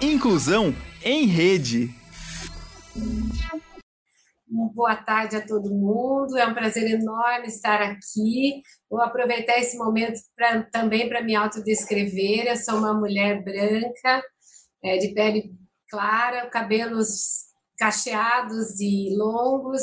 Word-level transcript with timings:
Inclusão 0.00 0.72
em 1.02 1.26
rede. 1.26 1.92
Boa 4.46 4.94
tarde 4.94 5.34
a 5.34 5.44
todo 5.44 5.74
mundo. 5.74 6.38
É 6.38 6.46
um 6.46 6.54
prazer 6.54 6.88
enorme 6.88 7.48
estar 7.48 7.82
aqui. 7.82 8.62
Vou 8.88 9.02
aproveitar 9.02 9.58
esse 9.58 9.76
momento 9.76 10.20
pra, 10.36 10.62
também 10.70 11.08
para 11.08 11.20
me 11.20 11.34
autodescrever. 11.34 12.46
Eu 12.46 12.56
sou 12.56 12.76
uma 12.76 12.94
mulher 12.94 13.42
branca, 13.42 14.22
é, 14.84 14.98
de 14.98 15.08
pele 15.14 15.50
clara, 15.90 16.48
cabelos 16.48 17.48
cacheados 17.76 18.78
e 18.80 19.16
longos, 19.16 19.82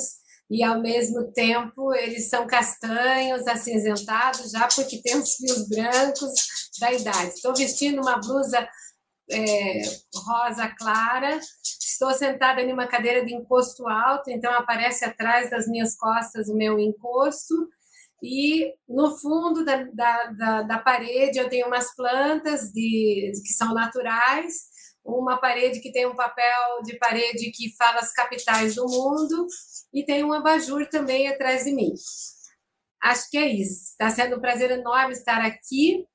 e 0.49 0.63
ao 0.63 0.81
mesmo 0.81 1.31
tempo 1.33 1.93
eles 1.93 2.29
são 2.29 2.47
castanhos, 2.47 3.45
acinzentados, 3.47 4.51
já 4.51 4.67
porque 4.73 5.01
tem 5.01 5.17
os 5.17 5.35
fios 5.35 5.67
brancos 5.67 6.31
da 6.79 6.93
idade. 6.93 7.33
Estou 7.33 7.53
vestindo 7.53 8.01
uma 8.01 8.17
blusa 8.17 8.65
é, 9.31 9.81
rosa 10.15 10.67
clara. 10.77 11.39
Estou 11.63 12.11
sentada 12.11 12.61
em 12.61 12.73
uma 12.73 12.87
cadeira 12.87 13.25
de 13.25 13.33
encosto 13.33 13.87
alto, 13.87 14.29
então 14.29 14.53
aparece 14.53 15.05
atrás 15.05 15.49
das 15.49 15.67
minhas 15.67 15.95
costas 15.95 16.49
o 16.49 16.55
meu 16.55 16.79
encosto. 16.79 17.53
E 18.21 18.73
no 18.87 19.15
fundo 19.17 19.63
da, 19.63 19.83
da, 19.93 20.23
da, 20.25 20.61
da 20.63 20.79
parede 20.79 21.37
eu 21.37 21.49
tenho 21.49 21.67
umas 21.67 21.95
plantas 21.95 22.71
de, 22.71 23.31
que 23.45 23.53
são 23.53 23.73
naturais, 23.73 24.53
uma 25.03 25.37
parede 25.37 25.79
que 25.79 25.91
tem 25.91 26.07
um 26.07 26.15
papel 26.15 26.81
de 26.83 26.97
parede 26.97 27.51
que 27.51 27.75
fala 27.77 27.99
as 27.99 28.11
capitais 28.11 28.75
do 28.75 28.85
mundo, 28.87 29.45
e 29.93 30.03
tem 30.03 30.23
um 30.23 30.33
abajur 30.33 30.87
também 30.89 31.27
atrás 31.27 31.65
de 31.65 31.71
mim. 31.71 31.93
Acho 33.01 33.29
que 33.29 33.37
é 33.37 33.47
isso. 33.47 33.91
Está 33.91 34.09
sendo 34.09 34.37
um 34.37 34.41
prazer 34.41 34.71
enorme 34.71 35.13
estar 35.13 35.41
aqui, 35.41 36.05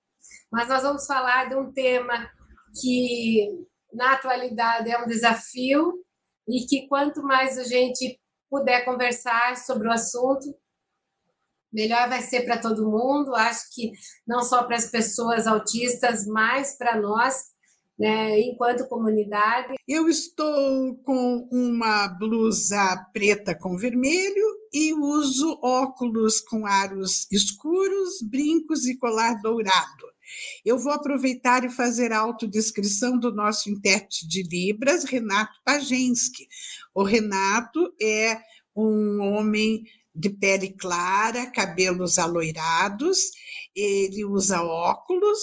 mas 0.51 0.69
nós 0.69 0.83
vamos 0.83 1.07
falar 1.07 1.49
de 1.49 1.55
um 1.55 1.73
tema 1.73 2.29
que 2.75 3.67
na 3.93 4.13
atualidade 4.15 4.91
é 4.91 5.03
um 5.03 5.07
desafio 5.07 5.95
e 6.49 6.67
que 6.67 6.87
quanto 6.89 7.23
mais 7.23 7.59
a 7.59 7.65
gente 7.65 8.19
puder 8.49 8.85
conversar 8.85 9.57
sobre 9.57 9.89
o 9.89 9.93
assunto, 9.93 10.55
melhor 11.73 12.09
vai 12.09 12.21
ser 12.21 12.45
para 12.45 12.61
todo 12.61 12.91
mundo. 12.91 13.35
Acho 13.35 13.73
que 13.73 13.93
não 14.27 14.43
só 14.43 14.65
para 14.65 14.77
as 14.77 14.91
pessoas 14.91 15.47
autistas, 15.47 16.27
mas 16.27 16.77
para 16.77 17.01
nós, 17.01 17.45
né, 17.99 18.41
enquanto 18.41 18.89
comunidade. 18.89 19.75
Eu 19.87 20.09
estou 20.09 20.97
com 21.05 21.49
uma 21.53 22.09
blusa 22.09 22.97
preta 23.13 23.55
com 23.55 23.77
vermelho 23.77 24.47
e 24.73 24.95
uso 24.95 25.59
óculos 25.63 26.41
com 26.41 26.67
aros 26.67 27.27
escuros, 27.31 28.23
brincos 28.23 28.87
e 28.87 28.99
colar 28.99 29.35
dourado. 29.41 30.11
Eu 30.65 30.79
vou 30.79 30.93
aproveitar 30.93 31.65
e 31.65 31.71
fazer 31.71 32.13
a 32.13 32.19
autodescrição 32.19 33.19
do 33.19 33.33
nosso 33.33 33.71
intérprete 33.71 34.27
de 34.27 34.43
Libras, 34.43 35.05
Renato 35.05 35.59
Pagensky. 35.65 36.47
O 36.95 37.03
Renato 37.03 37.93
é 38.01 38.41
um 38.75 39.21
homem 39.21 39.85
de 40.15 40.31
pele 40.31 40.71
clara, 40.71 41.51
cabelos 41.51 42.19
aloirados, 42.19 43.19
ele 43.75 44.25
usa 44.25 44.63
óculos 44.63 45.39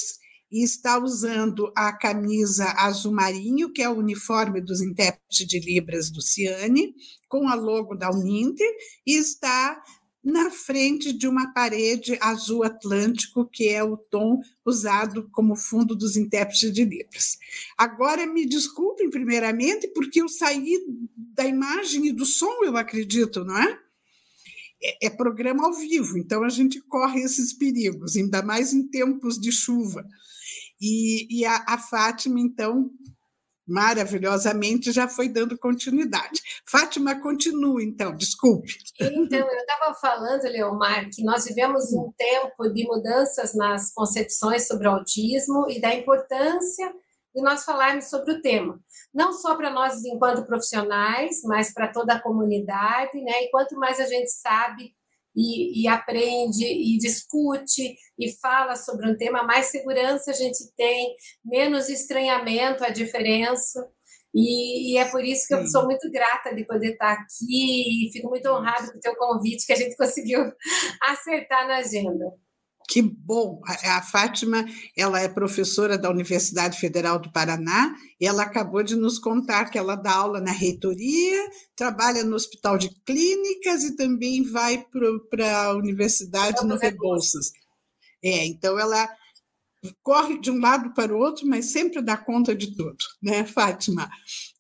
e 0.52 0.64
está 0.64 0.98
usando 0.98 1.72
a 1.76 1.92
camisa 1.92 2.66
azul 2.78 3.14
marinho, 3.14 3.72
que 3.72 3.82
é 3.82 3.90
o 3.90 3.98
uniforme 3.98 4.62
dos 4.62 4.82
intérpretes 4.82 5.46
de 5.46 5.60
Libras 5.60 6.10
do 6.10 6.22
Ciane, 6.22 6.94
com 7.28 7.50
a 7.50 7.56
logo 7.56 7.96
da 7.96 8.10
Uninter, 8.10 8.70
e 9.06 9.18
está 9.18 9.82
na 10.28 10.52
frente 10.52 11.14
de 11.14 11.26
uma 11.26 11.54
parede 11.54 12.18
azul 12.20 12.62
atlântico, 12.66 13.46
que 13.46 13.70
é 13.70 13.82
o 13.82 13.96
tom 13.96 14.42
usado 14.66 15.30
como 15.32 15.56
fundo 15.56 15.96
dos 15.96 16.18
intérpretes 16.18 16.74
de 16.74 16.84
Libras. 16.84 17.38
Agora, 17.78 18.28
me 18.28 18.46
desculpem, 18.46 19.10
primeiramente, 19.10 19.88
porque 19.88 20.22
eu 20.22 20.28
saí 20.28 20.78
da 21.16 21.46
imagem 21.46 22.08
e 22.08 22.12
do 22.12 22.26
som, 22.26 22.62
eu 22.66 22.76
acredito, 22.76 23.46
não 23.46 23.58
é? 23.58 23.80
É, 24.84 25.08
é 25.08 25.10
programa 25.10 25.66
ao 25.66 25.74
vivo, 25.74 26.18
então 26.18 26.44
a 26.44 26.50
gente 26.50 26.82
corre 26.82 27.22
esses 27.22 27.54
perigos, 27.54 28.18
ainda 28.18 28.42
mais 28.44 28.74
em 28.74 28.86
tempos 28.86 29.40
de 29.40 29.50
chuva. 29.50 30.06
E, 30.80 31.40
e 31.40 31.46
a, 31.46 31.64
a 31.70 31.78
Fátima, 31.78 32.38
então, 32.38 32.92
maravilhosamente 33.68 34.92
já 34.92 35.08
foi 35.08 35.28
dando 35.28 35.58
continuidade. 35.58 36.42
Fátima, 36.66 37.20
continua, 37.20 37.84
então, 37.84 38.16
desculpe. 38.16 38.74
Então, 39.00 39.40
eu 39.40 39.58
estava 39.58 39.94
falando, 39.96 40.44
Leomar, 40.44 41.10
que 41.14 41.24
nós 41.24 41.46
vivemos 41.46 41.92
um 41.92 42.12
tempo 42.18 42.70
de 42.70 42.86
mudanças 42.86 43.54
nas 43.54 43.94
concepções 43.94 44.68
sobre 44.68 44.88
o 44.88 44.92
autismo 44.92 45.70
e 45.70 45.82
da 45.82 45.94
importância 45.94 46.94
de 47.36 47.42
nós 47.42 47.64
falarmos 47.64 48.06
sobre 48.06 48.32
o 48.32 48.42
tema. 48.42 48.80
Não 49.14 49.34
só 49.34 49.56
para 49.56 49.70
nós 49.70 50.04
enquanto 50.06 50.46
profissionais, 50.46 51.42
mas 51.44 51.74
para 51.74 51.92
toda 51.92 52.14
a 52.14 52.22
comunidade, 52.22 53.22
né? 53.22 53.44
E 53.44 53.52
quanto 53.52 53.78
mais 53.78 54.00
a 54.00 54.06
gente 54.06 54.32
sabe 54.32 54.96
e, 55.38 55.84
e, 55.84 55.88
aprende 55.88 56.66
e 56.66 56.98
discute 56.98 57.96
e 58.18 58.32
fala 58.42 58.76
sobre 58.76 59.08
um 59.08 59.16
tema, 59.16 59.44
mais 59.44 59.68
segurança 59.68 60.32
a 60.32 60.34
gente 60.34 60.58
tem, 60.76 61.16
menos 61.46 61.90
estranhamento 61.90 62.84
à 62.84 62.90
diferença. 62.90 63.88
E, 64.34 64.94
e 64.94 64.98
é 64.98 65.06
por 65.06 65.24
isso 65.24 65.48
que 65.48 65.56
Sim. 65.56 65.62
eu 65.62 65.68
sou 65.68 65.86
muito 65.86 66.12
grata 66.12 66.56
de 66.56 66.66
poder 66.66 66.94
estar 66.94 67.14
aqui 67.14 68.08
e 68.08 68.12
fico 68.12 68.30
muito 68.30 68.48
honrada 68.50 68.92
com 68.92 68.98
o 68.98 69.02
teu 69.02 69.16
convite 69.16 69.66
que 69.66 69.74
a 69.74 69.78
gente 69.78 69.96
conseguiu 69.98 70.42
acertar 71.04 71.68
na 71.68 71.78
agenda. 71.78 72.34
Que 72.88 73.02
bom! 73.02 73.62
A, 73.66 74.02
Fátima, 74.02 74.66
ela 74.96 75.20
é 75.20 75.28
professora 75.28 75.98
da 75.98 76.10
Universidade 76.10 76.80
Federal 76.80 77.20
do 77.20 77.30
Paraná 77.30 77.94
e 78.20 78.26
ela 78.26 78.44
acabou 78.44 78.82
de 78.82 78.96
nos 78.96 79.20
contar 79.20 79.66
que 79.66 79.78
ela 79.78 79.96
dá 79.96 80.14
aula 80.14 80.40
na 80.40 80.54
reitoria, 80.54 81.50
trabalha 81.76 82.24
no 82.24 82.36
Hospital 82.36 82.78
de 82.78 82.90
Clínicas 83.04 83.84
e 83.84 83.98
também 83.98 84.42
vai 84.42 84.86
para 85.30 85.64
a 85.64 85.76
Universidade 85.76 86.66
no 86.66 86.78
Rebouças. 86.78 87.52
É, 88.24 88.46
então 88.46 88.80
ela 88.80 89.08
corre 90.02 90.40
de 90.40 90.50
um 90.50 90.60
lado 90.60 90.94
para 90.94 91.14
o 91.14 91.20
outro, 91.20 91.46
mas 91.46 91.66
sempre 91.66 92.02
dá 92.02 92.16
conta 92.16 92.56
de 92.56 92.76
tudo, 92.76 92.98
né, 93.22 93.46
Fátima? 93.46 94.10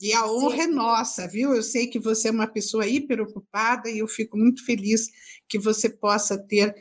E 0.01 0.13
a 0.13 0.27
honra 0.27 0.57
Sim. 0.57 0.61
é 0.61 0.67
nossa, 0.67 1.27
viu? 1.27 1.55
Eu 1.55 1.63
sei 1.63 1.87
que 1.87 1.99
você 1.99 2.27
é 2.27 2.31
uma 2.31 2.47
pessoa 2.47 2.85
hiper 2.85 3.21
ocupada 3.21 3.89
e 3.89 3.99
eu 3.99 4.07
fico 4.07 4.37
muito 4.37 4.65
feliz 4.65 5.07
que 5.47 5.57
você 5.57 5.89
possa 5.89 6.37
ter 6.37 6.75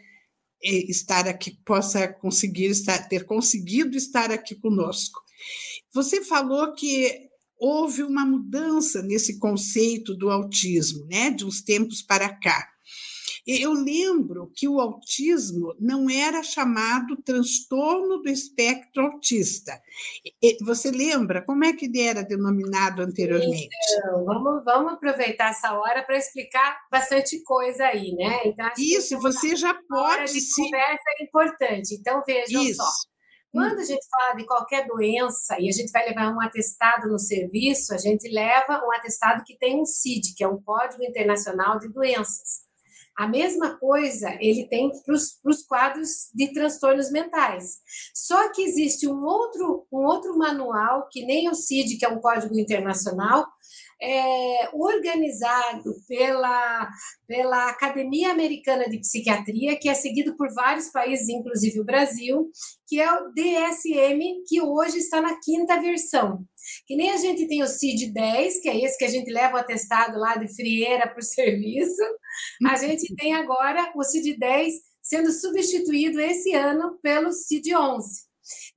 estar 0.63 1.29
aqui, 1.29 1.59
possa 1.65 2.09
conseguir 2.09 2.67
estar, 2.67 3.09
ter 3.09 3.25
conseguido 3.25 3.97
estar 3.97 4.31
aqui 4.31 4.55
conosco. 4.55 5.21
Você 5.93 6.25
falou 6.25 6.75
que 6.75 7.29
houve 7.59 8.03
uma 8.03 8.25
mudança 8.25 9.03
nesse 9.03 9.39
conceito 9.39 10.15
do 10.15 10.31
autismo, 10.31 11.07
né, 11.07 11.31
de 11.31 11.45
uns 11.45 11.63
tempos 11.63 12.03
para 12.03 12.29
cá. 12.29 12.69
Eu 13.47 13.73
lembro 13.73 14.51
que 14.57 14.67
o 14.67 14.81
autismo 14.81 15.73
não 15.79 16.11
era 16.11 16.43
chamado 16.43 17.17
transtorno 17.23 18.21
do 18.21 18.29
espectro 18.29 19.05
autista. 19.05 19.81
Você 20.63 20.91
lembra 20.91 21.43
como 21.43 21.65
é 21.65 21.73
que 21.73 21.87
ele 21.87 22.01
era 22.01 22.25
denominado 22.25 23.03
anteriormente? 23.03 23.69
Então, 23.99 24.25
vamos, 24.25 24.65
vamos 24.65 24.93
aproveitar 24.95 25.51
essa 25.51 25.73
hora 25.79 26.03
para 26.03 26.19
explicar 26.19 26.77
bastante 26.91 27.41
coisa 27.45 27.87
aí, 27.87 28.13
né? 28.17 28.41
Então, 28.47 28.69
Isso, 28.77 29.21
você 29.21 29.55
já 29.55 29.79
pode. 29.89 30.33
De 30.33 30.41
se... 30.41 30.63
conversa 30.63 31.05
é 31.21 31.23
importante. 31.23 31.95
Então, 31.95 32.23
vejam 32.27 32.63
Isso. 32.63 32.83
só. 32.83 32.91
Quando 33.53 33.79
a 33.79 33.85
gente 33.85 34.07
fala 34.11 34.35
de 34.35 34.45
qualquer 34.45 34.87
doença 34.87 35.57
e 35.59 35.69
a 35.69 35.73
gente 35.73 35.91
vai 35.91 36.07
levar 36.07 36.31
um 36.31 36.41
atestado 36.43 37.09
no 37.09 37.19
serviço, 37.19 37.95
a 37.95 37.97
gente 37.97 38.29
leva 38.29 38.85
um 38.85 38.93
atestado 38.93 39.43
que 39.47 39.57
tem 39.57 39.81
um 39.81 39.87
CID, 39.87 40.35
que 40.37 40.45
é 40.45 40.49
um 40.49 40.61
Código 40.61 41.03
Internacional 41.03 41.79
de 41.79 41.89
Doenças. 41.89 42.66
A 43.17 43.27
mesma 43.27 43.79
coisa 43.79 44.37
ele 44.41 44.69
tem 44.69 44.91
para 45.05 45.15
os 45.15 45.63
quadros 45.67 46.31
de 46.35 46.53
transtornos 46.53 47.11
mentais. 47.11 47.79
Só 48.15 48.53
que 48.53 48.63
existe 48.63 49.09
um 49.09 49.25
outro, 49.25 49.87
um 49.91 50.05
outro 50.05 50.37
manual, 50.37 51.09
que 51.11 51.25
nem 51.25 51.49
o 51.49 51.55
CID, 51.55 51.97
que 51.97 52.05
é 52.05 52.09
um 52.09 52.21
código 52.21 52.59
internacional, 52.59 53.47
é, 54.01 54.69
organizado 54.75 55.95
pela, 56.07 56.89
pela 57.27 57.71
Academia 57.71 58.31
Americana 58.31 58.89
de 58.89 58.99
Psiquiatria, 58.99 59.79
que 59.79 59.89
é 59.89 59.95
seguido 59.95 60.37
por 60.37 60.53
vários 60.53 60.91
países, 60.91 61.29
inclusive 61.29 61.81
o 61.81 61.85
Brasil, 61.85 62.51
que 62.87 63.01
é 63.01 63.11
o 63.11 63.33
DSM, 63.33 64.43
que 64.47 64.61
hoje 64.61 64.99
está 64.99 65.21
na 65.21 65.39
quinta 65.41 65.81
versão. 65.81 66.45
Que 66.87 66.97
nem 66.97 67.11
a 67.11 67.17
gente 67.17 67.47
tem 67.47 67.63
o 67.63 67.67
CID-10, 67.67 68.61
que 68.61 68.69
é 68.69 68.85
esse 68.85 68.99
que 68.99 69.05
a 69.05 69.11
gente 69.11 69.31
leva 69.31 69.57
o 69.57 69.61
atestado 69.61 70.19
lá 70.19 70.37
de 70.37 70.53
frieira 70.55 71.09
para 71.09 71.19
o 71.19 71.23
serviço, 71.25 72.03
a 72.67 72.77
gente 72.77 73.15
tem 73.15 73.35
agora 73.35 73.93
o 73.95 74.03
CID-10 74.03 74.73
sendo 75.03 75.31
substituído 75.31 76.21
esse 76.21 76.53
ano 76.53 76.99
pelo 77.03 77.31
CID-11. 77.31 78.27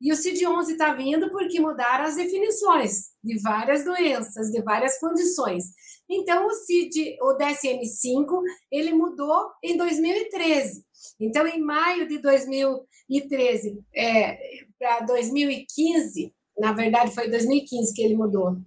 E 0.01 0.11
o 0.11 0.15
CID-11 0.15 0.69
está 0.69 0.93
vindo 0.93 1.29
porque 1.29 1.59
mudaram 1.59 2.05
as 2.05 2.15
definições 2.15 3.09
de 3.23 3.39
várias 3.41 3.83
doenças, 3.83 4.49
de 4.49 4.61
várias 4.61 4.99
condições. 4.99 5.65
Então, 6.09 6.47
o 6.47 6.51
CID, 6.51 7.17
o 7.21 7.37
DSM-5, 7.37 8.41
ele 8.71 8.93
mudou 8.93 9.51
em 9.63 9.77
2013. 9.77 10.83
Então, 11.19 11.45
em 11.45 11.61
maio 11.61 12.07
de 12.07 12.17
2013 12.19 13.79
é, 13.95 14.37
para 14.79 15.01
2015, 15.01 16.33
na 16.59 16.73
verdade 16.73 17.13
foi 17.13 17.29
2015 17.29 17.93
que 17.93 18.01
ele 18.01 18.15
mudou. 18.15 18.57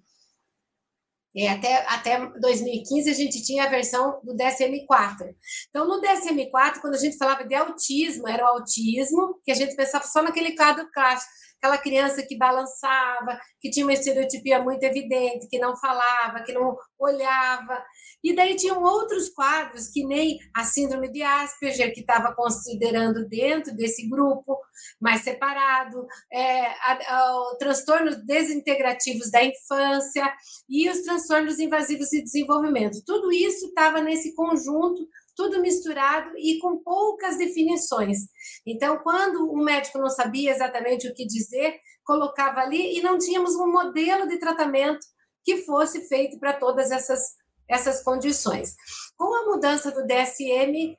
É, 1.34 1.48
até, 1.48 1.76
até 1.88 2.26
2015 2.38 3.10
a 3.10 3.14
gente 3.14 3.42
tinha 3.42 3.64
a 3.64 3.68
versão 3.68 4.20
do 4.22 4.34
DSM-4. 4.34 5.34
Então, 5.70 5.88
no 5.88 6.00
DSM-4, 6.00 6.80
quando 6.80 6.94
a 6.94 6.98
gente 6.98 7.16
falava 7.16 7.42
de 7.42 7.54
autismo, 7.54 8.28
era 8.28 8.44
o 8.44 8.48
autismo, 8.48 9.40
que 9.42 9.50
a 9.50 9.54
gente 9.54 9.74
pensava 9.74 10.04
só 10.04 10.22
naquele 10.22 10.54
quadro 10.54 10.86
clássico, 10.92 11.32
aquela 11.62 11.78
criança 11.78 12.24
que 12.26 12.36
balançava, 12.36 13.38
que 13.60 13.70
tinha 13.70 13.86
uma 13.86 13.92
estereotipia 13.92 14.60
muito 14.60 14.82
evidente, 14.82 15.46
que 15.48 15.60
não 15.60 15.76
falava, 15.76 16.42
que 16.42 16.52
não 16.52 16.76
olhava. 16.98 17.80
E 18.22 18.34
daí 18.34 18.56
tinham 18.56 18.82
outros 18.82 19.28
quadros, 19.28 19.86
que 19.86 20.04
nem 20.04 20.38
a 20.52 20.64
síndrome 20.64 21.08
de 21.12 21.22
Asperger, 21.22 21.94
que 21.94 22.00
estava 22.00 22.34
considerando 22.34 23.28
dentro 23.28 23.72
desse 23.76 24.08
grupo, 24.08 24.58
mais 25.00 25.22
separado, 25.22 26.04
é, 26.32 26.66
a, 26.66 26.92
a, 26.92 27.56
transtornos 27.60 28.16
desintegrativos 28.26 29.30
da 29.30 29.44
infância 29.44 30.32
e 30.68 30.90
os 30.90 31.02
transtornos 31.02 31.60
invasivos 31.60 32.08
de 32.08 32.24
desenvolvimento. 32.24 33.04
Tudo 33.06 33.30
isso 33.30 33.66
estava 33.66 34.00
nesse 34.00 34.34
conjunto 34.34 35.06
tudo 35.34 35.60
misturado 35.60 36.30
e 36.36 36.58
com 36.58 36.82
poucas 36.82 37.38
definições. 37.38 38.18
Então, 38.66 38.98
quando 38.98 39.50
o 39.50 39.56
médico 39.56 39.98
não 39.98 40.08
sabia 40.08 40.50
exatamente 40.50 41.08
o 41.08 41.14
que 41.14 41.26
dizer, 41.26 41.78
colocava 42.04 42.60
ali 42.60 42.98
e 42.98 43.02
não 43.02 43.18
tínhamos 43.18 43.54
um 43.56 43.70
modelo 43.70 44.26
de 44.26 44.38
tratamento 44.38 45.06
que 45.44 45.58
fosse 45.58 46.08
feito 46.08 46.38
para 46.38 46.52
todas 46.52 46.90
essas, 46.90 47.34
essas 47.68 48.02
condições. 48.02 48.74
Com 49.16 49.34
a 49.34 49.46
mudança 49.46 49.90
do 49.90 50.06
DSM 50.06 50.96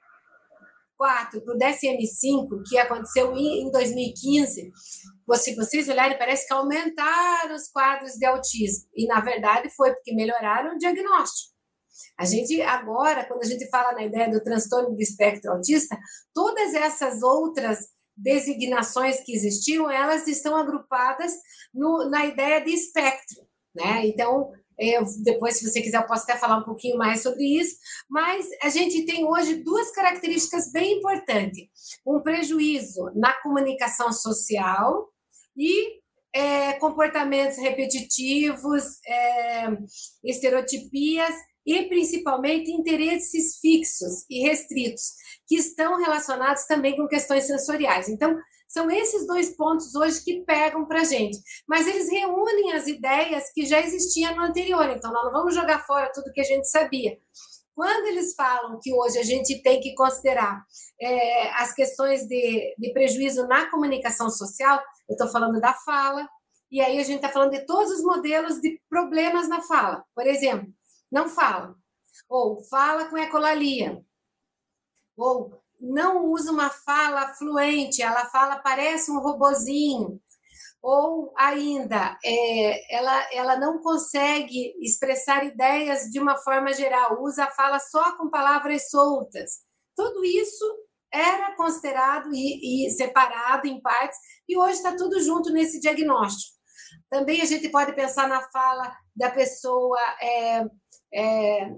4 0.97 1.41
para 1.41 1.53
o 1.53 1.57
DSM-5, 1.57 2.61
que 2.67 2.77
aconteceu 2.77 3.35
em 3.35 3.69
2015, 3.71 4.71
se 5.35 5.55
vocês 5.55 5.89
olharem, 5.89 6.17
parece 6.17 6.47
que 6.47 6.53
aumentaram 6.53 7.55
os 7.55 7.67
quadros 7.69 8.13
de 8.13 8.25
autismo. 8.25 8.87
E, 8.95 9.05
na 9.05 9.19
verdade, 9.19 9.69
foi 9.75 9.91
porque 9.93 10.13
melhoraram 10.13 10.75
o 10.75 10.77
diagnóstico. 10.77 11.52
A 12.17 12.25
gente 12.25 12.61
agora, 12.61 13.25
quando 13.25 13.41
a 13.41 13.47
gente 13.47 13.69
fala 13.69 13.93
na 13.93 14.03
ideia 14.03 14.29
do 14.29 14.43
transtorno 14.43 14.95
do 14.95 15.01
espectro 15.01 15.51
autista, 15.51 15.97
todas 16.33 16.73
essas 16.73 17.21
outras 17.21 17.79
designações 18.15 19.21
que 19.21 19.33
existiam, 19.33 19.89
elas 19.89 20.27
estão 20.27 20.55
agrupadas 20.55 21.33
no, 21.73 22.09
na 22.09 22.25
ideia 22.25 22.63
de 22.63 22.71
espectro, 22.71 23.41
né? 23.75 24.05
Então, 24.05 24.51
eu, 24.77 25.03
depois, 25.23 25.57
se 25.57 25.69
você 25.69 25.81
quiser, 25.81 25.97
eu 25.97 26.07
posso 26.07 26.23
até 26.23 26.35
falar 26.35 26.57
um 26.57 26.63
pouquinho 26.63 26.97
mais 26.97 27.21
sobre 27.21 27.43
isso, 27.43 27.75
mas 28.09 28.47
a 28.61 28.69
gente 28.69 29.05
tem 29.05 29.25
hoje 29.25 29.63
duas 29.63 29.91
características 29.91 30.71
bem 30.71 30.97
importantes: 30.97 31.69
um 32.05 32.21
prejuízo 32.21 33.11
na 33.15 33.33
comunicação 33.41 34.11
social 34.11 35.09
e 35.55 36.01
é, 36.35 36.73
comportamentos 36.73 37.57
repetitivos, 37.57 38.83
é, 39.07 39.67
estereotipias 40.23 41.33
e 41.65 41.83
principalmente 41.83 42.71
interesses 42.71 43.57
fixos 43.59 44.25
e 44.29 44.41
restritos, 44.41 45.13
que 45.47 45.55
estão 45.55 45.97
relacionados 45.97 46.65
também 46.65 46.95
com 46.95 47.07
questões 47.07 47.45
sensoriais. 47.45 48.09
Então, 48.09 48.37
são 48.67 48.89
esses 48.89 49.27
dois 49.27 49.55
pontos 49.55 49.93
hoje 49.93 50.23
que 50.23 50.41
pegam 50.41 50.85
para 50.87 51.01
a 51.01 51.03
gente, 51.03 51.37
mas 51.67 51.87
eles 51.87 52.09
reúnem 52.09 52.73
as 52.73 52.87
ideias 52.87 53.51
que 53.53 53.65
já 53.65 53.79
existiam 53.79 54.35
no 54.35 54.43
anterior, 54.43 54.89
então 54.89 55.11
nós 55.11 55.25
não 55.25 55.31
vamos 55.31 55.53
jogar 55.53 55.85
fora 55.85 56.11
tudo 56.11 56.31
que 56.33 56.41
a 56.41 56.45
gente 56.45 56.67
sabia. 56.67 57.17
Quando 57.75 58.07
eles 58.07 58.33
falam 58.35 58.79
que 58.81 58.93
hoje 58.93 59.17
a 59.19 59.23
gente 59.23 59.61
tem 59.61 59.79
que 59.79 59.93
considerar 59.95 60.63
é, 60.99 61.49
as 61.53 61.73
questões 61.73 62.27
de, 62.27 62.75
de 62.77 62.93
prejuízo 62.93 63.47
na 63.47 63.69
comunicação 63.69 64.29
social, 64.29 64.81
eu 65.07 65.13
estou 65.13 65.27
falando 65.27 65.59
da 65.59 65.73
fala, 65.73 66.27
e 66.71 66.81
aí 66.81 66.99
a 66.99 67.03
gente 67.03 67.17
está 67.17 67.29
falando 67.29 67.51
de 67.51 67.65
todos 67.67 67.91
os 67.91 68.03
modelos 68.03 68.59
de 68.59 68.81
problemas 68.89 69.47
na 69.47 69.61
fala. 69.61 70.03
Por 70.15 70.25
exemplo, 70.25 70.67
não 71.13 71.29
fala. 71.29 71.75
Ou 72.27 72.63
fala 72.63 73.05
com 73.05 73.17
ecolalia. 73.17 74.03
Ou 75.15 75.61
não 75.79 76.25
usa 76.25 76.51
uma 76.51 76.71
fala 76.71 77.33
fluente, 77.35 78.01
ela 78.01 78.25
fala 78.25 78.57
parece 78.57 79.11
um 79.11 79.19
robozinho. 79.19 80.19
Ou 80.81 81.31
ainda, 81.37 82.17
é, 82.25 82.95
ela, 82.95 83.29
ela 83.31 83.59
não 83.59 83.79
consegue 83.79 84.73
expressar 84.81 85.45
ideias 85.45 86.09
de 86.09 86.19
uma 86.19 86.35
forma 86.37 86.73
geral, 86.73 87.21
usa 87.21 87.45
a 87.45 87.51
fala 87.51 87.79
só 87.79 88.17
com 88.17 88.29
palavras 88.29 88.89
soltas. 88.89 89.61
Tudo 89.95 90.25
isso 90.25 90.65
era 91.11 91.55
considerado 91.55 92.33
e, 92.33 92.87
e 92.87 92.91
separado 92.91 93.67
em 93.67 93.79
partes, 93.81 94.17
e 94.49 94.57
hoje 94.57 94.73
está 94.73 94.95
tudo 94.95 95.21
junto 95.21 95.53
nesse 95.53 95.79
diagnóstico. 95.79 96.57
Também 97.09 97.41
a 97.41 97.45
gente 97.45 97.69
pode 97.69 97.93
pensar 97.93 98.27
na 98.27 98.41
fala 98.49 98.95
da 99.15 99.29
pessoa 99.29 99.99
é, 100.21 100.65
é, 101.13 101.69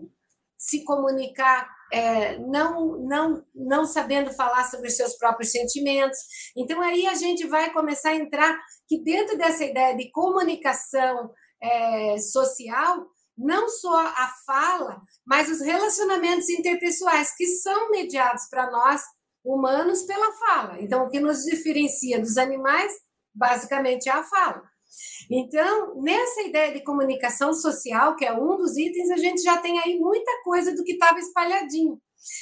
se 0.57 0.83
comunicar 0.83 1.69
é, 1.91 2.37
não, 2.39 2.97
não, 2.97 3.45
não 3.53 3.85
sabendo 3.85 4.31
falar 4.33 4.63
sobre 4.65 4.87
os 4.87 4.95
seus 4.95 5.15
próprios 5.17 5.51
sentimentos. 5.51 6.17
Então, 6.55 6.81
aí 6.81 7.07
a 7.07 7.13
gente 7.13 7.45
vai 7.47 7.71
começar 7.71 8.09
a 8.09 8.15
entrar 8.15 8.57
que 8.87 9.01
dentro 9.03 9.37
dessa 9.37 9.63
ideia 9.63 9.95
de 9.95 10.11
comunicação 10.11 11.31
é, 11.61 12.17
social, 12.17 13.07
não 13.37 13.69
só 13.69 14.07
a 14.07 14.31
fala, 14.45 15.01
mas 15.25 15.49
os 15.49 15.61
relacionamentos 15.61 16.49
interpessoais, 16.49 17.35
que 17.35 17.45
são 17.47 17.89
mediados 17.91 18.47
para 18.49 18.69
nós, 18.71 19.01
humanos, 19.43 20.03
pela 20.03 20.31
fala. 20.33 20.81
Então, 20.81 21.05
o 21.05 21.09
que 21.09 21.19
nos 21.19 21.43
diferencia 21.43 22.19
dos 22.19 22.37
animais, 22.37 22.91
basicamente, 23.33 24.09
é 24.09 24.11
a 24.11 24.23
fala. 24.23 24.63
Então, 25.29 26.01
nessa 26.01 26.41
ideia 26.41 26.73
de 26.73 26.83
comunicação 26.83 27.53
social, 27.53 28.15
que 28.15 28.25
é 28.25 28.33
um 28.33 28.55
dos 28.57 28.77
itens, 28.77 29.09
a 29.09 29.17
gente 29.17 29.41
já 29.41 29.57
tem 29.57 29.79
aí 29.79 29.99
muita 29.99 30.31
coisa 30.43 30.73
do 30.75 30.83
que 30.83 30.93
estava 30.93 31.19
espalhadinho. 31.19 31.99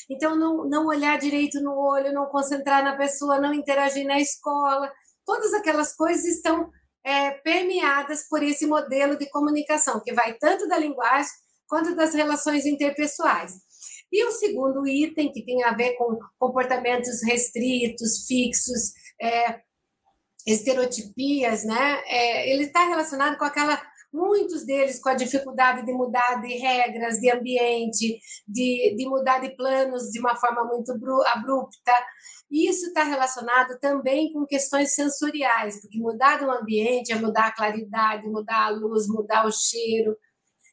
Então, 0.10 0.36
não, 0.36 0.68
não 0.68 0.88
olhar 0.88 1.18
direito 1.18 1.62
no 1.62 1.78
olho, 1.78 2.14
não 2.14 2.26
concentrar 2.28 2.84
na 2.84 2.96
pessoa, 2.96 3.40
não 3.40 3.54
interagir 3.54 4.06
na 4.06 4.20
escola, 4.20 4.92
todas 5.26 5.54
aquelas 5.54 5.96
coisas 5.96 6.26
estão 6.26 6.70
é, 7.04 7.32
permeadas 7.32 8.28
por 8.30 8.42
esse 8.42 8.66
modelo 8.66 9.18
de 9.18 9.30
comunicação, 9.30 10.02
que 10.02 10.14
vai 10.14 10.34
tanto 10.34 10.68
da 10.68 10.78
linguagem 10.78 11.32
quanto 11.68 11.96
das 11.96 12.14
relações 12.14 12.66
interpessoais. 12.66 13.54
E 14.12 14.24
o 14.26 14.32
segundo 14.32 14.88
item, 14.88 15.32
que 15.32 15.44
tem 15.44 15.64
a 15.64 15.74
ver 15.74 15.96
com 15.96 16.18
comportamentos 16.38 17.24
restritos, 17.24 18.26
fixos, 18.28 18.94
é, 19.20 19.60
estereotipias, 20.46 21.64
né? 21.64 22.02
É, 22.06 22.52
ele 22.52 22.66
está 22.66 22.86
relacionado 22.86 23.38
com 23.38 23.46
aquela 23.46 23.82
muitos 24.14 24.64
deles 24.64 25.02
com 25.02 25.10
a 25.10 25.16
dificuldade 25.16 25.84
de 25.84 25.92
mudar 25.92 26.36
de 26.40 26.54
regras, 26.54 27.18
de 27.20 27.32
ambiente, 27.32 28.20
de, 28.48 28.96
de 28.96 29.10
mudar 29.10 29.40
de 29.40 29.56
planos 29.56 30.04
de 30.12 30.20
uma 30.20 30.36
forma 30.36 30.64
muito 30.66 30.92
abrupta. 31.26 31.92
Isso 32.52 32.88
está 32.88 33.04
relacionado 33.04 33.80
também 33.80 34.32
com 34.32 34.46
questões 34.46 34.94
sensoriais, 34.94 35.82
porque 35.82 35.98
mudar 35.98 36.38
de 36.38 36.46
um 36.46 36.52
ambiente 36.52 37.12
é 37.12 37.16
mudar 37.16 37.48
a 37.48 37.56
claridade, 37.56 38.30
mudar 38.30 38.68
a 38.68 38.70
luz, 38.70 39.08
mudar 39.08 39.48
o 39.48 39.52
cheiro. 39.52 40.16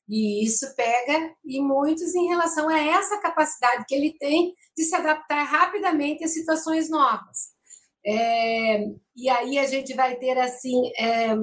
E 0.07 0.45
isso 0.45 0.67
pega 0.77 1.33
e 1.45 1.63
muitos 1.63 2.15
em 2.15 2.27
relação 2.27 2.69
a 2.69 2.79
essa 2.79 3.19
capacidade 3.21 3.85
que 3.89 3.95
ele 3.95 4.15
tem 4.19 4.53
de 4.77 4.85
se 4.85 4.95
adaptar 4.95 5.45
rapidamente 5.45 6.25
a 6.25 6.29
situações 6.29 6.91
novas. 6.91 7.60
É, 8.07 8.85
e 9.15 9.29
aí 9.29 9.59
a 9.59 9.67
gente 9.67 9.95
vai 9.95 10.17
ter 10.17 10.39
assim 10.39 10.91
é, 10.99 11.35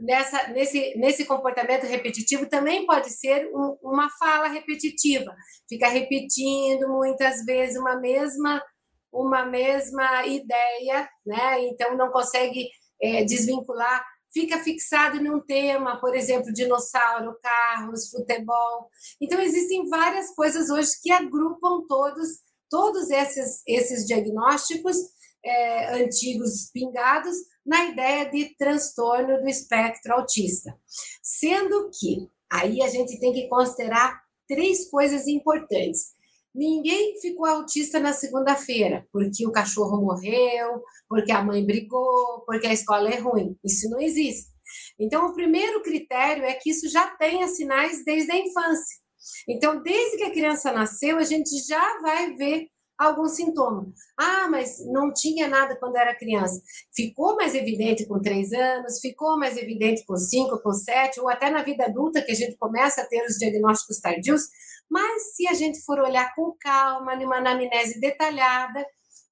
nessa, 0.00 0.48
nesse, 0.48 0.96
nesse 0.96 1.24
comportamento 1.24 1.84
repetitivo 1.84 2.46
também 2.48 2.86
pode 2.86 3.10
ser 3.10 3.48
um, 3.54 3.76
uma 3.82 4.08
fala 4.18 4.48
repetitiva, 4.48 5.34
fica 5.68 5.88
repetindo 5.88 6.88
muitas 6.88 7.44
vezes 7.44 7.78
uma 7.78 7.96
mesma 7.96 8.62
uma 9.10 9.46
mesma 9.46 10.26
ideia, 10.26 11.08
né? 11.24 11.64
Então 11.66 11.96
não 11.96 12.10
consegue 12.10 12.68
é, 13.00 13.24
desvincular, 13.24 14.04
fica 14.30 14.58
fixado 14.58 15.16
em 15.16 15.30
um 15.30 15.40
tema, 15.40 15.98
por 15.98 16.14
exemplo, 16.14 16.52
dinossauro, 16.52 17.38
carros, 17.42 18.10
futebol. 18.10 18.90
Então 19.18 19.40
existem 19.40 19.88
várias 19.88 20.34
coisas 20.34 20.68
hoje 20.68 20.90
que 21.02 21.10
agrupam 21.10 21.86
todos 21.88 22.28
todos 22.70 23.08
esses 23.08 23.62
esses 23.66 24.06
diagnósticos 24.06 24.96
é, 25.44 26.02
antigos 26.02 26.70
pingados 26.72 27.36
na 27.64 27.86
ideia 27.86 28.30
de 28.30 28.56
transtorno 28.56 29.40
do 29.40 29.48
espectro 29.48 30.14
autista. 30.14 30.76
Sendo 31.22 31.90
que 31.98 32.28
aí 32.50 32.82
a 32.82 32.88
gente 32.88 33.18
tem 33.20 33.32
que 33.32 33.48
considerar 33.48 34.20
três 34.46 34.88
coisas 34.90 35.26
importantes. 35.26 36.16
Ninguém 36.54 37.20
ficou 37.20 37.46
autista 37.46 38.00
na 38.00 38.12
segunda-feira 38.12 39.06
porque 39.12 39.46
o 39.46 39.52
cachorro 39.52 40.00
morreu, 40.00 40.82
porque 41.08 41.30
a 41.30 41.42
mãe 41.42 41.64
brigou, 41.64 42.42
porque 42.46 42.66
a 42.66 42.72
escola 42.72 43.10
é 43.10 43.18
ruim. 43.18 43.56
Isso 43.62 43.88
não 43.90 44.00
existe. 44.00 44.48
Então, 44.98 45.26
o 45.26 45.34
primeiro 45.34 45.82
critério 45.82 46.44
é 46.44 46.54
que 46.54 46.70
isso 46.70 46.88
já 46.88 47.06
tenha 47.16 47.48
sinais 47.48 48.04
desde 48.04 48.32
a 48.32 48.38
infância. 48.38 48.96
Então, 49.48 49.82
desde 49.82 50.16
que 50.16 50.24
a 50.24 50.32
criança 50.32 50.72
nasceu, 50.72 51.18
a 51.18 51.24
gente 51.24 51.50
já 51.66 52.00
vai 52.00 52.34
ver 52.34 52.68
algum 52.98 53.26
sintoma. 53.26 53.86
Ah, 54.18 54.48
mas 54.50 54.84
não 54.86 55.12
tinha 55.12 55.46
nada 55.46 55.76
quando 55.76 55.96
era 55.96 56.16
criança. 56.16 56.60
Ficou 56.94 57.36
mais 57.36 57.54
evidente 57.54 58.06
com 58.06 58.20
três 58.20 58.52
anos, 58.52 58.98
ficou 59.00 59.38
mais 59.38 59.56
evidente 59.56 60.04
com 60.04 60.16
cinco, 60.16 60.60
com 60.60 60.72
sete, 60.72 61.20
ou 61.20 61.28
até 61.28 61.48
na 61.48 61.62
vida 61.62 61.84
adulta 61.84 62.22
que 62.22 62.32
a 62.32 62.34
gente 62.34 62.56
começa 62.56 63.02
a 63.02 63.06
ter 63.06 63.24
os 63.24 63.36
diagnósticos 63.36 64.00
tardios. 64.00 64.42
Mas 64.90 65.36
se 65.36 65.46
a 65.46 65.54
gente 65.54 65.80
for 65.84 66.00
olhar 66.00 66.34
com 66.34 66.56
calma, 66.58 67.14
numa 67.14 67.36
anamnese 67.36 68.00
detalhada, 68.00 68.84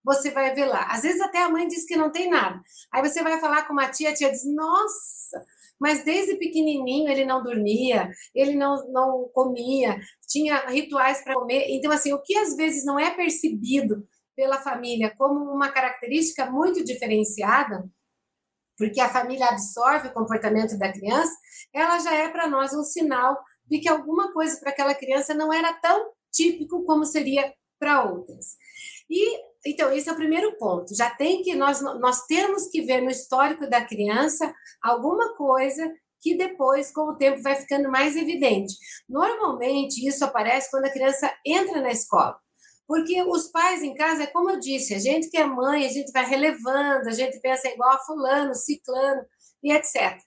você 0.06 0.30
vai 0.30 0.54
ver 0.54 0.66
lá. 0.66 0.86
Às 0.88 1.02
vezes 1.02 1.20
até 1.20 1.42
a 1.42 1.48
mãe 1.48 1.66
diz 1.66 1.84
que 1.84 1.96
não 1.96 2.12
tem 2.12 2.30
nada. 2.30 2.60
Aí 2.92 3.02
você 3.02 3.24
vai 3.24 3.40
falar 3.40 3.66
com 3.66 3.72
uma 3.72 3.90
tia, 3.90 4.10
a 4.10 4.14
tia 4.14 4.30
diz: 4.30 4.44
Nossa, 4.46 5.44
mas 5.80 6.04
desde 6.04 6.36
pequenininho 6.36 7.10
ele 7.10 7.24
não 7.24 7.42
dormia, 7.42 8.08
ele 8.32 8.54
não, 8.54 8.88
não 8.92 9.28
comia, 9.34 9.98
tinha 10.28 10.64
rituais 10.68 11.24
para 11.24 11.34
comer. 11.34 11.66
Então, 11.70 11.90
assim, 11.90 12.12
o 12.12 12.22
que 12.22 12.38
às 12.38 12.54
vezes 12.54 12.84
não 12.84 13.00
é 13.00 13.14
percebido 13.16 14.06
pela 14.36 14.62
família 14.62 15.12
como 15.18 15.52
uma 15.52 15.72
característica 15.72 16.48
muito 16.48 16.84
diferenciada, 16.84 17.84
porque 18.78 19.00
a 19.00 19.08
família 19.08 19.46
absorve 19.48 20.08
o 20.08 20.12
comportamento 20.12 20.78
da 20.78 20.92
criança, 20.92 21.34
ela 21.74 21.98
já 21.98 22.14
é 22.14 22.28
para 22.28 22.46
nós 22.46 22.72
um 22.72 22.84
sinal 22.84 23.36
de 23.64 23.80
que 23.80 23.88
alguma 23.88 24.32
coisa 24.32 24.60
para 24.60 24.70
aquela 24.70 24.94
criança 24.94 25.34
não 25.34 25.52
era 25.52 25.72
tão 25.72 26.12
típico 26.30 26.84
como 26.84 27.04
seria 27.04 27.52
para 27.78 28.04
outras. 28.04 28.56
E 29.08 29.38
então, 29.66 29.92
esse 29.92 30.08
é 30.08 30.12
o 30.12 30.16
primeiro 30.16 30.56
ponto. 30.58 30.94
Já 30.94 31.10
tem 31.10 31.42
que 31.42 31.54
nós, 31.54 31.80
nós 31.80 32.24
temos 32.26 32.68
que 32.68 32.82
ver 32.82 33.00
no 33.00 33.10
histórico 33.10 33.68
da 33.68 33.84
criança 33.84 34.52
alguma 34.82 35.36
coisa 35.36 35.92
que 36.20 36.36
depois, 36.36 36.92
com 36.92 37.02
o 37.02 37.16
tempo, 37.16 37.42
vai 37.42 37.56
ficando 37.56 37.90
mais 37.90 38.16
evidente. 38.16 38.74
Normalmente, 39.08 40.06
isso 40.06 40.24
aparece 40.24 40.70
quando 40.70 40.86
a 40.86 40.92
criança 40.92 41.32
entra 41.44 41.80
na 41.80 41.90
escola. 41.90 42.36
Porque 42.86 43.20
os 43.22 43.48
pais 43.48 43.82
em 43.82 43.94
casa, 43.94 44.24
é 44.24 44.26
como 44.26 44.50
eu 44.50 44.60
disse, 44.60 44.94
a 44.94 44.98
gente 44.98 45.28
que 45.28 45.36
é 45.36 45.44
mãe, 45.44 45.84
a 45.84 45.88
gente 45.88 46.12
vai 46.12 46.24
relevando, 46.24 47.08
a 47.08 47.12
gente 47.12 47.40
pensa 47.40 47.68
igual 47.68 47.92
a 47.92 47.98
fulano, 47.98 48.54
ciclano 48.54 49.22
e 49.62 49.72
etc. 49.72 50.18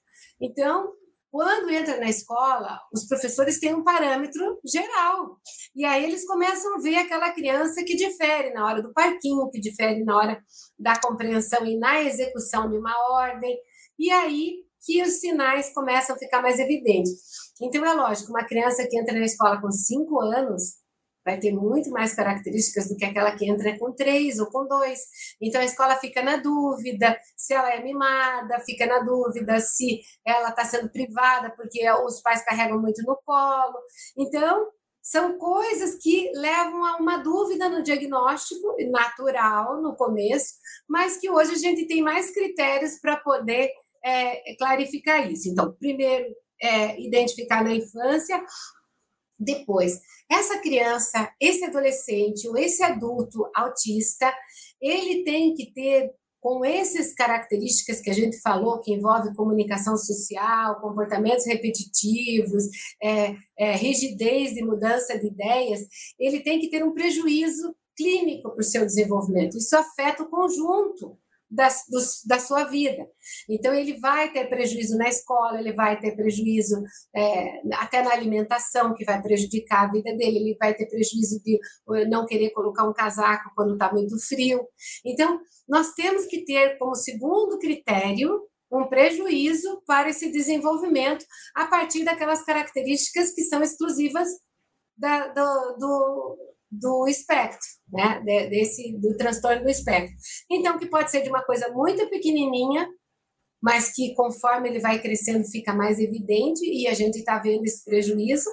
Então, 0.42 0.94
quando 1.32 1.70
entra 1.70 1.98
na 2.00 2.10
escola, 2.10 2.80
os 2.94 3.08
professores 3.08 3.60
têm 3.60 3.76
um 3.76 3.84
parâmetro 3.84 4.60
geral. 4.66 5.38
E 5.76 5.86
aí 5.86 6.04
eles 6.04 6.26
começam 6.26 6.76
a 6.76 6.82
ver 6.82 6.96
aquela 6.96 7.32
criança 7.32 7.84
que 7.84 7.96
difere 7.96 8.52
na 8.52 8.66
hora 8.66 8.82
do 8.82 8.92
parquinho, 8.94 9.50
que 9.50 9.60
difere 9.60 10.04
na 10.04 10.18
hora 10.18 10.44
da 10.78 11.00
compreensão 11.00 11.66
e 11.66 11.78
na 11.78 12.02
execução 12.02 12.70
de 12.70 12.78
uma 12.78 12.96
ordem. 13.12 13.58
E 13.98 14.12
aí 14.12 14.64
que 14.86 15.02
os 15.02 15.20
sinais 15.20 15.74
começam 15.74 16.16
a 16.16 16.20
ficar 16.20 16.42
mais 16.42 16.58
evidentes. 16.58 17.12
Então, 17.62 17.86
é 17.86 17.94
lógico, 17.94 18.32
uma 18.32 18.46
criança 18.46 18.88
que 18.90 18.98
entra 18.98 19.14
na 19.14 19.26
escola 19.26 19.60
com 19.62 19.70
cinco 19.72 20.22
anos, 20.22 20.78
vai 21.30 21.40
ter 21.40 21.52
muito 21.52 21.92
mais 21.92 22.14
características 22.16 22.90
do 22.90 22.98
que 22.98 23.06
aquela 23.06 23.36
que 23.36 23.48
entra 23.48 23.78
com 23.78 23.94
três 23.94 24.40
ou 24.40 24.48
com 24.48 24.68
dois. 24.68 25.00
Então 25.40 25.62
a 25.62 25.66
escola 25.66 25.96
fica 25.98 26.24
na 26.24 26.38
dúvida 26.38 27.16
se 27.38 27.54
ela 27.54 27.72
é 27.72 27.84
mimada, 27.84 28.60
fica 28.62 28.88
na 28.88 29.00
dúvida 29.00 29.60
se 29.60 30.02
ela 30.26 30.50
está 30.50 30.66
sendo 30.66 30.90
privada 30.90 31.52
porque 31.56 31.88
os 32.04 32.20
pais 32.22 32.44
carregam 32.44 32.82
muito 32.82 33.04
no 33.04 33.16
colo. 33.24 33.78
Então 34.18 34.68
são 35.04 35.38
coisas 35.38 35.96
que 36.02 36.32
levam 36.34 36.84
a 36.84 36.98
uma 36.98 37.18
dúvida 37.18 37.70
no 37.70 37.84
diagnóstico 37.84 38.76
natural 38.92 39.82
no 39.82 39.96
começo, 39.96 40.56
mas 40.88 41.18
que 41.18 41.30
hoje 41.30 41.52
a 41.52 41.58
gente 41.58 41.88
tem 41.88 42.02
mais 42.02 42.32
critérios 42.32 43.00
para 43.00 43.18
poder 43.18 43.70
é, 44.04 44.56
clarificar 44.58 45.32
isso. 45.32 45.50
Então, 45.50 45.76
primeiro, 45.80 46.26
é, 46.62 47.00
identificar 47.02 47.64
na 47.64 47.74
infância 47.74 48.44
depois, 49.40 50.00
essa 50.30 50.60
criança, 50.60 51.32
esse 51.40 51.64
adolescente 51.64 52.48
ou 52.48 52.58
esse 52.58 52.84
adulto 52.84 53.50
autista, 53.56 54.32
ele 54.82 55.24
tem 55.24 55.54
que 55.54 55.72
ter 55.72 56.12
com 56.42 56.64
essas 56.64 57.14
características 57.14 58.00
que 58.00 58.10
a 58.10 58.14
gente 58.14 58.40
falou, 58.40 58.80
que 58.80 58.94
envolve 58.94 59.36
comunicação 59.36 59.98
social, 59.98 60.80
comportamentos 60.80 61.46
repetitivos, 61.46 62.64
é, 63.04 63.36
é, 63.58 63.76
rigidez 63.76 64.54
de 64.54 64.64
mudança 64.64 65.20
de 65.20 65.28
ideias, 65.28 65.82
ele 66.18 66.40
tem 66.42 66.60
que 66.60 66.70
ter 66.70 66.84
um 66.84 66.94
prejuízo 66.94 67.76
clínico 67.96 68.52
para 68.52 68.62
o 68.62 68.64
seu 68.64 68.86
desenvolvimento. 68.86 69.58
Isso 69.58 69.76
afeta 69.76 70.24
o 70.24 70.30
conjunto 70.30 71.18
da, 71.50 71.68
do, 71.68 72.00
da 72.28 72.40
sua 72.40 72.66
vida. 72.66 73.08
Então, 73.50 73.74
ele 73.74 74.00
vai 74.00 74.32
ter 74.32 74.48
prejuízo 74.48 74.98
na 74.98 75.10
escola, 75.10 75.60
ele 75.60 75.74
vai 75.74 76.00
ter 76.00 76.16
prejuízo 76.16 76.82
é, 77.16 77.62
até 77.74 78.04
na 78.04 78.12
alimentação, 78.12 78.94
que 78.94 79.06
vai 79.06 79.22
prejudicar 79.22 79.86
a 79.86 79.92
vida 79.92 80.16
dele, 80.16 80.38
ele 80.38 80.58
vai 80.60 80.74
ter 80.74 80.86
prejuízo 80.88 81.42
de 81.44 81.60
não 82.10 82.26
querer 82.26 82.52
colocar 82.52 82.88
um 82.88 82.94
casaco 82.94 83.52
quando 83.56 83.74
está 83.74 83.92
muito 83.92 84.18
frio. 84.28 84.62
Então, 85.06 85.40
nós 85.68 85.94
temos 85.94 86.26
que 86.26 86.46
ter 86.46 86.78
como 86.78 86.96
segundo 86.96 87.58
critério 87.58 88.42
um 88.72 88.88
prejuízo 88.88 89.82
para 89.86 90.10
esse 90.10 90.32
desenvolvimento 90.32 91.26
a 91.56 91.66
partir 91.66 92.04
daquelas 92.04 92.44
características 92.44 93.34
que 93.34 93.44
são 93.44 93.64
exclusivas 93.64 94.30
da, 94.96 95.28
do, 95.28 95.78
do 95.78 96.38
do 96.72 97.08
espectro, 97.08 97.68
né? 97.92 98.22
Desse, 98.50 98.98
do 99.00 99.16
transtorno 99.18 99.64
do 99.64 99.70
espectro. 99.70 100.16
Então, 100.50 100.78
que 100.78 100.88
pode 100.88 101.10
ser 101.10 101.22
de 101.22 101.30
uma 101.30 101.44
coisa 101.44 101.70
muito 101.70 102.08
pequenininha, 102.10 102.88
mas 103.62 103.94
que 103.94 104.14
conforme 104.14 104.70
ele 104.70 104.80
vai 104.80 105.02
crescendo 105.02 105.44
fica 105.46 105.74
mais 105.74 106.00
evidente 106.00 106.64
e 106.64 106.88
a 106.88 106.94
gente 106.94 107.20
está 107.20 107.40
vendo 107.40 107.66
esse 107.66 107.84
prejuízo. 107.84 108.50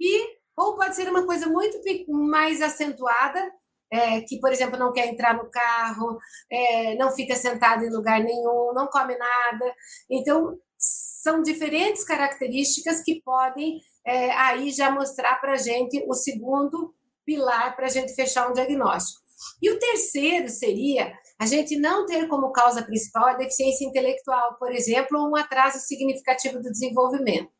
E 0.00 0.36
ou 0.56 0.74
pode 0.74 0.96
ser 0.96 1.08
uma 1.08 1.26
coisa 1.26 1.46
muito 1.46 1.78
mais 2.08 2.62
acentuada, 2.62 3.52
é, 3.92 4.20
que, 4.22 4.40
por 4.40 4.50
exemplo, 4.50 4.78
não 4.78 4.92
quer 4.92 5.06
entrar 5.06 5.36
no 5.36 5.50
carro, 5.50 6.18
é, 6.50 6.94
não 6.96 7.12
fica 7.12 7.36
sentado 7.36 7.84
em 7.84 7.90
lugar 7.90 8.20
nenhum, 8.20 8.72
não 8.74 8.86
come 8.88 9.16
nada. 9.16 9.74
Então, 10.10 10.56
são 10.78 11.42
diferentes 11.42 12.04
características 12.04 13.02
que 13.02 13.20
podem 13.22 13.80
é, 14.06 14.30
aí 14.32 14.70
já 14.70 14.90
mostrar 14.90 15.36
para 15.40 15.52
a 15.52 15.58
gente 15.58 16.04
o 16.08 16.14
segundo 16.14 16.94
pilar 17.26 17.76
para 17.76 17.86
a 17.86 17.90
gente 17.90 18.14
fechar 18.14 18.48
um 18.48 18.54
diagnóstico. 18.54 19.20
E 19.60 19.70
o 19.70 19.78
terceiro 19.78 20.48
seria 20.48 21.12
a 21.38 21.44
gente 21.44 21.78
não 21.78 22.06
ter 22.06 22.26
como 22.28 22.52
causa 22.52 22.82
principal 22.82 23.26
a 23.26 23.34
deficiência 23.34 23.84
intelectual, 23.84 24.56
por 24.58 24.72
exemplo, 24.72 25.18
ou 25.18 25.30
um 25.30 25.36
atraso 25.36 25.78
significativo 25.80 26.62
do 26.62 26.70
desenvolvimento. 26.70 27.50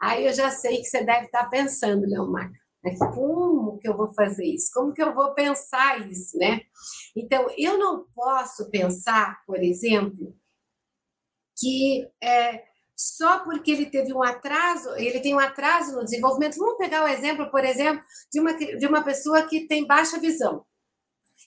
Aí 0.00 0.26
eu 0.26 0.32
já 0.32 0.50
sei 0.50 0.78
que 0.78 0.86
você 0.86 1.04
deve 1.04 1.26
estar 1.26 1.48
pensando, 1.50 2.06
Leomar, 2.06 2.50
né? 2.82 2.96
como 3.14 3.78
que 3.78 3.88
eu 3.88 3.96
vou 3.96 4.12
fazer 4.14 4.46
isso? 4.46 4.70
Como 4.72 4.92
que 4.92 5.02
eu 5.02 5.14
vou 5.14 5.34
pensar 5.34 6.10
isso, 6.10 6.36
né? 6.38 6.62
Então, 7.14 7.46
eu 7.56 7.78
não 7.78 8.06
posso 8.14 8.70
pensar, 8.70 9.44
por 9.46 9.62
exemplo, 9.62 10.34
que 11.56 12.08
é, 12.20 12.64
só 12.96 13.40
porque 13.40 13.70
ele 13.70 13.86
teve 13.86 14.12
um 14.12 14.22
atraso, 14.22 14.90
ele 14.96 15.20
tem 15.20 15.34
um 15.34 15.38
atraso 15.38 15.96
no 15.96 16.04
desenvolvimento. 16.04 16.58
Vamos 16.58 16.76
pegar 16.76 17.04
o 17.04 17.08
exemplo, 17.08 17.50
por 17.50 17.64
exemplo, 17.64 18.02
de 18.32 18.40
uma, 18.40 18.54
de 18.54 18.86
uma 18.86 19.02
pessoa 19.02 19.42
que 19.42 19.66
tem 19.66 19.86
baixa 19.86 20.18
visão. 20.18 20.64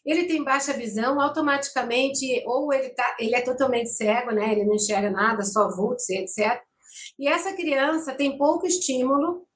Ele 0.06 0.26
tem 0.26 0.44
baixa 0.44 0.74
visão, 0.74 1.20
automaticamente, 1.20 2.44
ou 2.46 2.72
ele, 2.72 2.90
tá, 2.90 3.16
ele 3.20 3.36
é 3.36 3.42
totalmente 3.42 3.90
cego, 3.90 4.32
né? 4.32 4.52
ele 4.52 4.66
não 4.66 4.76
enxerga 4.76 5.10
nada, 5.10 5.44
só 5.44 5.68
vultos, 5.76 6.10
etc. 6.10 6.62
E 7.18 7.28
essa 7.28 7.54
criança 7.54 8.14
tem 8.14 8.38
pouco 8.38 8.68
estímulo 8.68 9.48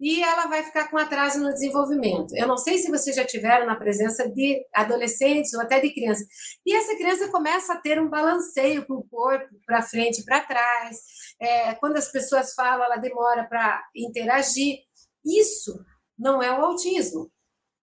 e 0.00 0.22
ela 0.22 0.46
vai 0.46 0.62
ficar 0.62 0.88
com 0.88 0.96
atraso 0.96 1.40
no 1.40 1.52
desenvolvimento. 1.52 2.34
Eu 2.34 2.48
não 2.48 2.56
sei 2.56 2.78
se 2.78 2.90
vocês 2.90 3.14
já 3.14 3.24
tiveram 3.24 3.66
na 3.66 3.76
presença 3.76 4.26
de 4.30 4.64
adolescentes 4.74 5.52
ou 5.52 5.60
até 5.60 5.78
de 5.78 5.92
crianças. 5.92 6.26
E 6.64 6.74
essa 6.74 6.96
criança 6.96 7.28
começa 7.28 7.74
a 7.74 7.76
ter 7.76 8.00
um 8.00 8.08
balanceio 8.08 8.86
com 8.86 8.94
o 8.94 9.06
corpo 9.08 9.54
para 9.66 9.82
frente 9.82 10.22
e 10.22 10.24
para 10.24 10.40
trás. 10.40 10.96
É, 11.40 11.74
quando 11.74 11.96
as 11.96 12.12
pessoas 12.12 12.52
falam, 12.54 12.84
ela 12.84 12.96
demora 12.96 13.44
para 13.44 13.82
interagir. 13.96 14.78
Isso 15.24 15.78
não 16.18 16.42
é 16.42 16.50
o 16.52 16.64
autismo. 16.64 17.30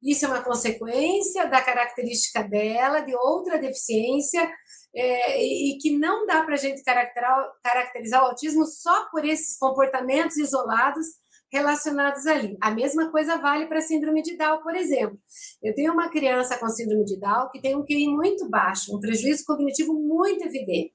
Isso 0.01 0.25
é 0.25 0.27
uma 0.27 0.43
consequência 0.43 1.47
da 1.47 1.61
característica 1.61 2.43
dela, 2.43 2.99
de 2.99 3.15
outra 3.15 3.57
deficiência, 3.57 4.47
é, 4.95 5.43
e 5.43 5.77
que 5.79 5.97
não 5.97 6.25
dá 6.25 6.43
para 6.43 6.53
a 6.53 6.57
gente 6.57 6.83
caracterizar, 6.83 8.23
o 8.23 8.27
autismo 8.27 8.65
só 8.65 9.09
por 9.09 9.25
esses 9.25 9.57
comportamentos 9.57 10.37
isolados 10.37 11.05
relacionados 11.51 12.27
ali. 12.27 12.57
A 12.61 12.71
mesma 12.71 13.09
coisa 13.09 13.37
vale 13.37 13.65
para 13.67 13.79
a 13.79 13.81
síndrome 13.81 14.21
de 14.21 14.37
Down, 14.37 14.61
por 14.61 14.75
exemplo. 14.75 15.17
Eu 15.63 15.73
tenho 15.73 15.93
uma 15.93 16.09
criança 16.09 16.57
com 16.57 16.67
síndrome 16.69 17.05
de 17.05 17.19
Down 17.19 17.49
que 17.51 17.61
tem 17.61 17.75
um 17.75 17.85
QI 17.85 18.07
muito 18.07 18.47
baixo, 18.49 18.95
um 18.95 18.99
prejuízo 18.99 19.45
cognitivo 19.45 19.93
muito 19.93 20.45
evidente. 20.45 20.93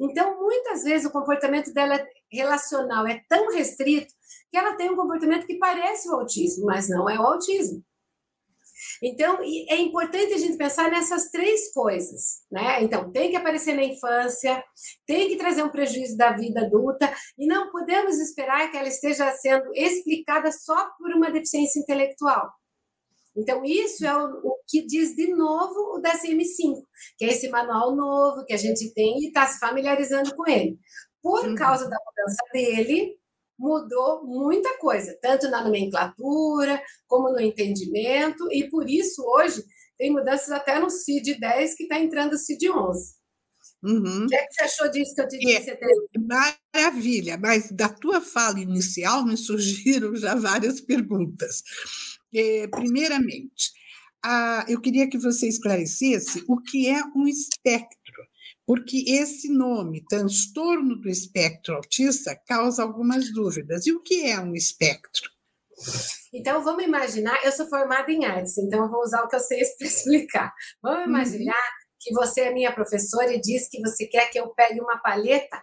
Então, 0.00 0.40
muitas 0.40 0.82
vezes 0.84 1.06
o 1.06 1.12
comportamento 1.12 1.72
dela 1.72 2.02
relacional 2.32 3.06
é 3.06 3.22
tão 3.28 3.52
restrito 3.52 4.12
que 4.50 4.56
ela 4.56 4.76
tem 4.76 4.90
um 4.90 4.96
comportamento 4.96 5.46
que 5.46 5.58
parece 5.58 6.08
o 6.08 6.14
autismo, 6.14 6.66
mas 6.66 6.88
não 6.88 7.08
é 7.08 7.18
o 7.18 7.26
autismo. 7.26 7.84
Então, 9.02 9.38
é 9.40 9.76
importante 9.76 10.34
a 10.34 10.38
gente 10.38 10.56
pensar 10.56 10.90
nessas 10.90 11.30
três 11.30 11.72
coisas, 11.72 12.42
né? 12.50 12.82
Então, 12.82 13.10
tem 13.10 13.30
que 13.30 13.36
aparecer 13.36 13.74
na 13.74 13.84
infância, 13.84 14.62
tem 15.06 15.28
que 15.28 15.36
trazer 15.36 15.62
um 15.62 15.70
prejuízo 15.70 16.16
da 16.16 16.32
vida 16.32 16.60
adulta, 16.60 17.12
e 17.38 17.46
não 17.46 17.70
podemos 17.70 18.18
esperar 18.18 18.70
que 18.70 18.76
ela 18.76 18.88
esteja 18.88 19.30
sendo 19.32 19.70
explicada 19.74 20.50
só 20.52 20.90
por 20.98 21.10
uma 21.12 21.30
deficiência 21.30 21.80
intelectual. 21.80 22.50
Então, 23.40 23.64
isso 23.64 24.04
é 24.04 24.16
o, 24.16 24.40
o 24.44 24.56
que 24.68 24.86
diz 24.86 25.14
de 25.14 25.34
novo 25.34 25.96
o 25.96 26.02
DSM-5, 26.02 26.82
que 27.16 27.24
é 27.24 27.28
esse 27.28 27.48
manual 27.48 27.96
novo 27.96 28.44
que 28.44 28.52
a 28.52 28.58
gente 28.58 28.92
tem 28.92 29.18
e 29.18 29.28
está 29.28 29.46
se 29.46 29.58
familiarizando 29.58 30.34
com 30.34 30.48
ele. 30.48 30.78
Por 31.22 31.44
uhum. 31.44 31.54
causa 31.54 31.88
da 31.88 31.96
mudança 31.96 32.42
dele, 32.52 33.16
mudou 33.58 34.24
muita 34.24 34.78
coisa, 34.78 35.16
tanto 35.20 35.50
na 35.50 35.62
nomenclatura, 35.62 36.82
como 37.06 37.30
no 37.30 37.40
entendimento, 37.40 38.48
e 38.50 38.68
por 38.70 38.88
isso 38.88 39.22
hoje 39.22 39.62
tem 39.98 40.10
mudanças 40.10 40.50
até 40.50 40.78
no 40.78 40.88
CID 40.88 41.38
10, 41.38 41.74
que 41.74 41.82
está 41.82 41.98
entrando 41.98 42.32
o 42.32 42.38
CID 42.38 42.70
11. 42.70 43.20
Uhum. 43.82 44.24
O 44.24 44.26
que, 44.26 44.34
é 44.34 44.46
que, 44.46 44.54
você 44.54 44.62
achou 44.62 44.90
disso 44.90 45.14
que 45.14 45.20
eu 45.20 45.28
te 45.28 45.38
disse? 45.38 45.70
É, 45.70 45.78
maravilha, 46.74 47.38
mas 47.38 47.70
da 47.70 47.88
tua 47.88 48.20
fala 48.20 48.60
inicial 48.60 49.24
me 49.24 49.36
surgiram 49.36 50.14
já 50.16 50.34
várias 50.34 50.80
perguntas. 50.80 51.62
É, 52.34 52.68
primeiramente, 52.68 53.72
a, 54.24 54.64
eu 54.68 54.80
queria 54.80 55.08
que 55.08 55.18
você 55.18 55.48
esclarecesse 55.48 56.44
o 56.48 56.60
que 56.60 56.88
é 56.88 57.02
um 57.16 57.26
espectro, 57.26 58.24
porque 58.66 59.04
esse 59.06 59.48
nome, 59.52 60.04
transtorno 60.08 60.96
do 61.00 61.08
espectro 61.08 61.74
autista, 61.74 62.38
causa 62.46 62.82
algumas 62.82 63.32
dúvidas. 63.32 63.86
E 63.86 63.92
o 63.92 64.02
que 64.02 64.26
é 64.26 64.38
um 64.38 64.54
espectro? 64.54 65.28
Então, 66.32 66.62
vamos 66.62 66.84
imaginar, 66.84 67.44
eu 67.44 67.50
sou 67.50 67.66
formada 67.68 68.12
em 68.12 68.24
artes, 68.24 68.56
então 68.58 68.84
eu 68.84 68.90
vou 68.90 69.00
usar 69.00 69.22
o 69.22 69.28
que 69.28 69.36
eu 69.36 69.40
sei 69.40 69.62
para 69.78 69.86
explicar. 69.86 70.52
Vamos 70.82 71.00
uhum. 71.00 71.08
imaginar 71.08 71.54
uhum 71.54 71.80
que 72.00 72.14
você 72.14 72.42
é 72.42 72.52
minha 72.52 72.74
professora 72.74 73.32
e 73.32 73.40
diz 73.40 73.68
que 73.68 73.80
você 73.80 74.06
quer 74.06 74.30
que 74.30 74.40
eu 74.40 74.48
pegue 74.54 74.80
uma 74.80 74.98
palheta 74.98 75.62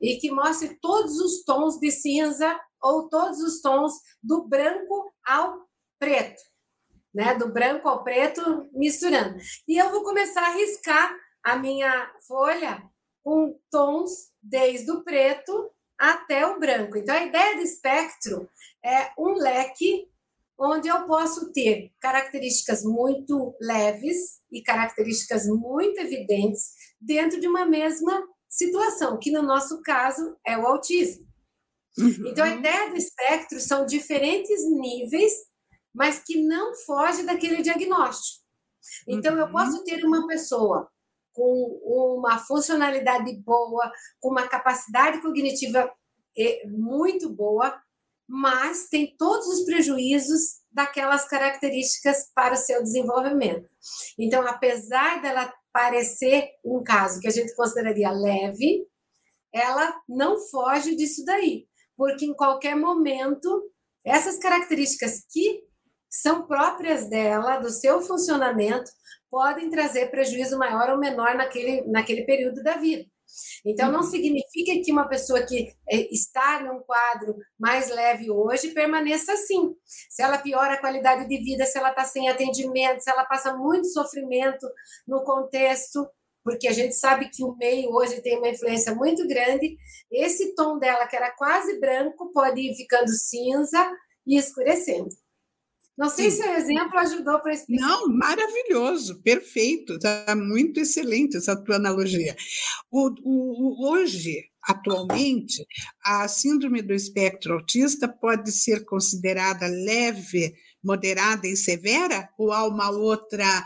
e 0.00 0.16
que 0.16 0.30
mostre 0.32 0.78
todos 0.80 1.18
os 1.18 1.44
tons 1.44 1.78
de 1.78 1.90
cinza 1.90 2.58
ou 2.82 3.08
todos 3.08 3.38
os 3.40 3.60
tons 3.60 3.92
do 4.22 4.48
branco 4.48 5.12
ao 5.26 5.63
preto, 5.98 6.42
né? 7.14 7.34
Do 7.34 7.52
branco 7.52 7.88
ao 7.88 8.02
preto 8.02 8.68
misturando. 8.72 9.38
E 9.66 9.76
eu 9.76 9.90
vou 9.90 10.02
começar 10.02 10.42
a 10.42 10.54
riscar 10.54 11.14
a 11.42 11.56
minha 11.56 12.12
folha 12.26 12.82
com 13.22 13.58
tons 13.70 14.32
desde 14.42 14.90
o 14.90 15.02
preto 15.02 15.70
até 15.98 16.46
o 16.46 16.58
branco. 16.58 16.96
Então 16.96 17.14
a 17.14 17.24
ideia 17.24 17.56
do 17.56 17.62
espectro 17.62 18.48
é 18.84 19.12
um 19.18 19.34
leque 19.34 20.08
onde 20.58 20.88
eu 20.88 21.06
posso 21.06 21.52
ter 21.52 21.92
características 22.00 22.84
muito 22.84 23.56
leves 23.60 24.40
e 24.52 24.62
características 24.62 25.46
muito 25.46 25.98
evidentes 26.00 26.72
dentro 27.00 27.40
de 27.40 27.48
uma 27.48 27.66
mesma 27.66 28.26
situação, 28.48 29.18
que 29.18 29.32
no 29.32 29.42
nosso 29.42 29.82
caso 29.82 30.36
é 30.46 30.56
o 30.56 30.66
autismo. 30.66 31.26
Uhum. 31.98 32.26
Então, 32.26 32.44
a 32.44 32.50
ideia 32.50 32.90
do 32.90 32.96
espectro 32.96 33.60
são 33.60 33.86
diferentes 33.86 34.64
níveis, 34.68 35.32
mas 35.94 36.18
que 36.18 36.42
não 36.42 36.74
foge 36.74 37.22
daquele 37.22 37.62
diagnóstico. 37.62 38.42
Então, 39.06 39.34
uhum. 39.34 39.40
eu 39.40 39.50
posso 39.50 39.84
ter 39.84 40.04
uma 40.04 40.26
pessoa 40.26 40.90
com 41.32 42.16
uma 42.18 42.38
funcionalidade 42.38 43.34
boa, 43.40 43.90
com 44.20 44.30
uma 44.30 44.46
capacidade 44.46 45.20
cognitiva 45.20 45.92
eh, 46.38 46.66
muito 46.66 47.28
boa, 47.28 47.80
mas 48.26 48.88
tem 48.88 49.14
todos 49.16 49.46
os 49.48 49.64
prejuízos 49.64 50.60
daquelas 50.70 51.26
características 51.28 52.30
para 52.34 52.54
o 52.54 52.58
seu 52.58 52.82
desenvolvimento. 52.82 53.68
Então, 54.18 54.46
apesar 54.46 55.20
dela 55.20 55.52
parecer 55.72 56.50
um 56.64 56.82
caso 56.82 57.20
que 57.20 57.28
a 57.28 57.32
gente 57.32 57.54
consideraria 57.54 58.10
leve, 58.10 58.86
ela 59.52 60.00
não 60.08 60.38
foge 60.38 60.96
disso 60.96 61.24
daí, 61.24 61.66
porque 61.96 62.24
em 62.24 62.34
qualquer 62.34 62.76
momento 62.76 63.70
essas 64.04 64.38
características 64.38 65.24
que 65.30 65.64
são 66.20 66.46
próprias 66.46 67.08
dela, 67.08 67.56
do 67.56 67.70
seu 67.70 68.00
funcionamento, 68.00 68.90
podem 69.30 69.68
trazer 69.68 70.10
prejuízo 70.10 70.56
maior 70.56 70.90
ou 70.90 70.98
menor 70.98 71.34
naquele, 71.34 71.82
naquele 71.90 72.22
período 72.24 72.62
da 72.62 72.76
vida. 72.76 73.04
Então, 73.66 73.90
não 73.90 74.00
uhum. 74.00 74.06
significa 74.06 74.80
que 74.84 74.92
uma 74.92 75.08
pessoa 75.08 75.42
que 75.42 75.74
eh, 75.90 76.08
está 76.12 76.60
num 76.60 76.78
quadro 76.80 77.34
mais 77.58 77.90
leve 77.90 78.30
hoje 78.30 78.68
permaneça 78.68 79.32
assim. 79.32 79.74
Se 79.84 80.22
ela 80.22 80.38
piora 80.38 80.74
a 80.74 80.80
qualidade 80.80 81.26
de 81.28 81.38
vida, 81.38 81.66
se 81.66 81.76
ela 81.76 81.90
está 81.90 82.04
sem 82.04 82.28
atendimento, 82.28 83.00
se 83.00 83.10
ela 83.10 83.24
passa 83.24 83.56
muito 83.56 83.88
sofrimento 83.88 84.64
no 85.04 85.24
contexto, 85.24 86.06
porque 86.44 86.68
a 86.68 86.72
gente 86.72 86.94
sabe 86.94 87.28
que 87.28 87.42
o 87.42 87.56
meio 87.56 87.90
hoje 87.90 88.20
tem 88.20 88.38
uma 88.38 88.50
influência 88.50 88.94
muito 88.94 89.26
grande, 89.26 89.76
esse 90.12 90.54
tom 90.54 90.78
dela, 90.78 91.08
que 91.08 91.16
era 91.16 91.32
quase 91.32 91.80
branco, 91.80 92.30
pode 92.32 92.60
ir 92.60 92.76
ficando 92.76 93.08
cinza 93.08 93.90
e 94.26 94.36
escurecendo. 94.36 95.08
Não 95.96 96.08
sei 96.08 96.30
Sim. 96.30 96.42
se 96.42 96.48
o 96.48 96.52
exemplo 96.52 96.98
ajudou 96.98 97.40
para 97.40 97.54
explicar. 97.54 97.86
Não, 97.86 98.08
maravilhoso, 98.08 99.22
perfeito, 99.22 99.94
está 99.94 100.34
muito 100.34 100.80
excelente 100.80 101.36
essa 101.36 101.54
tua 101.56 101.76
analogia. 101.76 102.34
O, 102.90 103.10
o, 103.22 103.88
hoje, 103.88 104.42
atualmente, 104.62 105.64
a 106.04 106.26
síndrome 106.26 106.82
do 106.82 106.92
espectro 106.92 107.54
autista 107.54 108.08
pode 108.08 108.50
ser 108.50 108.84
considerada 108.84 109.68
leve, 109.68 110.54
moderada 110.82 111.46
e 111.46 111.56
severa, 111.56 112.28
ou 112.36 112.52
há 112.52 112.66
uma 112.66 112.90
outra 112.90 113.64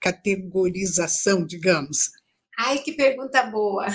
categorização, 0.00 1.46
digamos? 1.46 2.10
Ai, 2.60 2.78
que 2.78 2.92
pergunta 2.92 3.44
boa! 3.44 3.86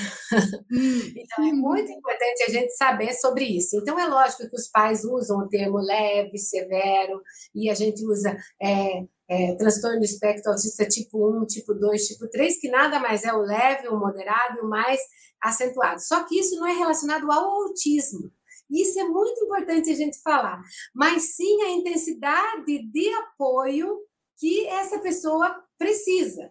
Hum, 0.72 1.02
então, 1.18 1.46
é 1.46 1.52
muito 1.52 1.92
importante 1.92 2.44
a 2.48 2.50
gente 2.50 2.72
saber 2.72 3.14
sobre 3.14 3.44
isso. 3.44 3.76
Então, 3.76 4.00
é 4.00 4.08
lógico 4.08 4.50
que 4.50 4.56
os 4.56 4.70
pais 4.70 5.04
usam 5.04 5.40
o 5.40 5.50
termo 5.50 5.80
leve, 5.80 6.38
severo, 6.38 7.22
e 7.54 7.70
a 7.70 7.74
gente 7.74 8.06
usa 8.06 8.38
é, 8.62 9.04
é, 9.30 9.56
transtorno 9.56 10.00
do 10.00 10.06
espectro 10.06 10.50
autista 10.50 10.86
tipo 10.88 11.42
1, 11.42 11.46
tipo 11.48 11.74
2, 11.74 12.08
tipo 12.08 12.30
3, 12.30 12.58
que 12.62 12.70
nada 12.70 13.02
mais 13.02 13.26
é 13.26 13.34
o 13.34 13.42
leve, 13.42 13.90
o 13.90 14.00
moderado 14.00 14.60
e 14.60 14.62
o 14.62 14.70
mais 14.70 15.02
acentuado. 15.42 16.00
Só 16.02 16.24
que 16.24 16.40
isso 16.40 16.56
não 16.56 16.66
é 16.66 16.74
relacionado 16.74 17.30
ao 17.30 17.44
autismo. 17.44 18.32
Isso 18.72 18.98
é 18.98 19.04
muito 19.04 19.44
importante 19.44 19.92
a 19.92 19.96
gente 19.96 20.22
falar, 20.22 20.62
mas 20.96 21.36
sim 21.36 21.62
a 21.64 21.70
intensidade 21.72 22.92
de 22.92 23.10
apoio 23.16 24.00
que 24.40 24.66
essa 24.68 25.00
pessoa 25.00 25.54
precisa. 25.78 26.50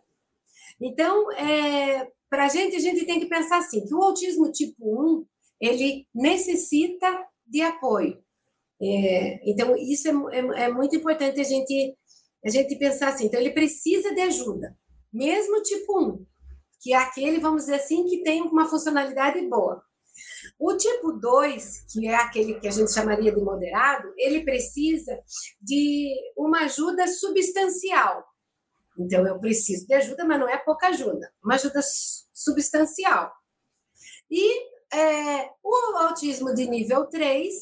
Então, 0.83 1.31
é, 1.33 2.09
para 2.29 2.47
a 2.47 2.49
gente, 2.49 2.75
a 2.75 2.81
gente 2.81 3.07
tem 3.07 3.21
que 3.21 3.27
pensar 3.27 3.59
assim, 3.59 3.85
que 3.85 3.95
o 3.95 4.03
autismo 4.03 4.51
tipo 4.51 5.19
1, 5.19 5.27
ele 5.61 6.07
necessita 6.15 7.07
de 7.47 7.61
apoio. 7.61 8.19
É, 8.83 9.41
então, 9.49 9.77
isso 9.77 10.09
é, 10.09 10.39
é, 10.39 10.65
é, 10.65 10.73
muito 10.73 10.97
importante 10.97 11.41
a 11.41 11.45
gente, 11.45 11.97
a 12.45 12.51
gente 12.51 12.75
pensar 12.77 13.11
assim. 13.11 13.27
Então, 13.27 13.39
ele 13.39 13.51
precisa 13.51 14.13
de 14.13 14.21
ajuda, 14.23 14.77
mesmo 15.13 15.63
tipo 15.63 16.01
1, 16.01 16.27
que 16.81 16.93
é 16.93 16.97
aquele, 16.97 17.39
vamos 17.39 17.63
dizer 17.63 17.77
assim, 17.77 18.05
que 18.07 18.25
tem 18.25 18.43
uma 18.43 18.69
funcionalidade 18.69 19.41
boa. 19.49 19.81
O 20.59 20.77
tipo 20.77 21.13
2, 21.13 21.85
que 21.93 22.09
é 22.09 22.15
aquele 22.15 22.59
que 22.59 22.67
a 22.67 22.71
gente 22.73 22.93
chamaria 22.93 23.33
de 23.33 23.41
moderado, 23.41 24.13
ele 24.17 24.45
precisa 24.45 25.17
de 25.61 26.13
uma 26.37 26.65
ajuda 26.65 27.07
substancial. 27.07 28.32
Então, 29.03 29.27
eu 29.27 29.39
preciso 29.39 29.87
de 29.87 29.95
ajuda, 29.95 30.25
mas 30.25 30.41
não 30.41 30.49
é 30.49 30.57
pouca 30.57 30.89
ajuda, 30.89 31.33
uma 31.43 31.55
ajuda 31.55 31.81
substancial. 32.33 33.33
E 34.31 34.73
é, 34.95 35.51
o 35.63 35.97
autismo 35.99 36.55
de 36.55 36.67
nível 36.67 37.07
3, 37.07 37.53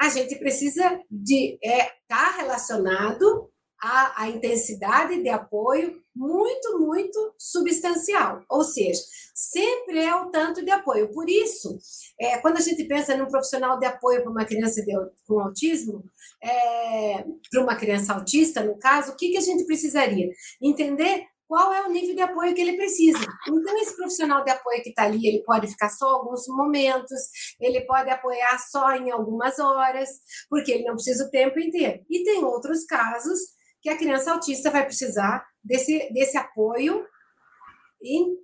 a 0.00 0.08
gente 0.08 0.36
precisa 0.36 1.02
de 1.10 1.58
estar 1.62 1.76
é, 1.76 1.92
tá 2.06 2.30
relacionado 2.36 3.50
à, 3.80 4.22
à 4.22 4.28
intensidade 4.28 5.22
de 5.22 5.28
apoio 5.28 6.02
muito, 6.14 6.78
muito 6.80 7.34
substancial. 7.38 8.42
Ou 8.48 8.64
seja, 8.64 9.00
sempre 9.34 10.00
é 10.00 10.14
o 10.14 10.30
tanto 10.30 10.64
de 10.64 10.70
apoio. 10.70 11.12
Por 11.12 11.28
isso, 11.28 11.78
é, 12.20 12.38
quando 12.38 12.56
a 12.56 12.60
gente 12.60 12.84
pensa 12.84 13.16
num 13.16 13.28
profissional 13.28 13.78
de 13.78 13.86
apoio 13.86 14.22
para 14.22 14.30
uma 14.30 14.44
criança 14.44 14.82
de, 14.82 14.92
com 15.26 15.40
autismo, 15.40 16.04
é, 16.42 17.24
para 17.50 17.62
uma 17.62 17.76
criança 17.76 18.12
autista, 18.14 18.62
no 18.62 18.78
caso, 18.78 19.12
o 19.12 19.16
que, 19.16 19.30
que 19.30 19.38
a 19.38 19.42
gente 19.42 19.64
precisaria? 19.64 20.28
Entender 20.60 21.24
qual 21.48 21.72
é 21.72 21.86
o 21.86 21.90
nível 21.90 22.14
de 22.14 22.20
apoio 22.20 22.54
que 22.54 22.60
ele 22.60 22.76
precisa. 22.76 23.18
Então, 23.48 23.78
esse 23.78 23.96
profissional 23.96 24.44
de 24.44 24.50
apoio 24.50 24.82
que 24.82 24.90
está 24.90 25.04
ali, 25.04 25.26
ele 25.26 25.42
pode 25.44 25.66
ficar 25.66 25.88
só 25.88 26.06
alguns 26.06 26.46
momentos, 26.46 27.18
ele 27.58 27.80
pode 27.86 28.10
apoiar 28.10 28.58
só 28.58 28.92
em 28.92 29.10
algumas 29.10 29.58
horas, 29.58 30.10
porque 30.50 30.72
ele 30.72 30.84
não 30.84 30.94
precisa 30.94 31.24
o 31.24 31.30
tempo 31.30 31.58
inteiro. 31.58 32.04
E 32.10 32.22
tem 32.22 32.44
outros 32.44 32.84
casos 32.84 33.38
que 33.82 33.88
a 33.88 33.96
criança 33.96 34.32
autista 34.32 34.70
vai 34.70 34.84
precisar 34.84 35.46
desse, 35.62 36.10
desse 36.12 36.36
apoio 36.36 37.04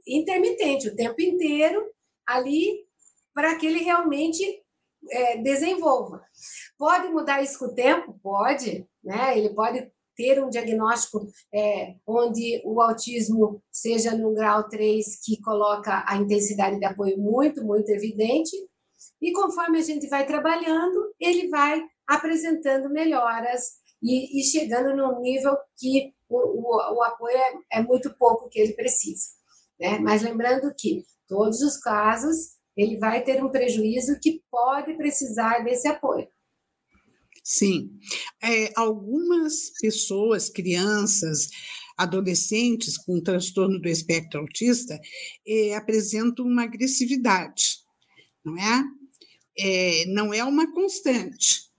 intermitente, 0.07 0.89
o 0.89 0.97
tempo 0.97 1.21
inteiro 1.21 1.85
ali, 2.27 2.85
para 3.33 3.57
que 3.57 3.67
ele 3.67 3.81
realmente 3.81 4.43
é, 5.11 5.39
desenvolva. 5.39 6.23
Pode 6.79 7.09
mudar 7.09 7.43
isso 7.43 7.59
com 7.59 7.67
o 7.67 7.75
tempo? 7.75 8.19
Pode, 8.23 8.87
né? 9.03 9.37
Ele 9.37 9.55
pode 9.55 9.91
ter 10.17 10.43
um 10.43 10.49
diagnóstico 10.49 11.27
é, 11.53 11.97
onde 12.07 12.63
o 12.65 12.81
autismo 12.81 13.63
seja 13.71 14.17
no 14.17 14.33
grau 14.33 14.69
3, 14.69 15.21
que 15.25 15.41
coloca 15.43 16.05
a 16.07 16.17
intensidade 16.17 16.79
de 16.79 16.85
apoio 16.85 17.19
muito, 17.19 17.65
muito 17.65 17.91
evidente, 17.91 18.57
e 19.21 19.33
conforme 19.33 19.79
a 19.79 19.83
gente 19.83 20.09
vai 20.09 20.27
trabalhando, 20.27 21.13
ele 21.19 21.49
vai 21.49 21.83
apresentando 22.07 22.91
melhoras 22.91 23.83
e, 24.05 24.41
e 24.41 24.45
chegando 24.45 24.95
num 24.95 25.21
nível 25.23 25.57
que 25.79 26.13
o, 26.29 26.37
o, 26.37 26.97
o 26.99 27.03
apoio 27.03 27.37
é, 27.37 27.79
é, 27.79 27.83
muito 27.83 28.15
pouco 28.19 28.49
que 28.51 28.61
ele 28.61 28.75
precisa. 28.75 29.29
Né? 29.81 29.99
Mas 29.99 30.23
lembrando 30.23 30.73
que 30.79 31.03
todos 31.27 31.61
os 31.63 31.79
casos 31.79 32.55
ele 32.77 32.99
vai 32.99 33.25
ter 33.25 33.43
um 33.43 33.51
prejuízo 33.51 34.19
que 34.21 34.43
pode 34.51 34.95
precisar 34.95 35.65
desse 35.65 35.89
apoio. 35.89 36.29
Sim. 37.43 37.91
É, 38.43 38.73
algumas 38.77 39.71
pessoas, 39.81 40.51
crianças, 40.51 41.49
adolescentes 41.97 42.99
com 42.99 43.23
transtorno 43.23 43.81
do 43.81 43.89
espectro 43.89 44.41
autista 44.41 44.99
é, 45.47 45.75
apresentam 45.75 46.45
uma 46.45 46.65
agressividade, 46.65 47.79
não 48.45 48.57
é? 48.59 48.85
é? 49.59 50.05
Não 50.07 50.35
é 50.35 50.43
uma 50.43 50.73
constante, 50.73 51.71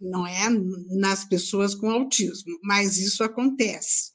não 0.00 0.26
é 0.26 0.48
nas 0.98 1.24
pessoas 1.24 1.74
com 1.74 1.90
autismo, 1.90 2.58
mas 2.62 2.98
isso 2.98 3.22
acontece. 3.22 4.12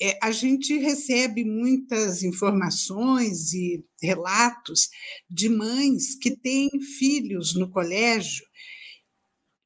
É, 0.00 0.18
a 0.22 0.30
gente 0.30 0.76
recebe 0.78 1.44
muitas 1.44 2.22
informações 2.22 3.52
e 3.52 3.84
relatos 4.02 4.88
de 5.28 5.48
mães 5.48 6.14
que 6.14 6.36
têm 6.36 6.68
filhos 6.98 7.54
no 7.54 7.70
colégio 7.70 8.44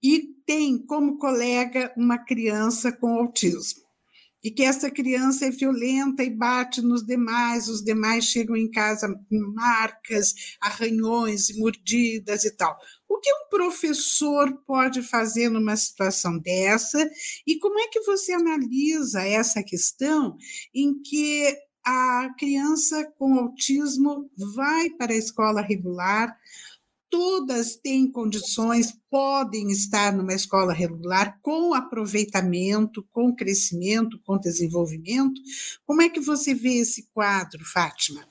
e 0.02 0.28
tem 0.46 0.78
como 0.78 1.18
colega 1.18 1.92
uma 1.96 2.18
criança 2.18 2.92
com 2.92 3.14
autismo. 3.14 3.87
E 4.42 4.50
que 4.50 4.62
essa 4.62 4.90
criança 4.90 5.46
é 5.46 5.50
violenta 5.50 6.22
e 6.22 6.30
bate 6.30 6.80
nos 6.80 7.04
demais, 7.04 7.68
os 7.68 7.82
demais 7.82 8.24
chegam 8.24 8.56
em 8.56 8.70
casa 8.70 9.08
com 9.28 9.52
marcas, 9.54 10.32
arranhões, 10.60 11.56
mordidas 11.56 12.44
e 12.44 12.56
tal. 12.56 12.78
O 13.08 13.18
que 13.18 13.32
um 13.32 13.48
professor 13.50 14.52
pode 14.66 15.02
fazer 15.02 15.48
numa 15.48 15.76
situação 15.76 16.38
dessa? 16.38 17.08
E 17.46 17.58
como 17.58 17.80
é 17.80 17.88
que 17.88 18.00
você 18.02 18.32
analisa 18.32 19.22
essa 19.22 19.62
questão 19.62 20.36
em 20.72 21.00
que 21.02 21.56
a 21.84 22.28
criança 22.38 23.10
com 23.18 23.38
autismo 23.38 24.30
vai 24.54 24.90
para 24.90 25.12
a 25.12 25.16
escola 25.16 25.62
regular, 25.62 26.36
todas 27.10 27.76
têm 27.76 28.10
condições, 28.10 28.92
podem 29.10 29.70
estar 29.70 30.12
numa 30.12 30.34
escola 30.34 30.72
regular 30.72 31.38
com 31.42 31.74
aproveitamento, 31.74 33.06
com 33.10 33.34
crescimento, 33.34 34.20
com 34.24 34.38
desenvolvimento. 34.38 35.40
Como 35.86 36.02
é 36.02 36.08
que 36.08 36.20
você 36.20 36.54
vê 36.54 36.78
esse 36.78 37.08
quadro, 37.12 37.64
Fátima? 37.64 38.26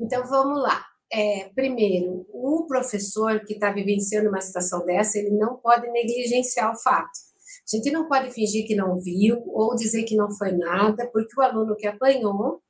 Então 0.00 0.26
vamos 0.26 0.62
lá. 0.62 0.84
É, 1.10 1.50
primeiro, 1.54 2.26
o 2.32 2.66
professor 2.66 3.40
que 3.44 3.54
está 3.54 3.72
vivenciando 3.72 4.28
uma 4.28 4.40
situação 4.40 4.84
dessa, 4.84 5.18
ele 5.18 5.30
não 5.30 5.56
pode 5.56 5.90
negligenciar 5.90 6.72
o 6.72 6.78
fato. 6.78 7.28
A 7.72 7.76
gente 7.76 7.90
não 7.90 8.08
pode 8.08 8.30
fingir 8.30 8.66
que 8.66 8.74
não 8.74 8.98
viu 8.98 9.42
ou 9.46 9.74
dizer 9.74 10.04
que 10.04 10.16
não 10.16 10.30
foi 10.30 10.52
nada, 10.52 11.06
porque 11.10 11.38
o 11.38 11.42
aluno 11.42 11.76
que 11.76 11.86
apanhou 11.86 12.62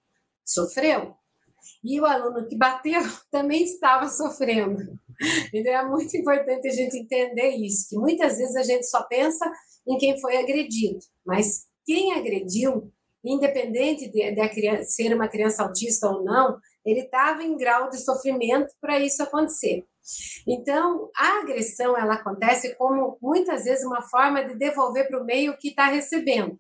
sofreu. 0.45 1.15
E 1.85 2.01
o 2.01 2.07
aluno 2.07 2.47
que 2.47 2.57
bateu 2.57 3.01
também 3.31 3.65
estava 3.65 4.09
sofrendo. 4.09 4.99
Então 5.53 5.73
é 5.73 5.85
muito 5.87 6.17
importante 6.17 6.69
a 6.69 6.73
gente 6.73 6.97
entender 6.97 7.51
isso, 7.57 7.89
que 7.89 7.97
muitas 7.97 8.39
vezes 8.39 8.57
a 8.57 8.63
gente 8.63 8.87
só 8.87 9.03
pensa 9.05 9.51
em 9.87 9.97
quem 9.99 10.21
foi 10.21 10.37
agredido, 10.37 10.99
mas 11.27 11.67
quem 11.85 12.13
agrediu, 12.13 12.93
independente 13.25 14.11
de, 14.11 14.31
de 14.31 14.49
criança, 14.51 14.85
ser 14.85 15.15
uma 15.15 15.29
criança 15.29 15.63
autista 15.63 16.09
ou 16.09 16.23
não, 16.23 16.59
ele 16.85 17.01
estava 17.01 17.43
em 17.43 17.57
grau 17.57 17.89
de 17.89 17.99
sofrimento 17.99 18.73
para 18.81 18.99
isso 18.99 19.23
acontecer. 19.23 19.85
Então, 20.47 21.11
a 21.15 21.41
agressão 21.41 21.97
ela 21.97 22.15
acontece 22.15 22.75
como 22.77 23.19
muitas 23.21 23.65
vezes 23.65 23.85
uma 23.85 24.03
forma 24.03 24.43
de 24.43 24.57
devolver 24.57 25.07
para 25.09 25.21
o 25.21 25.25
meio 25.25 25.57
que 25.59 25.69
está 25.69 25.87
recebendo. 25.87 26.59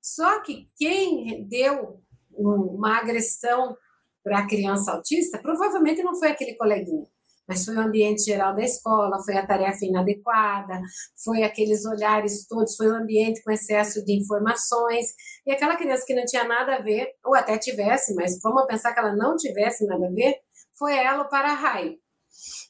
Só 0.00 0.40
que 0.42 0.68
quem 0.76 1.44
deu 1.48 2.00
uma 2.30 2.98
agressão 2.98 3.76
para 4.22 4.40
a 4.40 4.46
criança 4.46 4.92
autista 4.92 5.38
provavelmente 5.38 6.02
não 6.02 6.16
foi 6.16 6.28
aquele 6.28 6.54
coleguinha 6.54 7.06
mas 7.48 7.64
foi 7.64 7.74
o 7.74 7.80
ambiente 7.80 8.24
geral 8.24 8.54
da 8.54 8.62
escola, 8.62 9.22
foi 9.24 9.36
a 9.36 9.46
tarefa 9.46 9.84
inadequada, 9.84 10.80
foi 11.24 11.42
aqueles 11.42 11.86
olhares 11.86 12.46
todos, 12.46 12.76
foi 12.76 12.88
o 12.88 12.94
ambiente 12.94 13.42
com 13.42 13.50
excesso 13.50 14.04
de 14.04 14.12
informações, 14.12 15.06
e 15.46 15.52
aquela 15.52 15.76
criança 15.76 16.04
que 16.06 16.14
não 16.14 16.26
tinha 16.26 16.44
nada 16.44 16.76
a 16.76 16.82
ver, 16.82 17.08
ou 17.24 17.34
até 17.34 17.56
tivesse, 17.56 18.14
mas 18.14 18.38
vamos 18.42 18.66
pensar 18.66 18.92
que 18.92 19.00
ela 19.00 19.16
não 19.16 19.34
tivesse 19.36 19.86
nada 19.86 20.06
a 20.06 20.10
ver, 20.10 20.36
foi 20.78 20.96
ela 20.96 21.22
o 21.22 21.28
para-raio. 21.28 21.96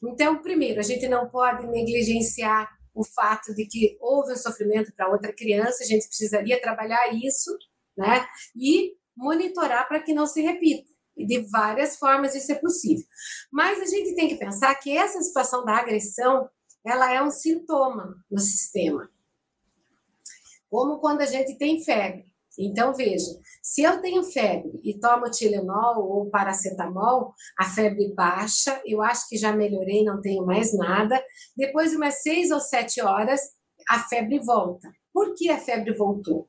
Então, 0.03 0.41
primeiro, 0.41 0.79
a 0.79 0.85
gente 0.85 1.09
não 1.09 1.29
pode 1.29 1.67
negligenciar 1.67 2.69
o 2.95 3.05
fato 3.05 3.55
de 3.55 3.67
que 3.67 3.97
houve 4.01 4.33
um 4.33 4.37
sofrimento 4.37 4.93
para 4.95 5.11
outra 5.11 5.33
criança, 5.33 5.83
a 5.83 5.87
gente 5.87 6.07
precisaria 6.07 6.61
trabalhar 6.61 7.13
isso, 7.13 7.51
né, 7.97 8.25
e 8.57 8.93
monitorar 9.17 9.89
para 9.89 10.01
que 10.01 10.15
não 10.15 10.27
se 10.27 10.41
repita. 10.41 10.89
E 11.19 11.27
de 11.27 11.41
várias 11.51 11.97
formas 11.97 12.35
isso 12.35 12.53
é 12.53 12.55
possível. 12.55 13.05
Mas 13.53 13.81
a 13.81 13.87
gente 13.87 14.15
tem 14.15 14.29
que 14.29 14.37
pensar 14.37 14.75
que 14.77 14.97
essa 14.97 15.21
situação 15.21 15.65
da 15.65 15.77
agressão, 15.77 16.49
ela 16.87 17.13
é 17.13 17.23
um 17.23 17.31
sintoma 17.31 18.17
no 18.31 18.39
sistema. 18.39 19.11
Como 20.71 20.99
quando 21.01 21.23
a 21.23 21.27
gente 21.27 21.59
tem 21.59 21.83
febre. 21.83 22.29
Então, 22.59 22.93
veja, 22.93 23.39
se 23.63 23.83
eu 23.83 24.01
tenho 24.01 24.25
febre 24.25 24.81
e 24.83 24.99
tomo 24.99 25.31
Tilenol 25.31 26.05
ou 26.05 26.29
paracetamol, 26.29 27.33
a 27.57 27.65
febre 27.65 28.13
baixa, 28.15 28.83
eu 28.85 29.01
acho 29.01 29.29
que 29.29 29.37
já 29.37 29.53
melhorei, 29.53 30.03
não 30.03 30.21
tenho 30.21 30.45
mais 30.45 30.77
nada. 30.77 31.23
Depois 31.57 31.91
de 31.91 31.97
umas 31.97 32.21
seis 32.21 32.51
ou 32.51 32.59
sete 32.59 33.01
horas, 33.01 33.41
a 33.89 34.01
febre 34.01 34.41
volta. 34.41 34.91
Por 35.13 35.35
que 35.35 35.49
a 35.51 35.59
febre 35.59 35.95
voltou? 35.95 36.49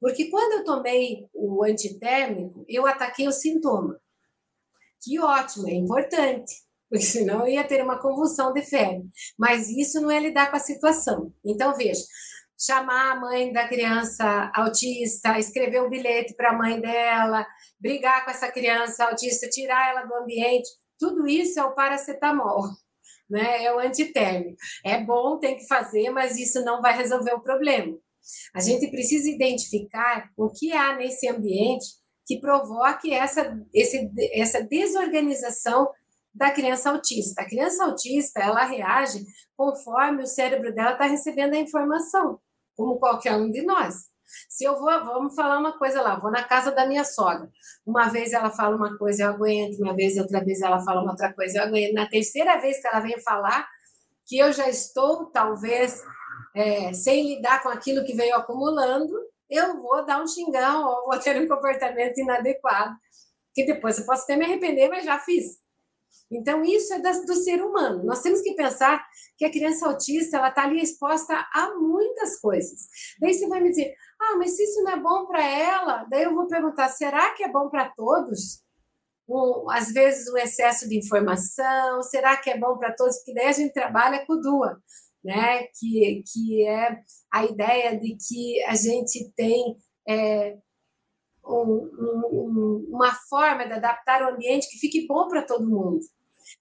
Porque 0.00 0.30
quando 0.30 0.52
eu 0.52 0.64
tomei 0.64 1.28
o 1.34 1.62
antitérmico, 1.62 2.64
eu 2.68 2.86
ataquei 2.86 3.28
o 3.28 3.32
sintoma. 3.32 4.00
Que 5.02 5.18
ótimo, 5.20 5.68
é 5.68 5.74
importante, 5.74 6.52
porque 6.88 7.04
senão 7.04 7.40
eu 7.40 7.54
ia 7.54 7.64
ter 7.64 7.82
uma 7.82 8.00
convulsão 8.00 8.52
de 8.52 8.62
febre. 8.62 9.08
Mas 9.38 9.68
isso 9.68 10.00
não 10.00 10.10
é 10.10 10.18
lidar 10.18 10.50
com 10.50 10.56
a 10.56 10.60
situação. 10.60 11.32
Então, 11.44 11.74
veja, 11.74 12.02
chamar 12.58 13.12
a 13.12 13.20
mãe 13.20 13.52
da 13.52 13.66
criança 13.68 14.50
autista, 14.54 15.38
escrever 15.38 15.82
um 15.82 15.88
bilhete 15.88 16.34
para 16.34 16.50
a 16.50 16.56
mãe 16.56 16.80
dela, 16.80 17.46
brigar 17.78 18.24
com 18.24 18.30
essa 18.30 18.50
criança 18.50 19.04
autista, 19.04 19.48
tirar 19.48 19.90
ela 19.90 20.02
do 20.02 20.14
ambiente, 20.14 20.68
tudo 20.98 21.26
isso 21.26 21.58
é 21.58 21.64
o 21.64 21.74
paracetamol. 21.74 22.64
Né? 23.28 23.64
É 23.64 23.74
o 23.74 23.78
antitérmico. 23.78 24.56
É 24.84 25.02
bom, 25.02 25.38
tem 25.38 25.56
que 25.56 25.66
fazer, 25.66 26.10
mas 26.10 26.36
isso 26.36 26.62
não 26.64 26.82
vai 26.82 26.96
resolver 26.96 27.32
o 27.32 27.40
problema. 27.40 27.96
A 28.54 28.60
gente 28.60 28.90
precisa 28.90 29.28
identificar 29.28 30.30
o 30.36 30.50
que 30.50 30.72
há 30.72 30.96
nesse 30.96 31.28
ambiente 31.28 31.86
que 32.26 32.40
provoque 32.40 33.12
essa, 33.12 33.58
esse, 33.74 34.10
essa 34.32 34.62
desorganização 34.62 35.90
da 36.32 36.50
criança 36.50 36.90
autista. 36.90 37.42
A 37.42 37.48
criança 37.48 37.84
autista, 37.84 38.40
ela 38.40 38.64
reage 38.64 39.24
conforme 39.56 40.22
o 40.22 40.26
cérebro 40.26 40.72
dela 40.74 40.92
está 40.92 41.06
recebendo 41.06 41.54
a 41.54 41.58
informação, 41.58 42.38
como 42.76 42.98
qualquer 42.98 43.34
um 43.34 43.50
de 43.50 43.62
nós. 43.62 44.10
Se 44.48 44.64
eu 44.64 44.78
vou, 44.78 44.86
vamos 45.04 45.34
falar 45.34 45.58
uma 45.58 45.76
coisa 45.76 46.00
lá, 46.00 46.18
vou 46.18 46.30
na 46.30 46.44
casa 46.44 46.70
da 46.70 46.86
minha 46.86 47.04
sogra. 47.04 47.50
Uma 47.84 48.08
vez 48.08 48.32
ela 48.32 48.50
fala 48.50 48.76
uma 48.76 48.96
coisa, 48.96 49.24
eu 49.24 49.30
aguento, 49.30 49.80
uma 49.80 49.94
vez, 49.94 50.16
outra 50.16 50.44
vez 50.44 50.60
ela 50.60 50.78
fala 50.84 51.02
uma 51.02 51.10
outra 51.10 51.32
coisa, 51.32 51.58
eu 51.58 51.64
aguento. 51.64 51.94
Na 51.94 52.08
terceira 52.08 52.60
vez 52.60 52.80
que 52.80 52.86
ela 52.86 53.00
vem 53.00 53.20
falar, 53.20 53.68
que 54.26 54.38
eu 54.38 54.52
já 54.52 54.68
estou, 54.68 55.26
talvez, 55.32 56.00
é, 56.54 56.92
sem 56.92 57.34
lidar 57.34 57.62
com 57.62 57.68
aquilo 57.68 58.04
que 58.04 58.14
veio 58.14 58.34
acumulando, 58.36 59.14
eu 59.48 59.80
vou 59.80 60.04
dar 60.04 60.22
um 60.22 60.26
xingão 60.26 60.86
ou 60.86 61.10
vou 61.10 61.18
ter 61.18 61.40
um 61.40 61.48
comportamento 61.48 62.18
inadequado, 62.18 62.94
que 63.52 63.64
depois 63.64 63.98
eu 63.98 64.06
posso 64.06 64.22
até 64.22 64.36
me 64.36 64.44
arrepender, 64.44 64.88
mas 64.88 65.04
já 65.04 65.18
fiz. 65.18 65.58
Então, 66.30 66.62
isso 66.62 66.94
é 66.94 67.00
do 67.00 67.34
ser 67.34 67.60
humano. 67.60 68.04
Nós 68.04 68.22
temos 68.22 68.40
que 68.40 68.54
pensar 68.54 69.04
que 69.36 69.44
a 69.44 69.50
criança 69.50 69.88
autista 69.88 70.36
ela 70.36 70.48
está 70.48 70.62
ali 70.62 70.80
exposta 70.80 71.34
a 71.52 71.74
muitas 71.74 72.38
coisas. 72.38 72.86
Daí 73.20 73.34
você 73.34 73.48
vai 73.48 73.60
me 73.60 73.70
dizer, 73.70 73.92
ah, 74.20 74.36
mas 74.36 74.52
se 74.52 74.62
isso 74.62 74.80
não 74.84 74.92
é 74.92 75.00
bom 75.00 75.26
para 75.26 75.44
ela, 75.44 76.06
daí 76.08 76.22
eu 76.22 76.34
vou 76.34 76.46
perguntar, 76.46 76.88
será 76.88 77.34
que 77.34 77.42
é 77.42 77.50
bom 77.50 77.68
para 77.68 77.90
todos? 77.96 78.62
Um, 79.28 79.68
às 79.70 79.92
vezes 79.92 80.28
o 80.28 80.36
excesso 80.36 80.88
de 80.88 80.98
informação, 80.98 82.02
será 82.02 82.36
que 82.36 82.50
é 82.50 82.58
bom 82.58 82.78
para 82.78 82.94
todos? 82.94 83.16
Porque 83.16 83.34
daí 83.34 83.46
a 83.46 83.52
gente 83.52 83.72
trabalha 83.72 84.24
com 84.24 84.40
duas 84.40 84.78
né? 85.22 85.64
que, 85.78 86.22
que 86.32 86.66
é 86.66 86.98
a 87.32 87.44
ideia 87.44 87.98
de 87.98 88.16
que 88.16 88.62
a 88.64 88.74
gente 88.74 89.30
tem 89.36 89.76
é, 90.08 90.56
um, 91.44 91.90
um, 92.32 92.86
uma 92.90 93.12
forma 93.28 93.66
de 93.66 93.72
adaptar 93.72 94.22
o 94.22 94.34
ambiente 94.34 94.68
que 94.70 94.78
fique 94.78 95.06
bom 95.06 95.28
para 95.28 95.42
todo 95.42 95.68
mundo. 95.68 96.00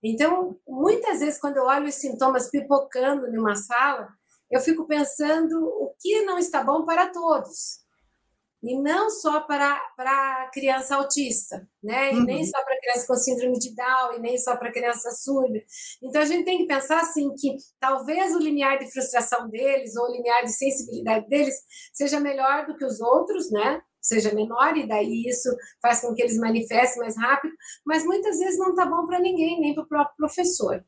Então, 0.03 0.57
muitas 0.67 1.19
vezes, 1.19 1.39
quando 1.39 1.57
eu 1.57 1.65
olho 1.65 1.87
os 1.87 1.95
sintomas 1.95 2.49
pipocando 2.49 3.31
numa 3.31 3.55
sala, 3.55 4.07
eu 4.51 4.59
fico 4.59 4.85
pensando 4.87 5.63
o 5.63 5.93
que 5.99 6.21
não 6.23 6.37
está 6.37 6.63
bom 6.63 6.85
para 6.85 7.07
todos. 7.07 7.79
E 8.61 8.77
não 8.77 9.09
só 9.09 9.41
para, 9.41 9.79
para 9.95 10.49
criança 10.53 10.95
autista, 10.95 11.67
né? 11.81 12.13
E 12.13 12.17
uhum. 12.17 12.23
nem 12.23 12.45
só 12.45 12.61
para 12.63 12.79
criança 12.79 13.07
com 13.07 13.15
síndrome 13.15 13.57
de 13.57 13.73
Down, 13.73 14.13
e 14.13 14.19
nem 14.19 14.37
só 14.37 14.57
para 14.57 14.71
criança 14.71 15.11
surda. 15.11 15.59
Então 16.03 16.21
a 16.21 16.25
gente 16.25 16.43
tem 16.43 16.57
que 16.57 16.67
pensar 16.67 16.99
assim 16.99 17.33
que 17.35 17.55
talvez 17.79 18.35
o 18.35 18.39
limiar 18.39 18.77
de 18.77 18.91
frustração 18.91 19.49
deles 19.49 19.95
ou 19.95 20.05
o 20.05 20.11
limiar 20.11 20.43
de 20.43 20.51
sensibilidade 20.51 21.27
deles 21.29 21.55
seja 21.93 22.19
melhor 22.19 22.65
do 22.65 22.75
que 22.75 22.85
os 22.85 22.99
outros, 22.99 23.49
né? 23.49 23.81
Seja 24.01 24.33
menor, 24.33 24.77
e 24.77 24.87
daí 24.87 25.23
isso 25.27 25.49
faz 25.81 26.01
com 26.01 26.13
que 26.13 26.21
eles 26.21 26.37
manifestem 26.37 27.01
mais 27.01 27.17
rápido, 27.17 27.53
mas 27.85 28.05
muitas 28.05 28.39
vezes 28.39 28.57
não 28.57 28.69
está 28.69 28.85
bom 28.85 29.05
para 29.05 29.19
ninguém, 29.19 29.59
nem 29.59 29.73
para 29.73 29.83
o 29.83 29.87
próprio 29.87 30.15
professor. 30.17 30.83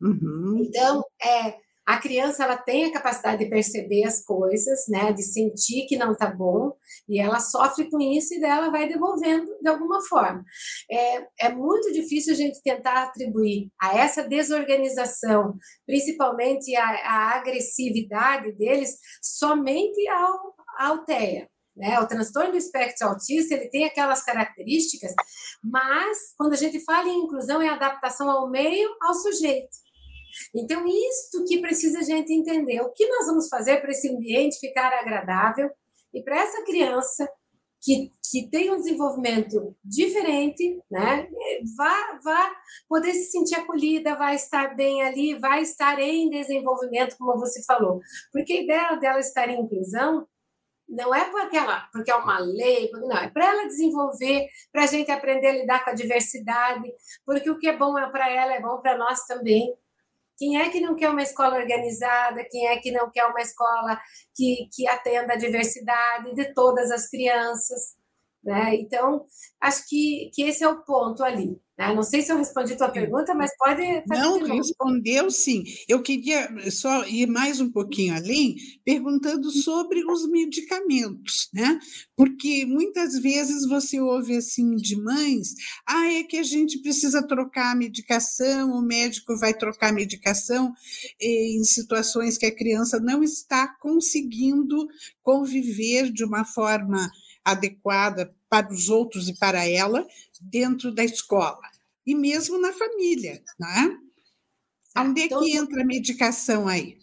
Uhum. 0.00 0.62
Então, 0.66 1.02
é, 1.22 1.56
a 1.86 1.98
criança 1.98 2.44
ela 2.44 2.56
tem 2.56 2.84
a 2.84 2.92
capacidade 2.92 3.44
de 3.44 3.50
perceber 3.50 4.04
as 4.04 4.24
coisas, 4.24 4.84
né, 4.88 5.12
de 5.12 5.22
sentir 5.22 5.86
que 5.86 5.96
não 5.96 6.12
está 6.12 6.26
bom, 6.26 6.72
e 7.08 7.20
ela 7.20 7.40
sofre 7.40 7.90
com 7.90 8.00
isso 8.00 8.34
e 8.34 8.40
dela 8.40 8.70
vai 8.70 8.88
devolvendo 8.88 9.50
de 9.60 9.68
alguma 9.68 10.00
forma. 10.02 10.44
É, 10.90 11.46
é 11.46 11.48
muito 11.52 11.92
difícil 11.92 12.34
a 12.34 12.36
gente 12.36 12.62
tentar 12.62 13.02
atribuir 13.02 13.68
a 13.80 13.98
essa 13.98 14.22
desorganização, 14.22 15.54
principalmente 15.84 16.74
a, 16.76 16.84
a 16.84 17.36
agressividade 17.38 18.52
deles, 18.52 18.96
somente 19.20 20.08
ao, 20.78 21.04
TEA. 21.04 21.48
Né? 21.76 21.98
O 21.98 22.06
transtorno 22.06 22.52
do 22.52 22.58
espectro 22.58 23.08
autista 23.08 23.54
ele 23.54 23.68
tem 23.70 23.84
aquelas 23.84 24.22
características, 24.22 25.12
mas 25.64 26.34
quando 26.36 26.52
a 26.52 26.56
gente 26.56 26.84
fala 26.84 27.08
em 27.08 27.24
inclusão 27.24 27.60
é 27.60 27.68
adaptação 27.68 28.30
ao 28.30 28.48
meio, 28.48 28.88
ao 29.00 29.14
sujeito. 29.14 29.82
Então, 30.54 30.86
isto 30.86 31.44
que 31.44 31.60
precisa 31.60 32.00
a 32.00 32.02
gente 32.02 32.32
entender. 32.32 32.80
O 32.80 32.92
que 32.92 33.06
nós 33.08 33.26
vamos 33.26 33.48
fazer 33.48 33.80
para 33.80 33.90
esse 33.90 34.08
ambiente 34.08 34.58
ficar 34.58 34.92
agradável 34.92 35.70
e 36.12 36.22
para 36.22 36.40
essa 36.40 36.62
criança 36.64 37.28
que, 37.82 38.12
que 38.30 38.48
tem 38.48 38.70
um 38.70 38.76
desenvolvimento 38.76 39.76
diferente, 39.84 40.80
né, 40.88 41.28
vá, 41.76 42.20
vá 42.24 42.54
poder 42.88 43.12
se 43.12 43.32
sentir 43.32 43.56
acolhida, 43.56 44.14
vai 44.14 44.36
estar 44.36 44.76
bem 44.76 45.02
ali, 45.02 45.34
vai 45.38 45.62
estar 45.62 45.98
em 45.98 46.30
desenvolvimento, 46.30 47.16
como 47.18 47.40
você 47.40 47.62
falou. 47.64 48.00
Porque 48.32 48.52
a 48.52 48.62
ideia 48.62 48.96
dela 48.96 49.18
estar 49.18 49.48
em 49.48 49.60
inclusão 49.60 50.26
não 50.88 51.14
é 51.14 51.28
porque, 51.30 51.56
ela, 51.56 51.88
porque 51.92 52.10
é 52.10 52.14
uma 52.14 52.38
lei, 52.38 52.90
não, 52.92 53.16
é 53.16 53.28
para 53.30 53.46
ela 53.46 53.66
desenvolver, 53.66 54.46
para 54.70 54.84
a 54.84 54.86
gente 54.86 55.10
aprender 55.10 55.48
a 55.48 55.52
lidar 55.52 55.84
com 55.84 55.90
a 55.90 55.94
diversidade, 55.94 56.92
porque 57.24 57.50
o 57.50 57.58
que 57.58 57.68
é 57.68 57.76
bom 57.76 57.98
é 57.98 58.10
para 58.10 58.30
ela 58.30 58.54
é 58.54 58.60
bom 58.60 58.80
para 58.80 58.96
nós 58.96 59.24
também. 59.26 59.74
Quem 60.42 60.60
é 60.60 60.68
que 60.70 60.80
não 60.80 60.96
quer 60.96 61.08
uma 61.08 61.22
escola 61.22 61.56
organizada? 61.56 62.44
Quem 62.50 62.66
é 62.66 62.76
que 62.76 62.90
não 62.90 63.08
quer 63.08 63.24
uma 63.26 63.40
escola 63.40 63.96
que, 64.34 64.68
que 64.74 64.88
atenda 64.88 65.34
a 65.34 65.36
diversidade 65.36 66.34
de 66.34 66.52
todas 66.52 66.90
as 66.90 67.08
crianças? 67.08 67.94
Né? 68.42 68.74
Então, 68.74 69.24
acho 69.60 69.88
que, 69.88 70.32
que 70.34 70.42
esse 70.42 70.64
é 70.64 70.68
o 70.68 70.82
ponto 70.82 71.22
ali. 71.22 71.62
Né? 71.88 71.94
Não 71.94 72.02
sei 72.02 72.22
se 72.22 72.30
eu 72.30 72.36
respondi 72.38 72.74
a 72.74 72.76
tua 72.76 72.88
pergunta, 72.88 73.34
mas 73.34 73.50
pode 73.56 73.82
fazer. 74.06 74.22
Não, 74.22 74.56
respondeu 74.56 75.30
sim. 75.30 75.64
Eu 75.88 76.00
queria 76.00 76.48
só 76.70 77.04
ir 77.06 77.26
mais 77.26 77.60
um 77.60 77.70
pouquinho 77.70 78.14
além, 78.14 78.56
perguntando 78.84 79.50
sobre 79.50 80.04
os 80.04 80.28
medicamentos, 80.30 81.48
né? 81.52 81.78
Porque 82.16 82.64
muitas 82.64 83.18
vezes 83.18 83.68
você 83.68 84.00
ouve 84.00 84.36
assim 84.36 84.76
de 84.76 84.96
mães: 84.96 85.54
ah, 85.86 86.12
é 86.12 86.22
que 86.22 86.36
a 86.36 86.42
gente 86.44 86.78
precisa 86.78 87.26
trocar 87.26 87.72
a 87.72 87.76
medicação, 87.76 88.70
o 88.70 88.82
médico 88.82 89.36
vai 89.38 89.52
trocar 89.52 89.88
a 89.88 89.92
medicação 89.92 90.72
eh, 91.20 91.56
em 91.56 91.64
situações 91.64 92.38
que 92.38 92.46
a 92.46 92.54
criança 92.54 93.00
não 93.00 93.24
está 93.24 93.66
conseguindo 93.80 94.86
conviver 95.22 96.12
de 96.12 96.24
uma 96.24 96.44
forma 96.44 97.10
adequada 97.44 98.32
para 98.48 98.72
os 98.72 98.88
outros 98.88 99.28
e 99.28 99.36
para 99.36 99.66
ela 99.68 100.06
dentro 100.40 100.94
da 100.94 101.04
escola 101.04 101.71
e 102.06 102.14
mesmo 102.14 102.58
na 102.58 102.72
família, 102.72 103.42
né? 103.58 103.98
Onde 104.96 105.22
é 105.22 105.24
então, 105.26 105.40
que 105.40 105.56
entra 105.56 105.82
a 105.82 105.86
medicação 105.86 106.68
aí? 106.68 106.98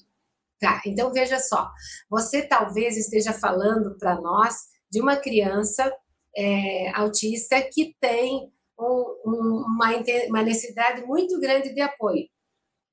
Tá, 0.59 0.81
então 0.85 1.11
veja 1.11 1.39
só, 1.39 1.71
você 2.09 2.41
talvez 2.41 2.97
esteja 2.97 3.31
falando 3.31 3.97
para 3.97 4.19
nós 4.19 4.55
de 4.91 5.01
uma 5.01 5.15
criança 5.15 5.91
é, 6.35 6.91
autista 6.93 7.61
que 7.61 7.95
tem 7.99 8.51
um, 8.77 9.21
um, 9.25 9.65
uma, 9.67 10.03
uma 10.27 10.43
necessidade 10.43 11.05
muito 11.05 11.39
grande 11.39 11.73
de 11.73 11.81
apoio, 11.81 12.27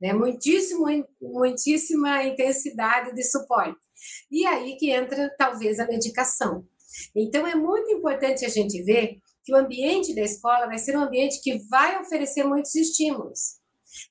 né? 0.00 0.12
Muitíssimo, 0.12 0.86
muitíssima 1.20 2.22
intensidade 2.22 3.14
de 3.14 3.24
suporte. 3.24 3.78
E 4.30 4.46
aí 4.46 4.76
que 4.76 4.90
entra 4.90 5.34
talvez 5.36 5.80
a 5.80 5.86
medicação. 5.86 6.64
Então, 7.14 7.46
é 7.46 7.54
muito 7.54 7.90
importante 7.90 8.44
a 8.44 8.48
gente 8.48 8.82
ver 8.82 9.18
que 9.46 9.54
o 9.54 9.56
ambiente 9.56 10.12
da 10.12 10.22
escola 10.22 10.66
vai 10.66 10.76
ser 10.76 10.96
um 10.96 11.02
ambiente 11.02 11.40
que 11.40 11.56
vai 11.70 12.00
oferecer 12.00 12.42
muitos 12.42 12.74
estímulos. 12.74 13.60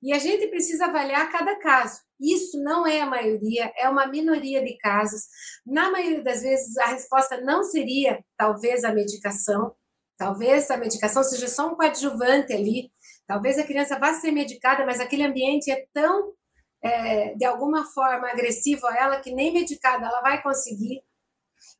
E 0.01 0.13
a 0.13 0.17
gente 0.17 0.47
precisa 0.47 0.85
avaliar 0.85 1.29
cada 1.29 1.59
caso. 1.59 1.99
Isso 2.17 2.57
não 2.63 2.87
é 2.87 3.01
a 3.01 3.05
maioria, 3.05 3.69
é 3.77 3.89
uma 3.89 4.07
minoria 4.07 4.63
de 4.63 4.77
casos. 4.77 5.23
Na 5.65 5.91
maioria 5.91 6.23
das 6.23 6.41
vezes, 6.41 6.77
a 6.77 6.85
resposta 6.85 7.41
não 7.41 7.65
seria, 7.65 8.23
talvez, 8.37 8.85
a 8.85 8.93
medicação. 8.93 9.75
Talvez 10.17 10.71
a 10.71 10.77
medicação 10.77 11.21
seja 11.21 11.49
só 11.49 11.67
um 11.67 11.75
coadjuvante 11.75 12.53
ali. 12.53 12.89
Talvez 13.27 13.59
a 13.59 13.65
criança 13.65 13.99
vá 13.99 14.13
ser 14.13 14.31
medicada, 14.31 14.85
mas 14.85 15.01
aquele 15.01 15.23
ambiente 15.23 15.69
é 15.69 15.85
tão, 15.93 16.33
é, 16.81 17.35
de 17.35 17.43
alguma 17.43 17.83
forma, 17.83 18.29
agressivo 18.29 18.87
a 18.87 18.97
ela 18.97 19.19
que 19.19 19.33
nem 19.33 19.51
medicada 19.51 20.05
ela 20.05 20.21
vai 20.21 20.41
conseguir. 20.41 21.03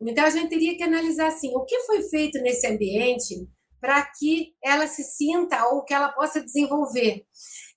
Então, 0.01 0.25
a 0.25 0.29
gente 0.29 0.49
teria 0.49 0.75
que 0.75 0.83
analisar 0.83 1.27
assim, 1.27 1.55
o 1.55 1.63
que 1.65 1.79
foi 1.81 2.03
feito 2.03 2.39
nesse 2.41 2.67
ambiente 2.67 3.47
para 3.79 4.03
que 4.17 4.53
ela 4.63 4.87
se 4.87 5.03
sinta 5.03 5.67
ou 5.67 5.83
que 5.83 5.93
ela 5.93 6.11
possa 6.11 6.41
desenvolver. 6.41 7.23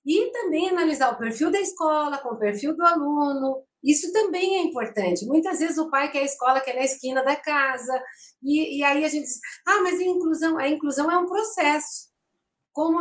E 0.05 0.31
também 0.31 0.69
analisar 0.69 1.13
o 1.13 1.17
perfil 1.17 1.51
da 1.51 1.59
escola 1.59 2.17
com 2.17 2.29
o 2.29 2.39
perfil 2.39 2.75
do 2.75 2.83
aluno. 2.83 3.63
Isso 3.83 4.11
também 4.11 4.57
é 4.57 4.63
importante. 4.63 5.25
Muitas 5.25 5.59
vezes 5.59 5.77
o 5.77 5.89
pai 5.89 6.11
quer 6.11 6.19
a 6.19 6.25
escola 6.25 6.61
que 6.61 6.71
é 6.71 6.75
na 6.75 6.83
esquina 6.83 7.23
da 7.23 7.35
casa, 7.35 8.03
e, 8.41 8.79
e 8.79 8.83
aí 8.83 9.05
a 9.05 9.07
gente 9.07 9.23
diz: 9.23 9.39
ah, 9.67 9.81
mas 9.81 9.99
a 9.99 10.03
inclusão, 10.03 10.57
a 10.57 10.67
inclusão 10.67 11.11
é 11.11 11.17
um 11.17 11.27
processo. 11.27 12.09
Como 12.73 12.99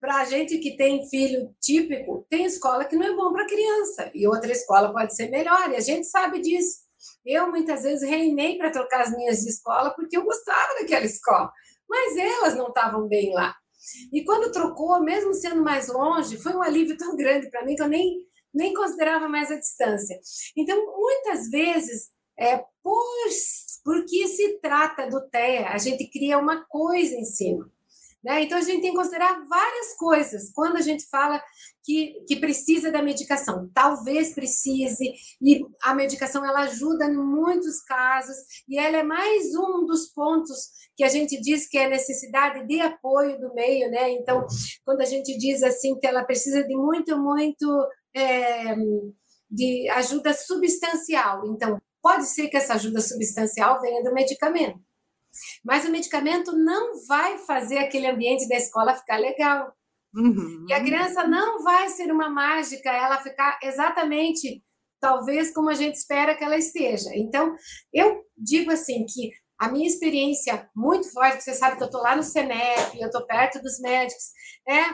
para 0.00 0.16
a 0.16 0.24
gente 0.24 0.58
que 0.58 0.76
tem 0.76 1.08
filho 1.08 1.54
típico, 1.60 2.26
tem 2.28 2.44
escola 2.44 2.84
que 2.84 2.96
não 2.96 3.06
é 3.06 3.14
bom 3.14 3.32
para 3.32 3.46
criança, 3.46 4.10
e 4.14 4.26
outra 4.26 4.52
escola 4.52 4.92
pode 4.92 5.14
ser 5.14 5.30
melhor, 5.30 5.70
e 5.70 5.76
a 5.76 5.80
gente 5.80 6.06
sabe 6.06 6.40
disso. 6.40 6.89
Eu 7.24 7.50
muitas 7.50 7.82
vezes 7.82 8.08
reinei 8.08 8.56
para 8.58 8.70
trocar 8.70 9.02
as 9.02 9.16
minhas 9.16 9.40
de 9.40 9.50
escola 9.50 9.94
porque 9.94 10.16
eu 10.16 10.24
gostava 10.24 10.74
daquela 10.80 11.04
escola, 11.04 11.50
mas 11.88 12.16
elas 12.16 12.56
não 12.56 12.68
estavam 12.68 13.08
bem 13.08 13.32
lá. 13.32 13.54
E 14.12 14.24
quando 14.24 14.52
trocou, 14.52 15.02
mesmo 15.02 15.34
sendo 15.34 15.62
mais 15.62 15.88
longe, 15.88 16.36
foi 16.36 16.54
um 16.54 16.62
alívio 16.62 16.96
tão 16.96 17.16
grande 17.16 17.50
para 17.50 17.64
mim 17.64 17.74
que 17.74 17.82
eu 17.82 17.88
nem, 17.88 18.26
nem 18.52 18.74
considerava 18.74 19.28
mais 19.28 19.50
a 19.50 19.56
distância. 19.56 20.18
Então, 20.56 20.76
muitas 20.96 21.48
vezes, 21.48 22.10
é, 22.38 22.58
por, 22.82 23.28
porque 23.84 24.28
se 24.28 24.58
trata 24.60 25.08
do 25.08 25.28
TEA, 25.28 25.70
a 25.70 25.78
gente 25.78 26.08
cria 26.10 26.38
uma 26.38 26.64
coisa 26.66 27.14
em 27.14 27.24
cima. 27.24 27.70
Né? 28.22 28.42
Então, 28.42 28.58
a 28.58 28.60
gente 28.60 28.82
tem 28.82 28.90
que 28.90 28.96
considerar 28.96 29.42
várias 29.48 29.96
coisas 29.96 30.52
quando 30.52 30.76
a 30.76 30.82
gente 30.82 31.08
fala 31.08 31.42
que, 31.82 32.22
que 32.28 32.36
precisa 32.36 32.92
da 32.92 33.02
medicação. 33.02 33.70
Talvez 33.74 34.34
precise, 34.34 35.12
e 35.40 35.64
a 35.82 35.94
medicação 35.94 36.44
ela 36.44 36.60
ajuda 36.60 37.06
em 37.06 37.16
muitos 37.16 37.82
casos, 37.82 38.36
e 38.68 38.78
ela 38.78 38.98
é 38.98 39.02
mais 39.02 39.54
um 39.54 39.86
dos 39.86 40.12
pontos 40.12 40.70
que 40.94 41.02
a 41.02 41.08
gente 41.08 41.40
diz 41.40 41.66
que 41.66 41.78
é 41.78 41.88
necessidade 41.88 42.66
de 42.66 42.80
apoio 42.80 43.40
do 43.40 43.54
meio. 43.54 43.90
Né? 43.90 44.10
Então, 44.12 44.46
quando 44.84 45.00
a 45.00 45.06
gente 45.06 45.36
diz 45.38 45.62
assim 45.62 45.98
que 45.98 46.06
ela 46.06 46.24
precisa 46.24 46.62
de 46.62 46.76
muito, 46.76 47.18
muito 47.18 47.88
é, 48.14 48.76
de 49.50 49.88
ajuda 49.90 50.34
substancial. 50.34 51.46
Então, 51.46 51.80
pode 52.02 52.26
ser 52.26 52.48
que 52.48 52.56
essa 52.56 52.74
ajuda 52.74 53.00
substancial 53.00 53.80
venha 53.80 54.02
do 54.02 54.12
medicamento. 54.12 54.78
Mas 55.64 55.84
o 55.84 55.90
medicamento 55.90 56.52
não 56.52 56.92
vai 57.06 57.38
fazer 57.38 57.78
aquele 57.78 58.06
ambiente 58.06 58.48
da 58.48 58.56
escola 58.56 58.94
ficar 58.94 59.18
legal. 59.18 59.72
Uhum. 60.14 60.66
E 60.68 60.72
a 60.72 60.80
criança 60.80 61.26
não 61.26 61.62
vai 61.62 61.88
ser 61.88 62.12
uma 62.12 62.28
mágica, 62.28 62.90
ela 62.90 63.18
ficar 63.18 63.58
exatamente, 63.62 64.62
talvez, 65.00 65.52
como 65.52 65.70
a 65.70 65.74
gente 65.74 65.94
espera 65.94 66.34
que 66.34 66.44
ela 66.44 66.56
esteja. 66.56 67.10
Então, 67.14 67.54
eu 67.92 68.22
digo 68.36 68.70
assim 68.70 69.04
que 69.06 69.30
a 69.58 69.70
minha 69.70 69.86
experiência 69.86 70.68
muito 70.74 71.12
forte, 71.12 71.44
você 71.44 71.54
sabe 71.54 71.76
que 71.76 71.82
eu 71.82 71.86
estou 71.86 72.00
lá 72.00 72.16
no 72.16 72.22
CENEP, 72.22 72.98
eu 72.98 73.06
estou 73.06 73.26
perto 73.26 73.60
dos 73.60 73.78
médicos, 73.78 74.24
é 74.66 74.84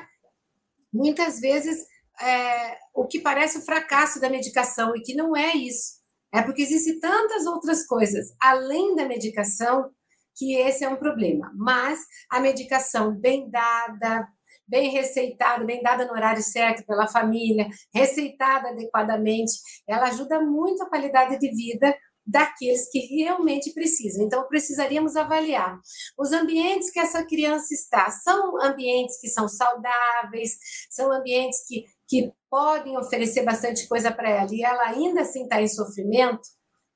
muitas 0.92 1.38
vezes 1.40 1.87
é, 2.20 2.76
o 2.94 3.06
que 3.06 3.20
parece 3.20 3.59
o 3.59 3.64
fracasso 3.64 4.20
da 4.20 4.28
medicação 4.28 4.94
e 4.96 5.02
que 5.02 5.14
não 5.14 5.37
é 5.37 5.54
isso. 5.54 5.96
É 6.35 6.42
porque 6.42 6.62
existem 6.62 6.98
tantas 6.98 7.46
outras 7.46 7.87
coisas 7.87 8.35
além 8.42 8.94
da 8.96 9.06
medicação 9.06 9.90
que 10.37 10.55
esse 10.55 10.85
é 10.85 10.88
um 10.88 10.96
problema. 10.96 11.51
Mas 11.57 12.01
a 12.31 12.38
medicação 12.40 13.14
bem 13.14 13.51
dada, 13.51 14.29
bem 14.68 14.90
receitada, 14.90 15.64
bem 15.64 15.83
dada 15.83 16.05
no 16.05 16.12
horário 16.12 16.42
certo 16.42 16.85
pela 16.85 17.07
família, 17.07 17.68
receitada 17.94 18.70
adequadamente, 18.70 19.53
ela 19.88 20.09
ajuda 20.09 20.40
muito 20.40 20.83
a 20.83 20.88
qualidade 20.88 21.38
de 21.38 21.51
vida 21.51 21.96
daqueles 22.27 22.90
que 22.90 22.99
realmente 22.99 23.72
precisam. 23.72 24.27
Então, 24.27 24.49
precisaríamos 24.49 25.14
avaliar 25.14 25.79
os 26.18 26.33
ambientes 26.33 26.90
que 26.90 26.99
essa 26.99 27.25
criança 27.25 27.72
está. 27.72 28.11
São 28.11 28.61
ambientes 28.61 29.20
que 29.20 29.29
são 29.29 29.46
saudáveis, 29.49 30.59
são 30.90 31.12
ambientes 31.12 31.64
que, 31.68 31.85
que 32.09 32.33
podem 32.51 32.99
oferecer 32.99 33.44
bastante 33.44 33.87
coisa 33.87 34.11
para 34.11 34.29
ela 34.29 34.49
e 34.51 34.62
ela 34.62 34.88
ainda 34.88 35.20
assim 35.20 35.44
está 35.44 35.62
em 35.62 35.68
sofrimento. 35.68 36.42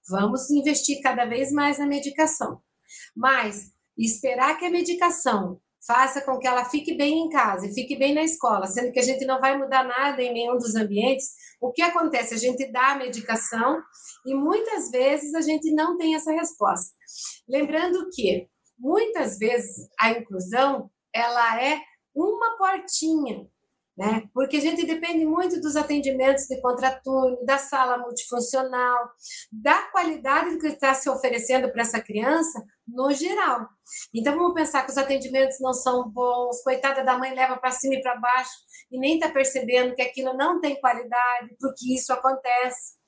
Vamos 0.09 0.51
investir 0.51 1.01
cada 1.01 1.25
vez 1.25 1.53
mais 1.53 1.79
na 1.79 1.87
medicação. 1.87 2.61
Mas 3.17 3.73
esperar 3.97 4.59
que 4.59 4.65
a 4.65 4.71
medicação 4.71 5.61
faça 5.87 6.21
com 6.21 6.39
que 6.39 6.47
ela 6.47 6.65
fique 6.65 6.95
bem 6.95 7.21
em 7.21 7.29
casa 7.31 7.67
e 7.67 7.75
fique 7.75 7.97
bem 7.97 8.15
na 8.15 8.23
escola, 8.23 8.67
sendo 8.67 8.93
que 8.93 8.99
a 8.99 9.03
gente 9.03 9.25
não 9.25 9.41
vai 9.41 9.57
mudar 9.57 9.83
nada 9.85 10.23
em 10.23 10.33
nenhum 10.33 10.57
dos 10.57 10.75
ambientes, 10.75 11.31
o 11.61 11.73
que 11.73 11.83
acontece? 11.83 12.35
A 12.35 12.39
gente 12.39 12.71
dá 12.71 12.93
a 12.93 12.99
medicação 12.99 13.81
e 14.27 14.35
muitas 14.35 14.91
vezes 14.91 15.35
a 15.35 15.41
gente 15.41 15.73
não 15.75 15.97
tem 15.97 16.15
essa 16.15 16.33
resposta. 16.33 16.95
Lembrando 17.49 18.09
que 18.13 18.47
muitas 18.79 19.39
vezes 19.39 19.89
a 19.99 20.11
inclusão 20.11 20.91
ela 21.15 21.63
é 21.63 21.81
uma 22.15 22.57
portinha 22.57 23.47
né? 24.01 24.23
Porque 24.33 24.57
a 24.57 24.61
gente 24.61 24.87
depende 24.87 25.27
muito 25.27 25.61
dos 25.61 25.77
atendimentos 25.77 26.47
de 26.47 26.59
contraturno, 26.63 27.45
da 27.45 27.59
sala 27.59 27.99
multifuncional, 27.99 29.11
da 29.53 29.83
qualidade 29.93 30.57
que 30.57 30.69
está 30.69 30.95
se 30.95 31.11
oferecendo 31.11 31.71
para 31.71 31.83
essa 31.83 32.01
criança 32.01 32.65
no 32.89 33.13
geral. 33.13 33.69
Então 34.15 34.35
vamos 34.35 34.55
pensar 34.55 34.87
que 34.87 34.91
os 34.91 34.97
atendimentos 34.97 35.61
não 35.61 35.75
são 35.75 36.09
bons, 36.09 36.63
coitada 36.63 37.05
da 37.05 37.19
mãe 37.19 37.35
leva 37.35 37.59
para 37.59 37.73
cima 37.73 37.97
e 37.97 38.01
para 38.01 38.17
baixo 38.17 38.51
e 38.91 38.99
nem 38.99 39.19
está 39.19 39.29
percebendo 39.29 39.95
que 39.95 40.01
aquilo 40.01 40.33
não 40.33 40.63
tem 40.63 40.81
qualidade, 40.81 41.55
porque 41.61 41.95
isso 41.95 42.11
acontece. 42.11 42.99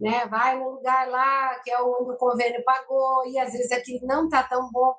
Né? 0.00 0.24
Vai 0.28 0.58
no 0.58 0.70
lugar 0.70 1.10
lá 1.10 1.60
que 1.62 1.70
é 1.70 1.78
onde 1.78 2.10
o 2.10 2.16
convênio 2.16 2.64
pagou 2.64 3.26
e 3.26 3.38
às 3.38 3.52
vezes 3.52 3.70
aquilo 3.70 4.06
não 4.06 4.24
está 4.24 4.42
tão 4.44 4.70
bom 4.72 4.94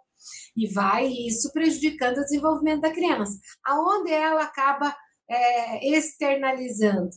e 0.56 0.72
vai 0.72 1.08
isso 1.08 1.52
prejudicando 1.52 2.18
o 2.18 2.24
desenvolvimento 2.24 2.82
da 2.82 2.94
criança. 2.94 3.34
Aonde 3.66 4.12
ela 4.12 4.44
acaba 4.44 4.96
é, 5.34 5.88
externalizando, 5.98 7.10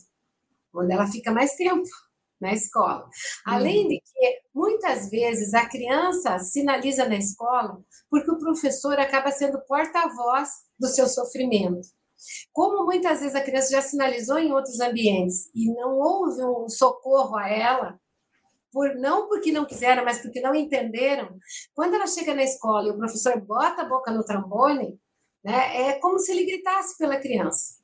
onde 0.73 0.93
ela 0.93 1.07
fica 1.07 1.31
mais 1.31 1.53
tempo 1.55 1.87
na 2.39 2.53
escola. 2.53 3.07
Além 3.45 3.83
uhum. 3.83 3.89
de 3.89 4.01
que, 4.01 4.41
muitas 4.53 5.09
vezes, 5.09 5.53
a 5.53 5.67
criança 5.67 6.39
sinaliza 6.39 7.07
na 7.07 7.15
escola 7.15 7.79
porque 8.09 8.31
o 8.31 8.39
professor 8.39 8.99
acaba 8.99 9.31
sendo 9.31 9.59
porta-voz 9.61 10.49
do 10.79 10.87
seu 10.87 11.07
sofrimento. 11.07 11.87
Como 12.51 12.85
muitas 12.85 13.19
vezes 13.19 13.35
a 13.35 13.43
criança 13.43 13.71
já 13.71 13.81
sinalizou 13.81 14.39
em 14.39 14.51
outros 14.51 14.79
ambientes 14.79 15.49
e 15.53 15.71
não 15.71 15.99
houve 15.99 16.43
um 16.43 16.67
socorro 16.67 17.37
a 17.37 17.47
ela, 17.47 17.99
por 18.71 18.95
não 18.95 19.27
porque 19.27 19.51
não 19.51 19.65
quiseram, 19.65 20.03
mas 20.03 20.21
porque 20.21 20.41
não 20.41 20.53
entenderam, 20.53 21.37
quando 21.73 21.95
ela 21.95 22.07
chega 22.07 22.33
na 22.33 22.43
escola 22.43 22.87
e 22.87 22.91
o 22.91 22.97
professor 22.97 23.39
bota 23.39 23.83
a 23.83 23.89
boca 23.89 24.11
no 24.11 24.23
trombone, 24.23 24.99
né, 25.43 25.89
é 25.89 25.99
como 25.99 26.19
se 26.19 26.31
ele 26.31 26.45
gritasse 26.45 26.97
pela 26.97 27.17
criança. 27.17 27.75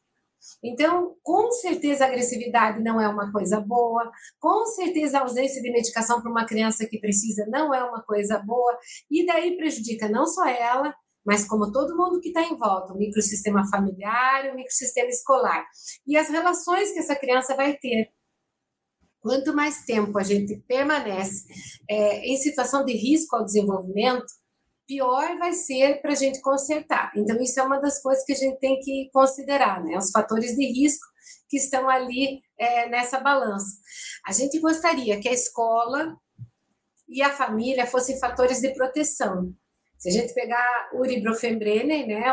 Então, 0.63 1.15
com 1.21 1.51
certeza 1.51 2.05
agressividade 2.05 2.81
não 2.81 2.99
é 2.99 3.07
uma 3.07 3.31
coisa 3.31 3.59
boa, 3.59 4.11
com 4.39 4.65
certeza 4.65 5.17
a 5.17 5.21
ausência 5.21 5.61
de 5.61 5.71
medicação 5.71 6.21
para 6.21 6.31
uma 6.31 6.45
criança 6.45 6.85
que 6.85 6.99
precisa 6.99 7.45
não 7.47 7.73
é 7.73 7.83
uma 7.83 8.01
coisa 8.01 8.39
boa, 8.39 8.77
e 9.09 9.25
daí 9.25 9.57
prejudica 9.57 10.09
não 10.09 10.25
só 10.25 10.47
ela, 10.47 10.93
mas 11.25 11.45
como 11.47 11.71
todo 11.71 11.95
mundo 11.95 12.19
que 12.19 12.29
está 12.29 12.43
em 12.43 12.57
volta, 12.57 12.93
o 12.93 12.97
microsistema 12.97 13.67
familiar, 13.69 14.51
o 14.51 14.55
microsistema 14.55 15.09
escolar, 15.09 15.65
e 16.05 16.17
as 16.17 16.29
relações 16.29 16.91
que 16.91 16.99
essa 16.99 17.15
criança 17.15 17.55
vai 17.55 17.77
ter. 17.77 18.09
Quanto 19.21 19.55
mais 19.55 19.85
tempo 19.85 20.17
a 20.19 20.23
gente 20.23 20.57
permanece 20.67 21.45
é, 21.89 22.19
em 22.27 22.35
situação 22.35 22.83
de 22.83 22.91
risco 22.93 23.37
ao 23.37 23.45
desenvolvimento, 23.45 24.25
pior 24.87 25.37
vai 25.37 25.53
ser 25.53 26.01
para 26.01 26.11
a 26.11 26.15
gente 26.15 26.41
consertar. 26.41 27.11
Então, 27.15 27.41
isso 27.41 27.59
é 27.59 27.63
uma 27.63 27.79
das 27.79 28.01
coisas 28.01 28.23
que 28.25 28.33
a 28.33 28.35
gente 28.35 28.59
tem 28.59 28.79
que 28.79 29.09
considerar, 29.11 29.83
né? 29.83 29.97
Os 29.97 30.11
fatores 30.11 30.55
de 30.55 30.65
risco 30.65 31.05
que 31.49 31.57
estão 31.57 31.89
ali 31.89 32.41
é, 32.57 32.89
nessa 32.89 33.19
balança. 33.19 33.77
A 34.27 34.31
gente 34.31 34.59
gostaria 34.59 35.19
que 35.19 35.29
a 35.29 35.33
escola 35.33 36.15
e 37.07 37.21
a 37.21 37.31
família 37.31 37.85
fossem 37.85 38.19
fatores 38.19 38.59
de 38.59 38.73
proteção. 38.73 39.53
Se 39.97 40.09
a 40.09 40.11
gente 40.11 40.33
pegar 40.33 40.89
Uri 40.93 41.21
Brofembrennen, 41.21 42.07
né, 42.07 42.23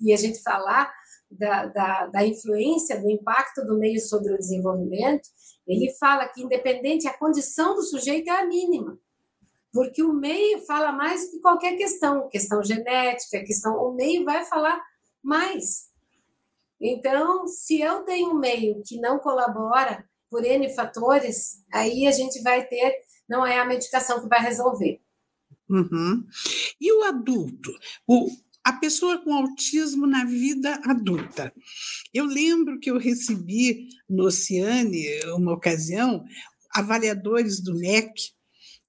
e 0.00 0.12
a 0.12 0.16
gente 0.16 0.42
falar 0.42 0.92
da, 1.30 1.66
da, 1.66 2.06
da 2.06 2.26
influência, 2.26 3.00
do 3.00 3.08
impacto 3.08 3.64
do 3.64 3.78
meio 3.78 4.00
sobre 4.00 4.32
o 4.32 4.38
desenvolvimento, 4.38 5.28
ele 5.66 5.94
fala 6.00 6.26
que, 6.26 6.42
independente, 6.42 7.06
a 7.06 7.16
condição 7.16 7.74
do 7.74 7.82
sujeito 7.82 8.28
é 8.28 8.40
a 8.40 8.46
mínima 8.46 8.98
porque 9.72 10.02
o 10.02 10.12
meio 10.12 10.60
fala 10.66 10.92
mais 10.92 11.30
que 11.30 11.40
qualquer 11.40 11.76
questão, 11.76 12.28
questão 12.28 12.62
genética, 12.62 13.44
questão, 13.44 13.76
o 13.76 13.94
meio 13.94 14.24
vai 14.24 14.44
falar 14.44 14.80
mais. 15.22 15.90
Então, 16.80 17.46
se 17.46 17.80
eu 17.80 18.02
tenho 18.04 18.30
um 18.30 18.38
meio 18.38 18.82
que 18.84 18.98
não 18.98 19.18
colabora 19.18 20.04
por 20.30 20.44
N 20.44 20.72
fatores, 20.74 21.62
aí 21.72 22.06
a 22.06 22.12
gente 22.12 22.40
vai 22.42 22.66
ter, 22.66 22.94
não 23.28 23.44
é 23.44 23.58
a 23.58 23.64
medicação 23.64 24.20
que 24.20 24.28
vai 24.28 24.40
resolver. 24.40 25.00
Uhum. 25.68 26.26
E 26.80 26.92
o 26.92 27.04
adulto? 27.04 27.70
O, 28.06 28.28
a 28.64 28.72
pessoa 28.72 29.18
com 29.18 29.34
autismo 29.34 30.06
na 30.06 30.24
vida 30.24 30.80
adulta. 30.84 31.52
Eu 32.12 32.24
lembro 32.24 32.80
que 32.80 32.90
eu 32.90 32.98
recebi 32.98 33.88
no 34.08 34.24
Oceane, 34.24 35.04
uma 35.34 35.52
ocasião, 35.52 36.24
avaliadores 36.74 37.62
do 37.62 37.76
MEC, 37.76 38.32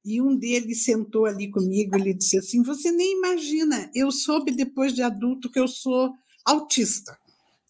e 0.03 0.21
um 0.21 0.35
deles 0.35 0.83
sentou 0.83 1.25
ali 1.25 1.49
comigo, 1.49 1.95
ele 1.95 2.13
disse 2.13 2.37
assim: 2.37 2.63
Você 2.63 2.91
nem 2.91 3.17
imagina, 3.17 3.89
eu 3.93 4.11
soube 4.11 4.51
depois 4.51 4.93
de 4.93 5.01
adulto 5.01 5.51
que 5.51 5.59
eu 5.59 5.67
sou 5.67 6.11
autista, 6.45 7.17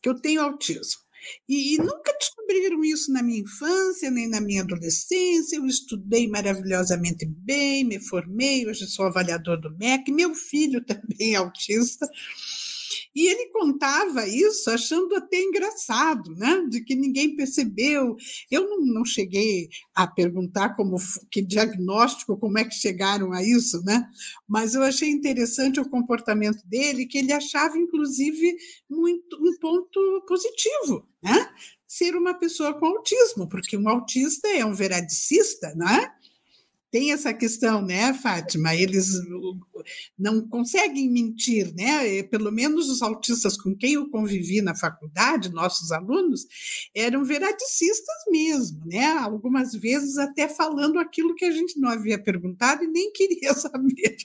que 0.02 0.10
eu 0.10 0.20
tenho 0.20 0.42
autismo. 0.42 1.02
E, 1.48 1.76
e, 1.76 1.78
nunca 1.78 2.16
descobriram 2.20 2.84
isso 2.84 3.12
na 3.12 3.22
minha 3.22 3.42
infância, 3.42 4.10
nem 4.10 4.28
na 4.28 4.42
minha 4.42 4.64
adolescência. 4.64 5.58
Eu 5.58 5.66
estudei 5.66 6.28
maravilhosamente 6.28 7.26
bem, 7.26 7.84
me 7.84 8.00
formei, 8.00 8.68
hoje 8.68 8.88
sou 8.88 9.06
avaliador 9.06 9.60
do 9.62 9.76
MEC. 9.78 10.12
Meu 10.12 10.34
filho 10.34 10.84
também 10.86 11.34
é 11.34 11.36
autista. 11.36 12.10
E 13.14 13.28
ele 13.28 13.48
contava 13.52 14.28
isso 14.28 14.70
achando 14.70 15.16
até 15.16 15.38
engraçado, 15.38 16.34
né? 16.36 16.66
De 16.70 16.82
que 16.84 16.96
ninguém 16.96 17.36
percebeu. 17.36 18.16
Eu 18.50 18.70
não, 18.70 18.86
não 18.86 19.06
cheguei 19.06 19.70
a 19.94 20.08
perguntar 20.08 20.76
como 20.76 20.96
que 21.30 21.42
diagnóstico, 21.42 22.38
como 22.38 22.58
é 22.58 22.64
que 22.64 22.74
chegaram 22.74 23.34
a 23.34 23.44
isso, 23.44 23.84
né? 23.84 24.08
Mas 24.48 24.74
eu 24.76 24.84
achei 24.84 25.10
interessante 25.10 25.80
o 25.80 25.90
comportamento 25.90 26.62
dele, 26.66 27.06
que 27.06 27.18
ele 27.18 27.34
achava, 27.34 27.78
inclusive, 27.78 28.56
muito 28.90 29.38
um 29.42 29.58
ponto 29.60 30.26
positivo, 30.28 31.06
né? 31.22 31.50
Ser 31.88 32.16
uma 32.16 32.34
pessoa 32.34 32.74
com 32.74 32.86
autismo, 32.86 33.50
porque 33.50 33.78
um 33.78 33.90
autista 33.90 34.48
é 34.48 34.66
um 34.66 34.74
veradicista, 34.74 35.74
né? 35.76 36.12
Tem 36.92 37.14
essa 37.14 37.34
questão, 37.34 37.82
né, 37.82 38.14
Fátima? 38.14 38.76
Eles 38.76 39.14
não 40.20 40.46
conseguem 40.48 41.10
mentir, 41.10 41.74
né? 41.74 42.22
Pelo 42.24 42.52
menos 42.52 42.90
os 42.90 43.02
autistas 43.02 43.56
com 43.58 43.76
quem 43.76 43.94
eu 43.94 44.10
convivi 44.10 44.62
na 44.62 44.76
faculdade, 44.76 45.50
nossos 45.50 45.92
alunos, 45.92 46.46
eram 46.94 47.24
veradicistas 47.24 48.16
mesmo, 48.30 48.86
né? 48.86 49.06
Algumas 49.06 49.74
vezes 49.74 50.18
até 50.18 50.50
falando 50.50 51.00
aquilo 51.00 51.34
que 51.34 51.46
a 51.46 51.52
gente 51.52 51.80
não 51.80 51.90
havia 51.90 52.22
perguntado 52.22 52.84
e 52.84 52.88
nem 52.88 53.12
queria 53.14 53.54
saber. 53.56 54.18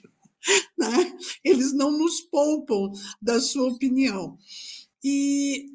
Né? 0.77 1.17
Eles 1.45 1.73
não 1.73 1.91
nos 1.91 2.21
poupam 2.21 2.91
da 3.23 3.41
sua 3.41 3.69
opinião. 3.69 4.37
E, 5.05 5.67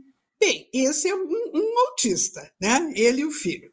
bem, 0.41 0.67
esse 0.73 1.07
é 1.07 1.15
um, 1.15 1.29
um 1.53 1.79
autista, 1.87 2.51
né? 2.59 2.91
Ele 2.95 3.21
e 3.21 3.25
o 3.25 3.31
filho. 3.31 3.69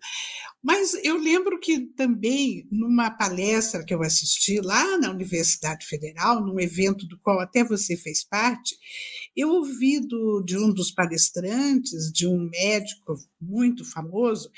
Mas 0.63 0.93
eu 1.03 1.17
lembro 1.17 1.59
que 1.59 1.87
também, 1.97 2.69
numa 2.71 3.11
palestra 3.11 3.83
que 3.85 3.95
eu 3.95 4.03
assisti 4.03 4.61
lá 4.61 4.99
na 4.99 5.11
Universidade 5.11 5.87
Federal, 5.87 6.45
num 6.45 6.61
evento 6.61 7.07
do 7.07 7.19
qual 7.21 7.41
até 7.41 7.65
você 7.65 7.97
fez 7.97 8.23
parte, 8.23 8.77
eu 9.35 9.49
ouvi 9.49 9.99
do, 9.99 10.43
de 10.43 10.59
um 10.59 10.73
dos 10.73 10.91
palestrantes, 10.91 12.13
de 12.13 12.27
um 12.27 12.51
médico 12.51 13.15
muito 13.41 13.85
famoso, 13.85 14.51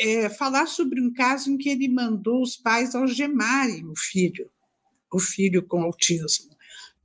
é, 0.00 0.30
falar 0.30 0.66
sobre 0.66 1.00
um 1.00 1.12
caso 1.12 1.50
em 1.50 1.58
que 1.58 1.68
ele 1.68 1.88
mandou 1.88 2.40
os 2.40 2.56
pais 2.56 2.94
algemarem 2.94 3.86
o 3.86 3.94
filho, 3.96 4.50
o 5.12 5.18
filho 5.18 5.66
com 5.66 5.82
autismo 5.82 6.54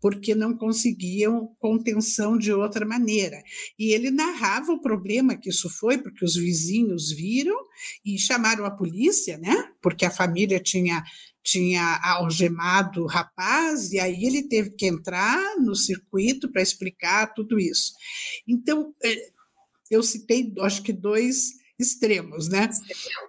porque 0.02 0.34
não 0.34 0.56
conseguiam 0.56 1.56
contenção 1.60 2.38
de 2.38 2.52
outra 2.52 2.86
maneira. 2.86 3.42
E 3.78 3.92
ele 3.92 4.10
narrava 4.12 4.72
o 4.72 4.82
problema 4.82 5.38
que 5.38 5.50
isso 5.50 5.70
foi, 5.70 5.98
porque 5.98 6.24
os 6.24 6.36
vizinhos 6.36 7.12
viram 7.12 7.58
e 8.06 8.18
chamaram 8.18 8.66
a 8.66 8.72
polícia, 8.72 9.38
né? 9.38 9.72
Porque 9.82 10.06
a 10.06 10.12
família 10.12 10.60
tinha 10.60 11.04
tinha 11.42 12.00
algemado 12.04 13.04
o 13.04 13.08
rapaz, 13.08 13.92
e 13.92 14.00
aí 14.00 14.24
ele 14.24 14.44
teve 14.44 14.72
que 14.72 14.86
entrar 14.86 15.58
no 15.58 15.74
circuito 15.74 16.52
para 16.52 16.62
explicar 16.62 17.34
tudo 17.34 17.58
isso. 17.58 17.94
Então, 18.48 18.94
é, 19.04 19.32
eu 19.90 20.04
citei, 20.04 20.54
acho 20.60 20.84
que 20.84 20.94
dois 20.94 21.54
extremos, 21.80 22.50
né? 22.50 22.70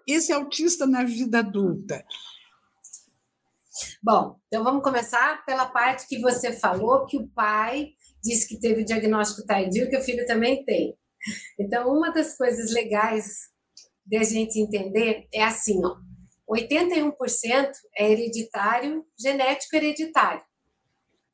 Esse 0.07 0.33
autista 0.33 0.87
na 0.87 1.05
vida 1.05 1.39
adulta 1.39 2.05
Bom, 4.03 4.37
então 4.47 4.65
vamos 4.65 4.83
começar 4.83 5.45
pela 5.45 5.67
parte 5.67 6.07
que 6.07 6.21
você 6.21 6.53
falou 6.53 7.07
que 7.07 7.17
o 7.17 7.29
pai 7.29 7.91
disse 8.23 8.49
que 8.49 8.59
teve 8.59 8.83
o 8.83 8.85
diagnóstico 8.85 9.47
tardio, 9.47 9.89
que 9.89 9.97
o 9.97 10.03
filho 10.03 10.27
também 10.27 10.65
tem. 10.65 10.97
Então, 11.59 11.89
uma 11.89 12.11
das 12.11 12.37
coisas 12.37 12.73
legais 12.73 13.51
de 14.05 14.17
a 14.17 14.23
gente 14.23 14.59
entender 14.59 15.27
é 15.33 15.43
assim, 15.43 15.81
ó, 15.85 15.97
81% 16.51 17.71
é 17.97 18.11
hereditário, 18.11 19.07
genético 19.19 19.77
hereditário. 19.77 20.43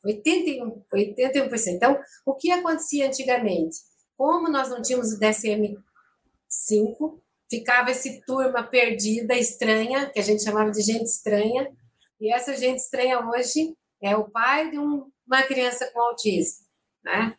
81%, 0.04 0.84
81%. 0.92 1.68
Então, 1.68 1.98
o 2.24 2.34
que 2.34 2.50
acontecia 2.50 3.06
antigamente? 3.06 3.78
Como 4.16 4.48
nós 4.48 4.68
não 4.68 4.82
tínhamos 4.82 5.12
o 5.12 5.18
DSM-5, 5.18 7.18
ficava 7.50 7.90
esse 7.90 8.20
turma 8.24 8.62
perdida, 8.62 9.34
estranha, 9.34 10.10
que 10.10 10.20
a 10.20 10.22
gente 10.22 10.42
chamava 10.42 10.70
de 10.70 10.82
gente 10.82 11.06
estranha, 11.06 11.74
e 12.20 12.32
essa 12.32 12.56
gente 12.56 12.78
estranha 12.78 13.20
hoje 13.20 13.74
é 14.02 14.16
o 14.16 14.30
pai 14.30 14.70
de 14.70 14.78
um, 14.78 15.10
uma 15.26 15.42
criança 15.42 15.90
com 15.92 16.00
autismo. 16.00 16.66
Né? 17.04 17.36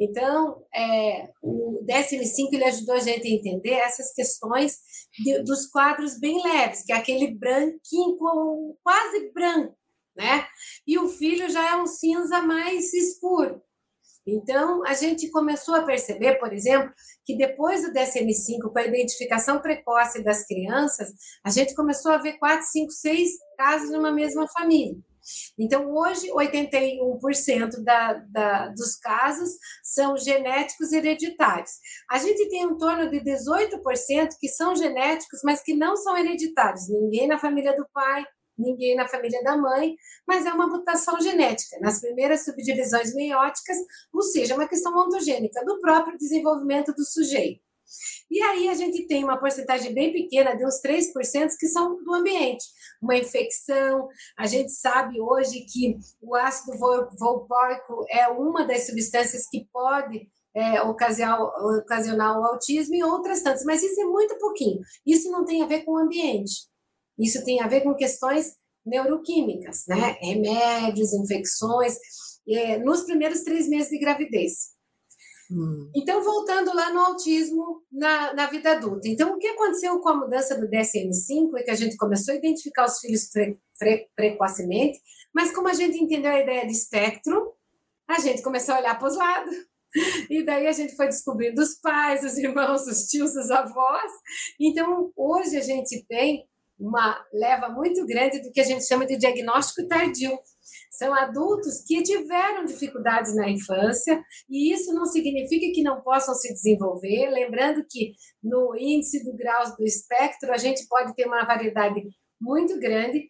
Então, 0.00 0.64
é, 0.74 1.28
o 1.42 1.84
DSM-5 1.84 2.48
ele 2.52 2.64
ajudou 2.64 2.94
a 2.94 3.00
gente 3.00 3.26
a 3.26 3.30
entender 3.30 3.74
essas 3.74 4.14
questões 4.14 4.78
de, 5.18 5.42
dos 5.42 5.66
quadros 5.66 6.18
bem 6.18 6.42
leves, 6.42 6.82
que 6.84 6.92
é 6.92 6.96
aquele 6.96 7.34
branquinho, 7.34 8.16
quase 8.82 9.30
branco, 9.32 9.76
né? 10.16 10.46
E 10.86 10.98
o 10.98 11.06
filho 11.06 11.50
já 11.50 11.70
é 11.70 11.76
um 11.76 11.86
cinza 11.86 12.40
mais 12.40 12.94
escuro. 12.94 13.62
Então, 14.26 14.84
a 14.86 14.92
gente 14.94 15.30
começou 15.30 15.74
a 15.74 15.82
perceber, 15.82 16.34
por 16.38 16.52
exemplo, 16.52 16.92
que 17.24 17.36
depois 17.36 17.82
do 17.82 17.92
DSM-5, 17.92 18.72
com 18.72 18.78
a 18.78 18.86
identificação 18.86 19.60
precoce 19.60 20.22
das 20.22 20.46
crianças, 20.46 21.10
a 21.44 21.50
gente 21.50 21.74
começou 21.74 22.12
a 22.12 22.18
ver 22.18 22.34
quatro, 22.38 22.66
cinco, 22.66 22.92
seis 22.92 23.30
casos 23.56 23.90
numa 23.90 24.12
mesma 24.12 24.46
família. 24.48 24.96
Então, 25.58 25.92
hoje, 25.92 26.30
81% 26.30 27.82
da, 27.84 28.14
da, 28.30 28.68
dos 28.68 28.96
casos 28.96 29.50
são 29.82 30.16
genéticos 30.16 30.92
hereditários. 30.92 31.72
A 32.10 32.18
gente 32.18 32.48
tem 32.48 32.62
em 32.62 32.76
torno 32.76 33.10
de 33.10 33.20
18% 33.20 34.28
que 34.38 34.48
são 34.48 34.74
genéticos, 34.74 35.40
mas 35.44 35.62
que 35.62 35.74
não 35.74 35.96
são 35.96 36.16
hereditários. 36.16 36.88
Ninguém 36.88 37.28
na 37.28 37.38
família 37.38 37.76
do 37.76 37.86
pai, 37.92 38.24
ninguém 38.60 38.94
na 38.94 39.08
família 39.08 39.42
da 39.42 39.56
mãe, 39.56 39.96
mas 40.26 40.46
é 40.46 40.52
uma 40.52 40.66
mutação 40.66 41.20
genética, 41.20 41.78
nas 41.80 42.00
primeiras 42.00 42.44
subdivisões 42.44 43.14
meióticas, 43.14 43.76
ou 44.12 44.22
seja, 44.22 44.54
uma 44.54 44.68
questão 44.68 44.96
ontogênica 44.96 45.64
do 45.64 45.80
próprio 45.80 46.16
desenvolvimento 46.18 46.92
do 46.92 47.04
sujeito. 47.04 47.60
E 48.30 48.40
aí 48.40 48.68
a 48.68 48.74
gente 48.74 49.06
tem 49.06 49.24
uma 49.24 49.38
porcentagem 49.38 49.92
bem 49.92 50.12
pequena, 50.12 50.56
de 50.56 50.64
uns 50.64 50.80
3%, 50.80 51.12
que 51.58 51.66
são 51.66 52.02
do 52.02 52.14
ambiente. 52.14 52.64
Uma 53.02 53.16
infecção, 53.16 54.08
a 54.38 54.46
gente 54.46 54.70
sabe 54.70 55.20
hoje 55.20 55.66
que 55.68 55.98
o 56.20 56.36
ácido 56.36 56.78
valproico 56.78 58.04
é 58.08 58.28
uma 58.28 58.64
das 58.64 58.86
substâncias 58.86 59.48
que 59.50 59.66
pode 59.72 60.28
é, 60.54 60.80
ocasionar, 60.82 61.40
ocasionar 61.78 62.38
o 62.38 62.44
autismo 62.44 62.94
e 62.94 63.02
outras 63.02 63.42
tantas, 63.42 63.64
mas 63.64 63.82
isso 63.82 64.00
é 64.00 64.04
muito 64.04 64.38
pouquinho. 64.38 64.80
Isso 65.04 65.30
não 65.30 65.44
tem 65.44 65.62
a 65.62 65.66
ver 65.66 65.84
com 65.84 65.92
o 65.92 65.98
ambiente. 65.98 66.68
Isso 67.20 67.44
tem 67.44 67.60
a 67.60 67.68
ver 67.68 67.82
com 67.82 67.94
questões 67.94 68.54
neuroquímicas, 68.84 69.84
né? 69.86 70.16
Remédios, 70.20 71.12
infecções, 71.12 71.96
é, 72.48 72.78
nos 72.78 73.02
primeiros 73.02 73.42
três 73.42 73.68
meses 73.68 73.90
de 73.90 73.98
gravidez. 73.98 74.70
Hum. 75.50 75.90
Então, 75.94 76.22
voltando 76.22 76.74
lá 76.74 76.92
no 76.92 77.00
autismo 77.00 77.82
na, 77.90 78.32
na 78.34 78.46
vida 78.46 78.72
adulta. 78.72 79.08
Então, 79.08 79.34
o 79.34 79.38
que 79.38 79.48
aconteceu 79.48 79.98
com 79.98 80.08
a 80.08 80.16
mudança 80.16 80.56
do 80.56 80.68
DSM-5 80.68 81.58
é 81.58 81.62
que 81.62 81.70
a 81.70 81.76
gente 81.76 81.96
começou 81.96 82.32
a 82.32 82.36
identificar 82.36 82.84
os 82.84 82.98
filhos 83.00 83.28
pre, 83.30 83.58
pre, 83.78 84.08
precocemente, 84.14 85.00
mas 85.34 85.52
como 85.52 85.68
a 85.68 85.74
gente 85.74 85.98
entendeu 85.98 86.30
a 86.30 86.40
ideia 86.40 86.66
de 86.66 86.72
espectro, 86.72 87.52
a 88.08 88.20
gente 88.20 88.42
começou 88.42 88.74
a 88.74 88.78
olhar 88.78 88.98
para 88.98 89.08
os 89.08 89.16
lados. 89.16 89.54
E 90.30 90.44
daí 90.44 90.68
a 90.68 90.72
gente 90.72 90.94
foi 90.94 91.06
descobrindo 91.06 91.60
os 91.60 91.74
pais, 91.80 92.22
os 92.22 92.38
irmãos, 92.38 92.86
os 92.86 93.06
tios, 93.06 93.34
os 93.34 93.50
avós. 93.50 94.12
Então, 94.60 95.12
hoje 95.16 95.56
a 95.56 95.60
gente 95.60 96.04
tem 96.08 96.48
uma 96.80 97.22
leva 97.32 97.68
muito 97.68 98.04
grande 98.06 98.40
do 98.40 98.50
que 98.50 98.60
a 98.60 98.64
gente 98.64 98.86
chama 98.86 99.06
de 99.06 99.18
diagnóstico 99.18 99.86
tardio, 99.86 100.36
são 100.90 101.14
adultos 101.14 101.82
que 101.86 102.02
tiveram 102.02 102.64
dificuldades 102.64 103.34
na 103.34 103.48
infância, 103.48 104.22
e 104.48 104.72
isso 104.72 104.92
não 104.94 105.04
significa 105.04 105.72
que 105.74 105.82
não 105.82 106.00
possam 106.00 106.34
se 106.34 106.52
desenvolver. 106.52 107.30
Lembrando 107.30 107.84
que 107.88 108.14
no 108.42 108.74
índice 108.76 109.22
do 109.24 109.36
grau 109.36 109.64
do 109.76 109.84
espectro, 109.84 110.52
a 110.52 110.56
gente 110.56 110.86
pode 110.88 111.14
ter 111.14 111.26
uma 111.26 111.44
variedade 111.44 112.02
muito 112.40 112.78
grande. 112.78 113.28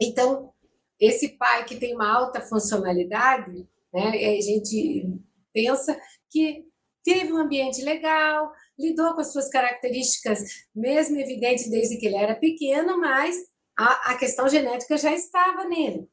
Então, 0.00 0.52
esse 0.98 1.36
pai 1.38 1.64
que 1.64 1.76
tem 1.76 1.94
uma 1.94 2.10
alta 2.10 2.40
funcionalidade, 2.40 3.66
né, 3.92 4.08
a 4.08 4.40
gente 4.40 5.08
pensa 5.52 5.98
que 6.30 6.64
teve 7.02 7.32
um 7.32 7.38
ambiente 7.38 7.82
legal, 7.82 8.52
lidou 8.80 9.14
com 9.14 9.20
as 9.20 9.32
suas 9.32 9.48
características, 9.48 10.64
mesmo 10.74 11.18
evidentes 11.18 11.70
desde 11.70 11.96
que 11.98 12.06
ele 12.06 12.16
era 12.16 12.34
pequeno, 12.34 12.98
mas 12.98 13.36
a, 13.78 14.12
a 14.12 14.18
questão 14.18 14.48
genética 14.48 14.96
já 14.96 15.12
estava 15.12 15.64
nele. 15.64 16.08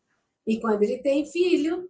E 0.46 0.60
quando 0.60 0.84
ele 0.84 1.00
tem 1.00 1.26
filho, 1.26 1.90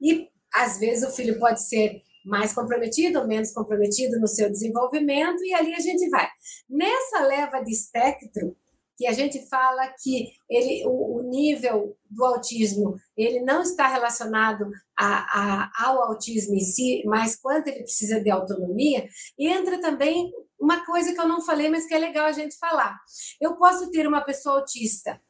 e 0.00 0.28
às 0.54 0.78
vezes 0.78 1.08
o 1.08 1.12
filho 1.12 1.38
pode 1.38 1.62
ser 1.62 2.02
mais 2.24 2.52
comprometido 2.52 3.20
ou 3.20 3.26
menos 3.26 3.52
comprometido 3.52 4.20
no 4.20 4.28
seu 4.28 4.50
desenvolvimento, 4.50 5.42
e 5.44 5.54
ali 5.54 5.74
a 5.74 5.80
gente 5.80 6.08
vai. 6.08 6.28
Nessa 6.68 7.20
leva 7.24 7.60
de 7.60 7.72
espectro, 7.72 8.56
que 8.98 9.06
a 9.06 9.12
gente 9.12 9.48
fala 9.48 9.94
que 10.02 10.32
ele, 10.50 10.84
o, 10.84 11.20
o 11.20 11.22
nível 11.22 11.96
do 12.10 12.24
autismo 12.24 12.96
ele 13.16 13.40
não 13.40 13.62
está 13.62 13.86
relacionado 13.86 14.68
a, 14.98 15.06
a, 15.06 15.86
ao 15.86 16.02
autismo 16.02 16.56
em 16.56 16.60
si, 16.60 17.04
mas 17.06 17.36
quanto 17.36 17.68
ele 17.68 17.84
precisa 17.84 18.20
de 18.20 18.28
autonomia, 18.28 19.08
entra 19.38 19.80
também 19.80 20.32
uma 20.58 20.84
coisa 20.84 21.14
que 21.14 21.20
eu 21.20 21.28
não 21.28 21.40
falei, 21.40 21.68
mas 21.70 21.86
que 21.86 21.94
é 21.94 21.98
legal 21.98 22.26
a 22.26 22.32
gente 22.32 22.58
falar. 22.58 22.98
Eu 23.40 23.56
posso 23.56 23.88
ter 23.92 24.06
uma 24.08 24.20
pessoa 24.22 24.58
autista 24.58 25.20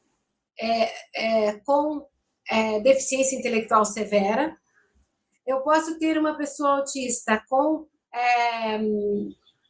é, 0.59 0.91
é, 1.15 1.59
com 1.59 2.07
é, 2.49 2.79
deficiência 2.79 3.37
intelectual 3.37 3.85
severa. 3.85 4.57
Eu 5.45 5.61
posso 5.61 5.99
ter 5.99 6.17
uma 6.17 6.35
pessoa 6.35 6.79
autista 6.79 7.43
com 7.47 7.87
é, 8.11 8.79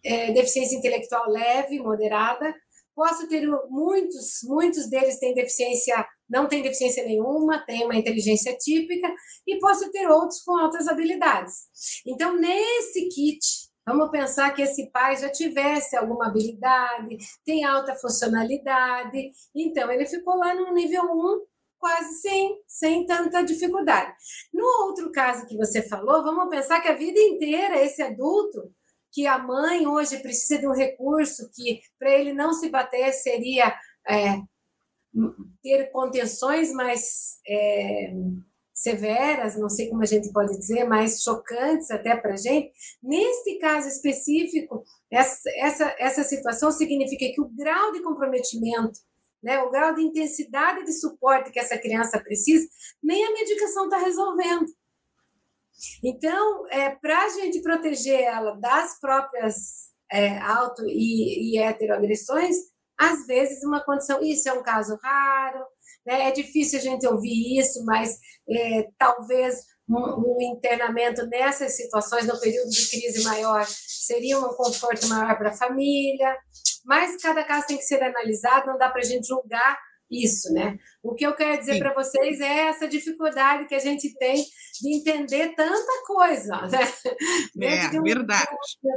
é, 0.03 0.31
deficiência 0.31 0.77
intelectual 0.77 1.29
leve, 1.29 1.79
moderada. 1.79 2.55
Posso 2.99 3.29
ter 3.29 3.47
muitos, 3.69 4.39
muitos 4.43 4.89
deles 4.89 5.19
têm 5.19 5.33
deficiência, 5.33 6.05
não 6.29 6.49
têm 6.49 6.61
deficiência 6.61 7.05
nenhuma, 7.05 7.65
têm 7.65 7.85
uma 7.85 7.95
inteligência 7.95 8.53
típica, 8.57 9.07
e 9.47 9.57
posso 9.57 9.89
ter 9.89 10.05
outros 10.09 10.41
com 10.43 10.57
altas 10.57 10.85
habilidades. 10.85 11.69
Então, 12.05 12.37
nesse 12.37 13.07
kit, 13.07 13.69
Vamos 13.87 14.11
pensar 14.11 14.53
que 14.53 14.61
esse 14.61 14.91
pai 14.91 15.17
já 15.17 15.31
tivesse 15.31 15.95
alguma 15.95 16.27
habilidade, 16.27 17.17
tem 17.43 17.63
alta 17.63 17.95
funcionalidade, 17.95 19.31
então 19.55 19.89
ele 19.89 20.05
ficou 20.05 20.35
lá 20.35 20.53
no 20.53 20.71
nível 20.73 21.05
1 21.05 21.41
quase 21.79 22.21
sem, 22.21 22.61
sem 22.67 23.05
tanta 23.07 23.41
dificuldade. 23.41 24.13
No 24.53 24.63
outro 24.85 25.11
caso 25.11 25.47
que 25.47 25.57
você 25.57 25.81
falou, 25.81 26.21
vamos 26.21 26.49
pensar 26.49 26.81
que 26.81 26.87
a 26.87 26.95
vida 26.95 27.19
inteira 27.19 27.83
esse 27.83 28.03
adulto, 28.03 28.71
que 29.11 29.25
a 29.27 29.37
mãe 29.37 29.87
hoje 29.87 30.19
precisa 30.19 30.59
de 30.59 30.67
um 30.67 30.73
recurso 30.73 31.49
que 31.53 31.81
para 31.97 32.11
ele 32.11 32.33
não 32.33 32.53
se 32.53 32.69
bater 32.69 33.11
seria 33.13 33.75
é, 34.07 34.39
ter 35.61 35.91
contenções 35.91 36.71
mais 36.71 37.39
é, 37.47 38.13
severas, 38.73 39.57
não 39.57 39.69
sei 39.69 39.89
como 39.89 40.03
a 40.03 40.05
gente 40.05 40.31
pode 40.31 40.57
dizer, 40.57 40.85
mais 40.85 41.21
chocantes 41.21 41.91
até 41.91 42.15
para 42.15 42.33
a 42.33 42.37
gente. 42.37 42.71
Neste 43.03 43.57
caso 43.59 43.87
específico, 43.87 44.83
essa, 45.11 45.49
essa, 45.57 45.95
essa 45.99 46.23
situação 46.23 46.71
significa 46.71 47.25
que 47.33 47.41
o 47.41 47.49
grau 47.49 47.91
de 47.91 48.01
comprometimento 48.01 48.99
né, 49.41 49.61
o 49.61 49.71
grau 49.71 49.95
de 49.95 50.01
intensidade 50.01 50.83
de 50.83 50.93
suporte 50.93 51.51
que 51.51 51.59
essa 51.59 51.77
criança 51.77 52.19
precisa, 52.19 52.67
nem 53.01 53.25
a 53.25 53.31
medicação 53.31 53.85
está 53.85 53.97
resolvendo. 53.97 54.65
Então, 56.03 56.65
é, 56.69 56.89
para 56.91 57.25
a 57.25 57.29
gente 57.29 57.61
proteger 57.61 58.21
ela 58.21 58.55
das 58.59 58.99
próprias 58.99 59.89
é, 60.11 60.37
auto 60.39 60.83
e, 60.87 61.55
e 61.55 61.57
heteroagressões, 61.59 62.55
às 62.99 63.25
vezes 63.25 63.63
uma 63.63 63.83
condição, 63.83 64.21
isso 64.21 64.49
é 64.49 64.53
um 64.53 64.63
caso 64.63 64.97
raro, 65.01 65.65
né, 66.05 66.27
é 66.27 66.31
difícil 66.31 66.79
a 66.79 66.81
gente 66.81 67.07
ouvir 67.07 67.59
isso, 67.59 67.83
mas 67.85 68.17
é, 68.49 68.87
talvez 68.97 69.63
um, 69.87 69.97
um, 69.97 70.37
internamento 70.55 71.25
nessas 71.27 71.75
situações, 71.75 72.27
no 72.27 72.39
período 72.39 72.69
de 72.69 72.89
crise 72.89 73.23
maior, 73.23 73.65
seria 73.65 74.37
um 74.39 74.53
conforto 74.53 75.07
maior 75.07 75.37
para 75.37 75.49
a 75.49 75.55
família, 75.55 76.37
mas 76.85 77.21
cada 77.21 77.43
caso 77.43 77.67
tem 77.67 77.77
que 77.77 77.83
ser 77.83 78.03
analisado, 78.03 78.67
não 78.67 78.77
dá 78.77 78.89
para 78.89 79.01
a 79.01 79.05
gente 79.05 79.27
julgar 79.27 79.79
isso, 80.09 80.51
né? 80.53 80.77
O 81.03 81.13
que 81.13 81.25
eu 81.25 81.35
quero 81.35 81.59
dizer 81.59 81.77
para 81.79 81.93
vocês 81.93 82.39
é 82.39 82.67
essa 82.67 82.87
dificuldade 82.87 83.67
que 83.67 83.75
a 83.75 83.79
gente 83.79 84.13
tem 84.17 84.43
de 84.81 84.95
entender 84.95 85.53
tanta 85.55 86.03
coisa, 86.05 86.67
né? 87.55 87.91
É, 87.93 87.99
um... 87.99 88.03
verdade. 88.03 88.47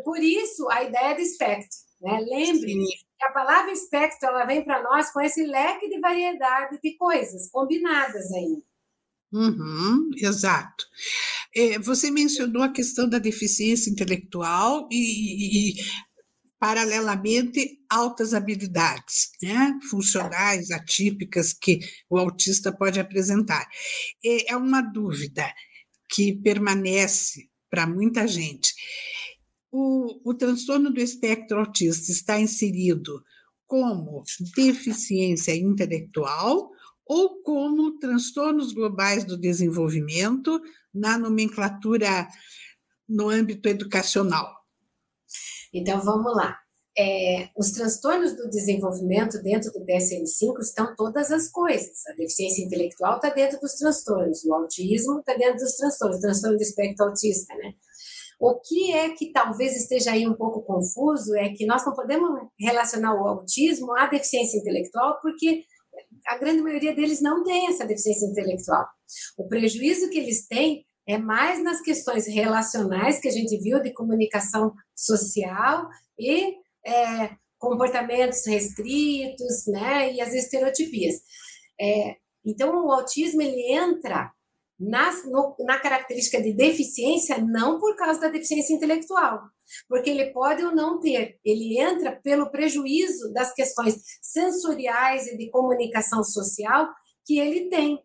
Por 0.05 0.19
isso, 0.19 0.69
a 0.71 0.83
ideia 0.83 1.15
do 1.15 1.21
espectro, 1.21 1.79
né? 2.01 2.19
Lembre, 2.21 2.73
Sim. 2.73 2.87
a 3.23 3.33
palavra 3.33 3.73
espectro 3.73 4.29
ela 4.29 4.45
vem 4.45 4.65
para 4.65 4.83
nós 4.83 5.11
com 5.13 5.21
esse 5.21 5.45
leque 5.45 5.89
de 5.89 6.01
variedade 6.01 6.79
de 6.83 6.97
coisas 6.97 7.51
combinadas 7.51 8.33
ainda. 8.33 8.63
Uhum, 9.33 10.11
exato. 10.17 10.85
É, 11.57 11.79
você 11.79 12.11
mencionou 12.11 12.63
a 12.63 12.73
questão 12.73 13.09
da 13.09 13.19
deficiência 13.19 13.91
intelectual 13.91 14.89
e, 14.91 15.79
e, 15.79 15.85
paralelamente, 16.63 17.81
altas 17.91 18.33
habilidades 18.33 19.33
né, 19.43 19.77
funcionais, 19.91 20.71
atípicas 20.71 21.53
que 21.53 21.81
o 22.09 22.17
autista 22.17 22.71
pode 22.71 23.01
apresentar. 23.01 23.67
É, 24.25 24.57
uma 24.57 24.81
dúvida 24.81 25.45
que 26.09 26.37
permanece 26.37 27.49
para 27.69 27.85
muita 27.85 28.29
gente. 28.29 28.73
O, 29.73 30.31
o 30.31 30.35
transtorno 30.35 30.93
do 30.93 31.01
espectro 31.01 31.59
autista 31.59 32.13
está 32.13 32.39
inserido 32.39 33.21
como 33.67 34.23
deficiência 34.55 35.57
intelectual 35.57 36.71
ou 37.05 37.43
como 37.43 37.99
transtornos 37.99 38.73
globais 38.73 39.25
do 39.25 39.37
desenvolvimento 39.37 40.63
na 40.95 41.19
nomenclatura 41.19 42.29
no 43.09 43.31
âmbito 43.31 43.69
educacional. 43.69 44.62
Então, 45.73 46.01
vamos 46.01 46.35
lá. 46.37 46.57
É, 46.97 47.49
os 47.57 47.71
transtornos 47.71 48.37
do 48.37 48.51
desenvolvimento 48.51 49.43
dentro 49.43 49.73
do 49.73 49.81
DSM-5 49.81 50.61
estão 50.61 50.95
todas 50.95 51.31
as 51.31 51.49
coisas. 51.49 52.07
A 52.09 52.13
deficiência 52.13 52.63
intelectual 52.63 53.17
está 53.17 53.31
dentro 53.31 53.59
dos 53.61 53.75
transtornos, 53.75 54.45
o 54.45 54.53
autismo 54.53 55.21
está 55.21 55.35
dentro 55.35 55.57
dos 55.57 55.75
transtornos, 55.77 56.19
o 56.19 56.21
transtorno 56.21 56.57
do 56.59 56.63
espectro 56.63 57.07
autista, 57.07 57.55
né? 57.55 57.73
O 58.39 58.59
que 58.59 58.93
é 58.93 59.11
que 59.11 59.31
talvez 59.33 59.75
esteja 59.77 60.11
aí 60.11 60.27
um 60.27 60.35
pouco 60.35 60.63
confuso 60.63 61.35
é 61.37 61.51
que 61.51 61.65
nós 61.65 61.87
não 61.87 61.95
podemos 61.95 62.29
relacionar 62.59 63.15
o 63.15 63.27
autismo 63.27 63.97
à 63.97 64.07
deficiência 64.07 64.59
intelectual, 64.59 65.19
porque 65.23 65.63
a 66.27 66.37
grande 66.37 66.61
maioria 66.61 66.95
deles 66.95 67.23
não 67.23 67.43
tem 67.45 67.69
essa 67.69 67.87
deficiência 67.87 68.27
intelectual. 68.27 68.85
O 69.39 69.47
prejuízo 69.47 70.11
que 70.11 70.19
eles 70.19 70.47
têm 70.47 70.85
é 71.07 71.19
mais 71.19 71.63
nas 71.63 71.81
questões 71.81 72.27
relacionais 72.27 73.21
que 73.21 73.29
a 73.29 73.33
gente 73.33 73.57
viu 73.59 73.81
de 73.83 73.93
comunicação 73.93 74.73
social 74.95 75.89
e 76.19 76.55
é, 76.87 77.37
comportamentos 77.59 78.47
restritos, 78.47 79.67
né, 79.69 80.13
e 80.13 80.21
as 80.21 80.33
estereotipias. 80.33 81.17
É, 81.81 82.17
então, 82.45 82.85
o 82.85 82.93
autismo 82.93 83.41
ele 83.41 83.73
entra 83.73 84.33
na, 84.79 85.13
no, 85.27 85.55
na 85.61 85.79
característica 85.79 86.43
de 86.43 86.53
deficiência 86.53 87.39
não 87.39 87.79
por 87.79 87.95
causa 87.95 88.21
da 88.21 88.29
deficiência 88.29 88.75
intelectual, 88.75 89.41
porque 89.89 90.11
ele 90.11 90.33
pode 90.33 90.65
ou 90.65 90.75
não 90.75 90.99
ter, 90.99 91.39
ele 91.45 91.79
entra 91.79 92.21
pelo 92.21 92.51
prejuízo 92.51 93.33
das 93.33 93.55
questões 93.55 93.95
sensoriais 94.21 95.29
e 95.29 95.37
de 95.37 95.51
comunicação 95.51 96.25
social 96.25 96.89
que 97.25 97.39
ele 97.39 97.69
tem, 97.69 98.03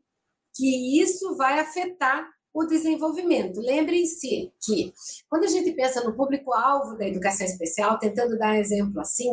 que 0.56 1.02
isso 1.02 1.36
vai 1.36 1.60
afetar 1.60 2.28
o 2.58 2.66
desenvolvimento. 2.66 3.60
Lembrem-se 3.62 4.52
que, 4.64 4.94
quando 5.30 5.44
a 5.44 5.48
gente 5.48 5.72
pensa 5.74 6.04
no 6.04 6.16
público-alvo 6.16 6.98
da 6.98 7.08
educação 7.08 7.46
especial, 7.46 8.00
tentando 8.00 8.38
dar 8.38 8.54
um 8.54 8.60
exemplo 8.60 9.00
assim, 9.00 9.30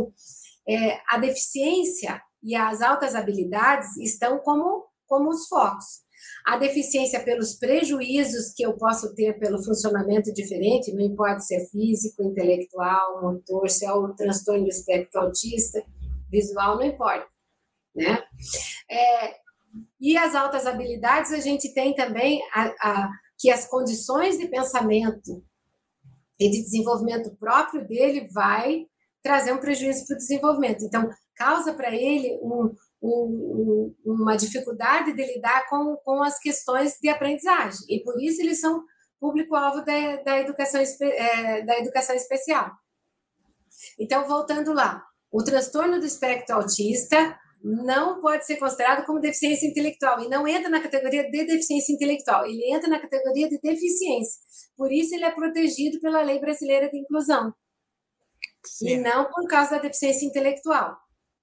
é, 0.68 1.01
a 1.09 1.18
deficiência 1.18 2.20
e 2.43 2.55
as 2.55 2.83
altas 2.83 3.14
habilidades 3.14 3.97
estão 3.97 4.39
como, 4.41 4.85
como 5.07 5.31
os 5.31 5.49
focos 5.49 6.05
a 6.45 6.57
deficiência 6.59 7.22
pelos 7.22 7.55
prejuízos 7.55 8.53
que 8.55 8.64
eu 8.64 8.75
posso 8.77 9.14
ter 9.14 9.39
pelo 9.39 9.62
funcionamento 9.62 10.33
diferente, 10.33 10.93
não 10.93 11.01
importa 11.01 11.41
se 11.41 11.55
é 11.55 11.66
físico, 11.66 12.22
intelectual, 12.22 13.22
motor, 13.22 13.68
se 13.70 13.85
é 13.87 13.93
o 13.93 14.14
transtorno 14.14 14.64
do 14.64 14.68
espectro 14.68 15.20
autista, 15.20 15.83
visual, 16.31 16.77
não 16.77 16.85
importa, 16.85 17.27
né? 17.95 18.22
É, 18.91 19.43
e 20.01 20.16
as 20.16 20.35
altas 20.35 20.66
habilidades, 20.66 21.33
a 21.33 21.41
gente 21.41 21.72
tem 21.72 21.95
também 21.95 22.41
a, 22.53 22.64
a, 22.81 23.11
que 23.39 23.51
as 23.51 23.66
condições 23.66 24.39
de 24.39 24.47
pensamento 24.49 25.45
e 26.39 26.51
de 26.51 26.62
desenvolvimento 26.62 27.35
próprio 27.37 27.87
dele 27.87 28.29
vai 28.33 28.87
trazer 29.22 29.53
um 29.53 29.59
prejuízo 29.59 30.07
para 30.07 30.14
o 30.14 30.18
desenvolvimento. 30.18 30.85
Então, 30.85 31.09
causa 31.35 31.72
para 31.72 31.95
ele 31.95 32.39
um, 32.43 32.75
um, 33.03 33.95
uma 34.05 34.37
dificuldade 34.37 35.14
de 35.14 35.27
lidar 35.35 35.68
com, 35.68 35.97
com 36.05 36.22
as 36.22 36.39
questões 36.39 36.99
de 37.01 37.09
aprendizagem. 37.09 37.81
E 37.89 38.03
por 38.03 38.20
isso 38.22 38.43
eles 38.43 38.61
são 38.61 38.85
público-alvo 39.18 39.85
da, 39.85 40.16
da, 40.22 40.41
educação, 40.41 40.81
é, 41.01 41.62
da 41.62 41.79
educação 41.79 42.14
especial. 42.14 42.70
Então, 43.99 44.29
voltando 44.29 44.72
lá, 44.72 45.03
o 45.31 45.43
transtorno 45.43 45.99
do 45.99 46.07
espectro 46.07 46.57
autista 46.57 47.39
não 47.64 48.20
pode 48.20 48.44
ser 48.44 48.56
considerado 48.56 49.06
como 49.06 49.18
deficiência 49.18 49.66
intelectual 49.66 50.20
e 50.20 50.28
não 50.28 50.46
entra 50.46 50.68
na 50.68 50.82
categoria 50.82 51.24
de 51.30 51.46
deficiência 51.46 51.94
intelectual, 51.94 52.44
ele 52.44 52.62
entra 52.70 52.90
na 52.90 53.00
categoria 53.00 53.48
de 53.48 53.58
deficiência. 53.58 54.38
Por 54.76 54.92
isso, 54.92 55.14
ele 55.14 55.24
é 55.24 55.30
protegido 55.30 55.98
pela 55.98 56.20
Lei 56.20 56.38
Brasileira 56.38 56.90
de 56.90 56.98
Inclusão. 56.98 57.54
Certo. 58.66 58.92
E 58.92 58.98
não 58.98 59.30
por 59.30 59.48
causa 59.48 59.72
da 59.72 59.78
deficiência 59.78 60.26
intelectual. 60.26 60.94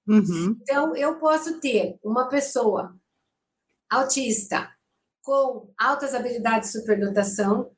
Uhum. 0.06 0.56
Então, 0.62 0.94
eu 0.94 1.18
posso 1.18 1.58
ter 1.60 1.98
uma 2.04 2.28
pessoa 2.28 2.94
autista 3.90 4.70
com 5.22 5.72
altas 5.76 6.14
habilidades 6.14 6.70
de 6.70 6.80
superdotação, 6.80 7.70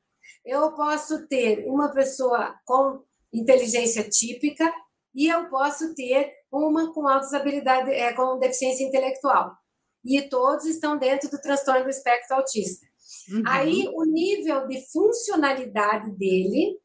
eu 0.45 0.71
posso 0.73 1.27
ter 1.27 1.65
uma 1.67 1.91
pessoa 1.91 2.55
com 2.63 3.03
inteligência 3.33 4.07
típica 4.07 4.71
e 5.13 5.27
eu 5.27 5.49
posso 5.49 5.95
ter 5.95 6.31
uma 6.51 6.93
com 6.93 7.07
altas 7.07 7.33
habilidades, 7.33 7.93
é, 7.93 8.13
com 8.13 8.37
deficiência 8.39 8.85
intelectual. 8.85 9.51
E 10.03 10.21
todos 10.29 10.65
estão 10.65 10.97
dentro 10.97 11.29
do 11.29 11.41
transtorno 11.41 11.83
do 11.83 11.89
espectro 11.89 12.37
autista. 12.37 12.85
Uhum. 13.31 13.43
Aí, 13.47 13.89
o 13.93 14.03
nível 14.05 14.67
de 14.67 14.79
funcionalidade 14.91 16.11
dele, 16.11 16.79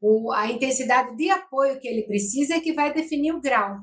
o, 0.00 0.32
a 0.32 0.50
intensidade 0.50 1.16
de 1.16 1.30
apoio 1.30 1.78
que 1.78 1.88
ele 1.88 2.02
precisa 2.02 2.54
é 2.54 2.60
que 2.60 2.72
vai 2.72 2.92
definir 2.92 3.32
o 3.32 3.40
grau. 3.40 3.76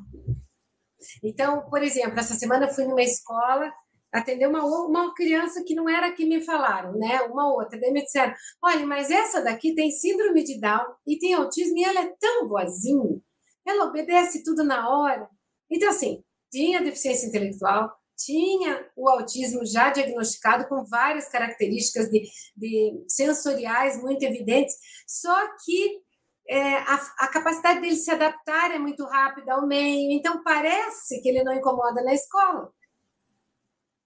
Então, 1.23 1.69
por 1.69 1.81
exemplo, 1.83 2.19
essa 2.19 2.33
semana 2.33 2.65
eu 2.65 2.73
fui 2.73 2.85
numa 2.85 3.01
escola 3.01 3.71
atender 4.11 4.47
uma, 4.47 4.63
uma 4.63 5.13
criança 5.13 5.63
que 5.65 5.75
não 5.75 5.89
era 5.89 6.11
que 6.13 6.25
me 6.25 6.41
falaram, 6.41 6.97
né? 6.97 7.21
Uma 7.23 7.53
outra. 7.53 7.79
Daí 7.79 7.91
me 7.91 8.03
disseram: 8.03 8.33
olha, 8.63 8.85
mas 8.85 9.11
essa 9.11 9.41
daqui 9.41 9.75
tem 9.75 9.91
síndrome 9.91 10.43
de 10.43 10.59
Down 10.59 10.85
e 11.05 11.17
tem 11.17 11.33
autismo 11.33 11.77
e 11.77 11.83
ela 11.83 12.01
é 12.01 12.13
tão 12.19 12.47
boazinha, 12.47 13.19
ela 13.65 13.85
obedece 13.85 14.43
tudo 14.43 14.63
na 14.63 14.89
hora. 14.89 15.27
Então, 15.69 15.89
assim, 15.89 16.23
tinha 16.51 16.81
deficiência 16.81 17.27
intelectual, 17.27 17.91
tinha 18.17 18.89
o 18.95 19.09
autismo 19.09 19.65
já 19.65 19.89
diagnosticado 19.91 20.67
com 20.67 20.85
várias 20.85 21.27
características 21.27 22.09
de, 22.09 22.23
de 22.55 23.03
sensoriais 23.07 24.01
muito 24.01 24.23
evidentes, 24.23 24.75
só 25.07 25.35
que 25.63 26.01
é, 26.47 26.75
a, 26.75 26.95
a, 27.19 27.27
capacidade 27.27 27.81
dele 27.81 27.95
se 27.95 28.11
adaptar 28.11 28.71
é 28.71 28.79
muito 28.79 29.03
rápida 29.03 29.53
ao 29.53 29.67
meio, 29.67 30.11
então 30.11 30.43
parece 30.43 31.19
que 31.21 31.29
ele 31.29 31.43
não 31.43 31.53
incomoda 31.53 32.03
na 32.03 32.13
escola. 32.13 32.71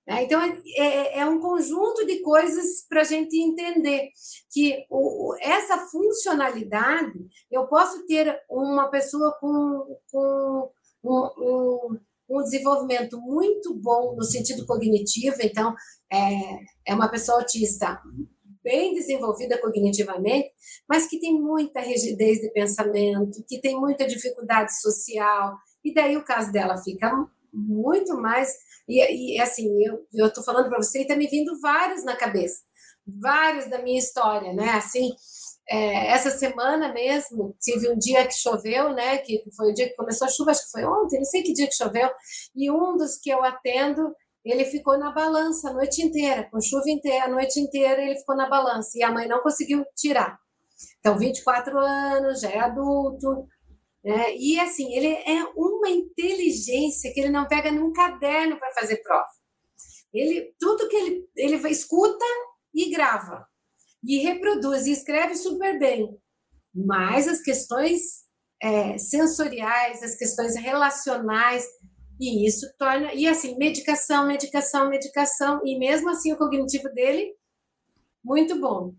É, 0.09 0.23
então, 0.23 0.41
é, 0.41 0.57
é, 0.75 1.19
é, 1.19 1.25
um 1.27 1.39
conjunto 1.39 2.03
de 2.03 2.19
coisas 2.23 2.83
para 2.89 3.01
a 3.01 3.03
gente 3.03 3.39
entender 3.39 4.09
que 4.51 4.83
o, 4.89 5.35
essa 5.39 5.77
funcionalidade, 5.87 7.13
eu 7.51 7.67
posso 7.67 8.03
ter 8.07 8.35
uma 8.49 8.89
pessoa 8.89 9.37
com, 9.39 9.85
com 10.11 10.71
um, 11.03 11.29
um, 11.37 11.99
um, 12.27 12.41
desenvolvimento 12.41 13.21
muito 13.21 13.71
bom 13.75 14.15
no 14.15 14.23
sentido 14.23 14.65
cognitivo, 14.65 15.37
então, 15.43 15.75
é, 16.11 16.91
é 16.91 16.95
uma 16.95 17.11
pessoa 17.11 17.41
autista 17.41 18.01
bem 18.63 18.95
desenvolvida 18.95 19.61
cognitivamente, 19.61 20.51
mas 20.89 21.07
que 21.07 21.19
tem 21.19 21.39
muita 21.39 21.81
rigidez 21.81 22.39
de 22.39 22.51
pensamento, 22.51 23.45
que 23.47 23.61
tem 23.61 23.79
muita 23.79 24.07
dificuldade 24.07 24.71
social, 24.81 25.55
e 25.85 25.93
daí 25.93 26.17
o 26.17 26.25
caso 26.25 26.51
dela 26.51 26.77
fica 26.77 27.11
muito 27.53 28.15
mais. 28.15 28.53
E, 28.87 29.35
e 29.35 29.41
assim, 29.41 29.69
eu 30.13 30.27
estou 30.27 30.43
falando 30.43 30.69
para 30.69 30.81
você 30.81 30.99
e 30.99 31.01
está 31.03 31.15
me 31.15 31.27
vindo 31.27 31.59
vários 31.59 32.03
na 32.03 32.15
cabeça, 32.15 32.61
vários 33.05 33.69
da 33.69 33.81
minha 33.81 33.99
história, 33.99 34.53
né? 34.53 34.71
Assim, 34.71 35.11
é, 35.69 36.11
essa 36.11 36.31
semana 36.31 36.91
mesmo, 36.91 37.55
tive 37.61 37.89
um 37.91 37.97
dia 37.97 38.25
que 38.25 38.33
choveu, 38.33 38.93
né? 38.93 39.17
Que 39.19 39.43
foi 39.55 39.71
o 39.71 39.73
dia 39.73 39.87
que 39.87 39.95
começou 39.95 40.27
a 40.27 40.31
chuva, 40.31 40.51
acho 40.51 40.65
que 40.65 40.71
foi 40.71 40.85
ontem, 40.85 41.17
não 41.17 41.25
sei 41.25 41.43
que 41.43 41.53
dia 41.53 41.67
que 41.67 41.75
choveu, 41.75 42.09
e 42.55 42.71
um 42.71 42.97
dos 42.97 43.17
que 43.17 43.29
eu 43.29 43.43
atendo 43.43 44.13
ele 44.43 44.65
ficou 44.65 44.97
na 44.97 45.11
balança 45.11 45.69
a 45.69 45.73
noite 45.73 46.01
inteira, 46.01 46.47
com 46.49 46.61
chuva 46.61 46.89
inteira, 46.89 47.25
a 47.25 47.29
noite 47.29 47.59
inteira 47.59 48.01
ele 48.01 48.17
ficou 48.17 48.35
na 48.35 48.49
balança 48.49 48.97
e 48.97 49.03
a 49.03 49.11
mãe 49.11 49.27
não 49.27 49.41
conseguiu 49.41 49.85
tirar. 49.95 50.39
Então, 50.99 51.17
24 51.17 51.77
anos, 51.77 52.41
já 52.41 52.49
é 52.49 52.59
adulto, 52.59 53.47
né? 54.03 54.35
E 54.35 54.59
assim, 54.59 54.93
ele 54.93 55.07
é 55.07 55.43
uma 55.55 55.89
inteligência 55.89 57.11
que 57.13 57.19
ele 57.19 57.29
não 57.29 57.47
pega 57.47 57.71
num 57.71 57.91
caderno 57.91 58.57
para 58.57 58.73
fazer 58.73 58.97
prova. 58.97 59.27
Ele, 60.13 60.53
tudo 60.59 60.87
que 60.87 60.95
ele, 60.95 61.29
ele 61.35 61.69
escuta 61.69 62.25
e 62.73 62.89
grava, 62.89 63.45
e 64.03 64.17
reproduz 64.19 64.85
e 64.85 64.91
escreve 64.91 65.35
super 65.35 65.77
bem. 65.77 66.17
Mas 66.73 67.27
as 67.27 67.41
questões 67.41 68.01
é, 68.61 68.97
sensoriais, 68.97 70.01
as 70.01 70.15
questões 70.15 70.55
relacionais, 70.55 71.65
e 72.19 72.47
isso 72.47 72.67
torna. 72.77 73.13
E 73.13 73.27
assim, 73.27 73.57
medicação, 73.57 74.27
medicação, 74.27 74.89
medicação, 74.89 75.61
e 75.65 75.77
mesmo 75.77 76.09
assim 76.09 76.33
o 76.33 76.37
cognitivo 76.37 76.89
dele, 76.89 77.33
muito 78.23 78.59
bom. 78.59 78.93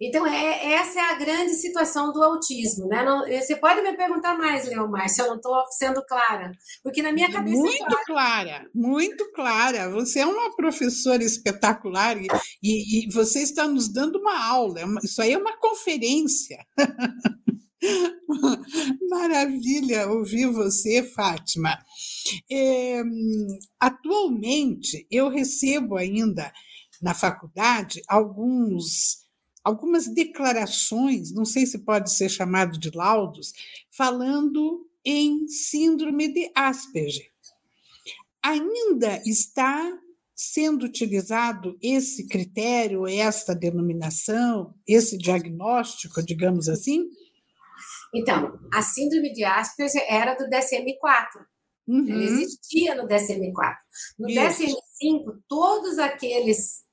Então, 0.00 0.26
é, 0.26 0.72
essa 0.72 0.98
é 0.98 1.12
a 1.12 1.18
grande 1.18 1.54
situação 1.54 2.12
do 2.12 2.22
autismo, 2.22 2.88
né? 2.88 3.04
Não, 3.04 3.20
você 3.20 3.54
pode 3.54 3.80
me 3.80 3.96
perguntar 3.96 4.36
mais, 4.36 4.66
Leomar, 4.66 5.08
se 5.08 5.22
eu 5.22 5.28
não 5.28 5.36
estou 5.36 5.54
sendo 5.70 6.04
clara, 6.04 6.50
porque 6.82 7.00
na 7.00 7.12
minha 7.12 7.30
cabeça. 7.30 7.56
É 7.56 7.60
muito 7.60 7.96
é 7.96 8.04
clara, 8.04 8.68
muito 8.74 9.32
clara. 9.32 9.88
Você 9.90 10.18
é 10.18 10.26
uma 10.26 10.54
professora 10.56 11.22
espetacular 11.22 12.20
e, 12.20 12.26
e, 12.62 13.06
e 13.06 13.12
você 13.12 13.40
está 13.40 13.68
nos 13.68 13.88
dando 13.88 14.18
uma 14.18 14.44
aula. 14.44 14.80
É 14.80 14.84
isso 15.04 15.22
aí 15.22 15.32
é 15.32 15.38
uma 15.38 15.56
conferência. 15.58 16.58
Maravilha 19.10 20.08
ouvir 20.08 20.46
você, 20.46 21.02
Fátima. 21.02 21.78
É, 22.50 23.02
atualmente, 23.78 25.06
eu 25.10 25.28
recebo 25.28 25.96
ainda 25.96 26.52
na 27.00 27.14
faculdade 27.14 28.00
alguns 28.08 29.23
algumas 29.64 30.06
declarações, 30.06 31.32
não 31.32 31.46
sei 31.46 31.64
se 31.64 31.78
pode 31.78 32.12
ser 32.12 32.28
chamado 32.28 32.78
de 32.78 32.90
laudos, 32.90 33.52
falando 33.90 34.86
em 35.04 35.48
síndrome 35.48 36.28
de 36.28 36.50
Asperger. 36.54 37.32
Ainda 38.42 39.22
está 39.24 39.98
sendo 40.34 40.84
utilizado 40.84 41.78
esse 41.80 42.26
critério, 42.26 43.06
esta 43.06 43.54
denominação, 43.54 44.74
esse 44.86 45.16
diagnóstico, 45.16 46.22
digamos 46.22 46.68
assim? 46.68 47.08
Então, 48.14 48.58
a 48.72 48.82
síndrome 48.82 49.32
de 49.32 49.44
Asperger 49.44 50.04
era 50.08 50.34
do 50.34 50.44
DSM-4. 50.44 51.46
Uhum. 51.86 52.08
Ela 52.08 52.22
existia 52.22 52.94
no 52.94 53.06
DSM-4. 53.08 53.76
No 54.18 54.28
DSM-5, 54.28 55.42
todos 55.48 55.98
aqueles 55.98 56.84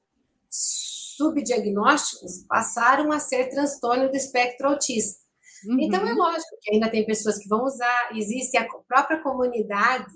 subdiagnósticos 1.16 2.45
passaram 2.47 3.12
a 3.12 3.20
ser 3.20 3.49
transtorno 3.49 4.09
do 4.09 4.16
espectro 4.16 4.70
autista. 4.70 5.20
Uhum. 5.68 5.78
Então, 5.80 6.05
é 6.07 6.14
lógico 6.14 6.57
que 6.62 6.74
ainda 6.74 6.89
tem 6.89 7.05
pessoas 7.05 7.38
que 7.38 7.47
vão 7.47 7.64
usar, 7.64 8.09
existe 8.16 8.57
a 8.57 8.68
própria 8.88 9.22
comunidade 9.22 10.12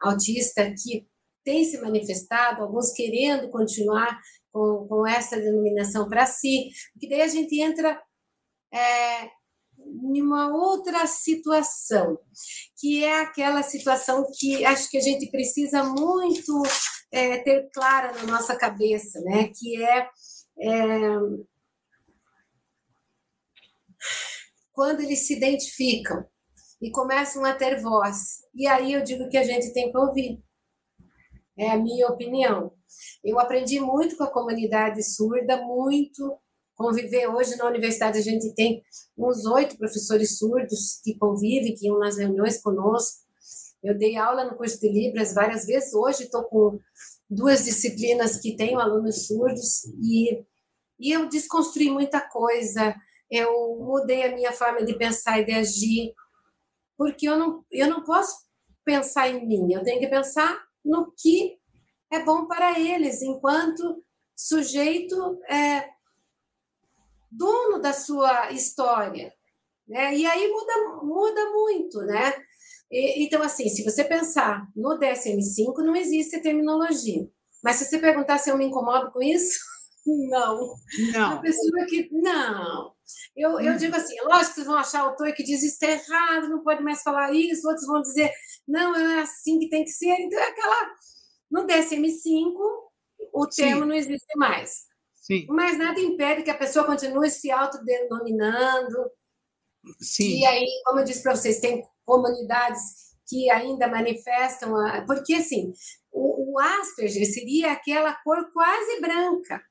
autista 0.00 0.70
que 0.70 1.06
tem 1.44 1.64
se 1.64 1.80
manifestado, 1.80 2.62
alguns 2.62 2.92
querendo 2.92 3.48
continuar 3.50 4.18
com, 4.52 4.86
com 4.88 5.06
essa 5.06 5.36
denominação 5.36 6.08
para 6.08 6.26
si, 6.26 6.68
porque 6.92 7.08
daí 7.08 7.22
a 7.22 7.28
gente 7.28 7.60
entra 7.60 8.00
é, 8.72 9.30
em 9.78 10.20
uma 10.20 10.48
outra 10.54 11.06
situação, 11.06 12.18
que 12.78 13.04
é 13.04 13.20
aquela 13.20 13.62
situação 13.62 14.26
que 14.38 14.64
acho 14.64 14.90
que 14.90 14.98
a 14.98 15.02
gente 15.02 15.30
precisa 15.30 15.84
muito 15.84 16.62
é, 17.12 17.38
ter 17.38 17.68
clara 17.72 18.12
na 18.12 18.24
nossa 18.24 18.56
cabeça, 18.56 19.20
né? 19.22 19.50
Que 19.54 19.82
é 19.82 20.08
é, 20.60 20.78
quando 24.72 25.00
eles 25.00 25.26
se 25.26 25.36
identificam 25.36 26.24
e 26.80 26.90
começam 26.90 27.44
a 27.44 27.54
ter 27.54 27.80
voz. 27.80 28.42
E 28.54 28.66
aí 28.66 28.92
eu 28.92 29.02
digo 29.02 29.28
que 29.28 29.36
a 29.36 29.42
gente 29.42 29.72
tem 29.72 29.90
que 29.90 29.98
ouvir. 29.98 30.42
É 31.56 31.70
a 31.70 31.76
minha 31.76 32.06
opinião. 32.08 32.72
Eu 33.24 33.38
aprendi 33.40 33.80
muito 33.80 34.16
com 34.16 34.24
a 34.24 34.32
comunidade 34.32 35.02
surda, 35.02 35.56
muito 35.64 36.38
conviver. 36.76 37.26
Hoje 37.26 37.56
na 37.56 37.66
universidade 37.66 38.18
a 38.18 38.22
gente 38.22 38.54
tem 38.54 38.82
uns 39.16 39.44
oito 39.46 39.76
professores 39.76 40.38
surdos 40.38 41.00
que 41.02 41.18
convivem, 41.18 41.74
que 41.74 41.86
iam 41.86 41.98
nas 41.98 42.16
reuniões 42.16 42.62
conosco. 42.62 43.26
Eu 43.82 43.98
dei 43.98 44.16
aula 44.16 44.44
no 44.44 44.56
curso 44.56 44.78
de 44.80 44.88
Libras 44.88 45.34
várias 45.34 45.66
vezes. 45.66 45.92
Hoje 45.92 46.24
estou 46.24 46.44
com 46.44 46.78
duas 47.28 47.64
disciplinas 47.64 48.40
que 48.40 48.56
tenho 48.56 48.78
alunos 48.78 49.26
surdos 49.26 49.84
e, 50.02 50.44
e 50.98 51.12
eu 51.12 51.28
desconstruí 51.28 51.90
muita 51.90 52.20
coisa, 52.20 52.94
eu 53.30 53.76
mudei 53.80 54.24
a 54.24 54.34
minha 54.34 54.52
forma 54.52 54.84
de 54.84 54.96
pensar 54.96 55.40
e 55.40 55.44
de 55.44 55.52
agir, 55.52 56.14
porque 56.96 57.28
eu 57.28 57.36
não, 57.36 57.64
eu 57.70 57.88
não 57.88 58.02
posso 58.02 58.46
pensar 58.84 59.28
em 59.28 59.46
mim, 59.46 59.72
eu 59.72 59.82
tenho 59.82 60.00
que 60.00 60.08
pensar 60.08 60.58
no 60.84 61.12
que 61.16 61.58
é 62.10 62.22
bom 62.24 62.46
para 62.46 62.78
eles, 62.78 63.22
enquanto 63.22 64.02
sujeito 64.34 65.38
é, 65.50 65.88
dono 67.30 67.80
da 67.80 67.92
sua 67.92 68.50
história. 68.52 69.32
Né? 69.86 70.16
E 70.16 70.26
aí 70.26 70.48
muda, 70.48 71.02
muda 71.02 71.50
muito, 71.50 71.98
né? 72.02 72.34
E, 72.90 73.24
então, 73.24 73.42
assim, 73.42 73.68
se 73.68 73.84
você 73.84 74.04
pensar 74.04 74.66
no 74.74 74.98
DSM-5, 74.98 75.78
não 75.78 75.96
existe 75.96 76.40
terminologia. 76.40 77.28
Mas 77.62 77.76
se 77.76 77.84
você 77.84 77.98
perguntar 77.98 78.38
se 78.38 78.50
eu 78.50 78.56
me 78.56 78.66
incomodo 78.66 79.10
com 79.12 79.22
isso, 79.22 79.58
não. 80.08 80.74
Não. 81.12 81.32
Uma 81.32 81.40
pessoa 81.42 81.86
que. 81.86 82.08
Não. 82.12 82.92
Eu, 83.36 83.60
eu 83.60 83.72
hum. 83.72 83.76
digo 83.76 83.96
assim, 83.96 84.14
lógico 84.22 84.48
que 84.48 84.54
vocês 84.54 84.66
vão 84.66 84.76
achar 84.76 85.00
autor 85.00 85.32
que 85.32 85.42
diz 85.42 85.62
isso 85.62 85.74
está 85.74 85.86
errado, 85.88 86.48
não 86.48 86.62
pode 86.62 86.82
mais 86.82 87.02
falar 87.02 87.32
isso, 87.32 87.66
outros 87.66 87.86
vão 87.86 88.02
dizer, 88.02 88.30
não, 88.66 88.94
é 88.94 89.20
assim 89.20 89.58
que 89.58 89.68
tem 89.68 89.84
que 89.84 89.90
ser. 89.90 90.14
Então, 90.20 90.38
é 90.38 90.48
aquela. 90.48 90.90
No 91.50 91.66
DSM-5, 91.66 92.52
o 93.32 93.46
termo 93.46 93.82
Sim. 93.82 93.88
não 93.88 93.94
existe 93.94 94.36
mais. 94.36 94.86
Sim. 95.14 95.46
Mas 95.48 95.78
nada 95.78 95.98
impede 96.00 96.42
que 96.42 96.50
a 96.50 96.58
pessoa 96.58 96.84
continue 96.84 97.30
se 97.30 97.50
autodenominando. 97.50 99.10
Sim. 100.00 100.40
E 100.40 100.46
aí, 100.46 100.66
como 100.84 101.00
eu 101.00 101.04
disse 101.04 101.22
para 101.22 101.34
vocês, 101.34 101.58
tem 101.60 101.82
comunidades 102.04 103.08
que 103.26 103.50
ainda 103.50 103.88
manifestam, 103.88 104.76
a... 104.76 105.04
porque 105.06 105.34
assim, 105.34 105.72
o, 106.10 106.54
o 106.54 106.58
Asperger 106.58 107.26
seria 107.30 107.72
aquela 107.72 108.14
cor 108.24 108.50
quase 108.52 109.00
branca 109.00 109.62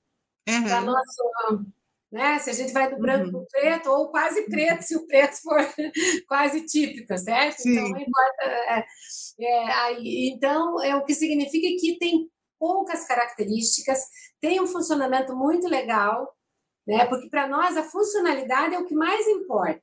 uhum. 0.47 0.85
nossa, 0.85 1.65
né? 2.11 2.39
Se 2.39 2.49
a 2.49 2.53
gente 2.53 2.71
vai 2.71 2.89
do 2.89 2.99
branco 2.99 3.25
uhum. 3.25 3.31
para 3.31 3.41
o 3.41 3.47
preto, 3.47 3.91
ou 3.91 4.09
quase 4.09 4.43
preto, 4.49 4.81
se 4.81 4.95
o 4.95 5.05
preto 5.05 5.41
for 5.41 5.57
quase 6.27 6.65
típico, 6.65 7.17
certo? 7.17 7.61
Sim. 7.61 7.73
Então, 7.73 7.89
não 7.89 7.99
importa. 7.99 8.43
É, 8.43 8.85
é, 9.41 9.71
aí, 9.73 10.31
então, 10.33 10.83
é 10.83 10.95
o 10.95 11.03
que 11.03 11.13
significa 11.13 11.67
que 11.79 11.97
tem 11.99 12.29
poucas 12.59 13.05
características, 13.05 13.99
tem 14.41 14.61
um 14.61 14.67
funcionamento 14.67 15.35
muito 15.35 15.67
legal, 15.67 16.33
né? 16.87 17.05
Porque 17.05 17.29
para 17.29 17.47
nós 17.47 17.75
a 17.75 17.83
funcionalidade 17.83 18.73
é 18.73 18.79
o 18.79 18.85
que 18.85 18.95
mais 18.95 19.27
importa. 19.27 19.81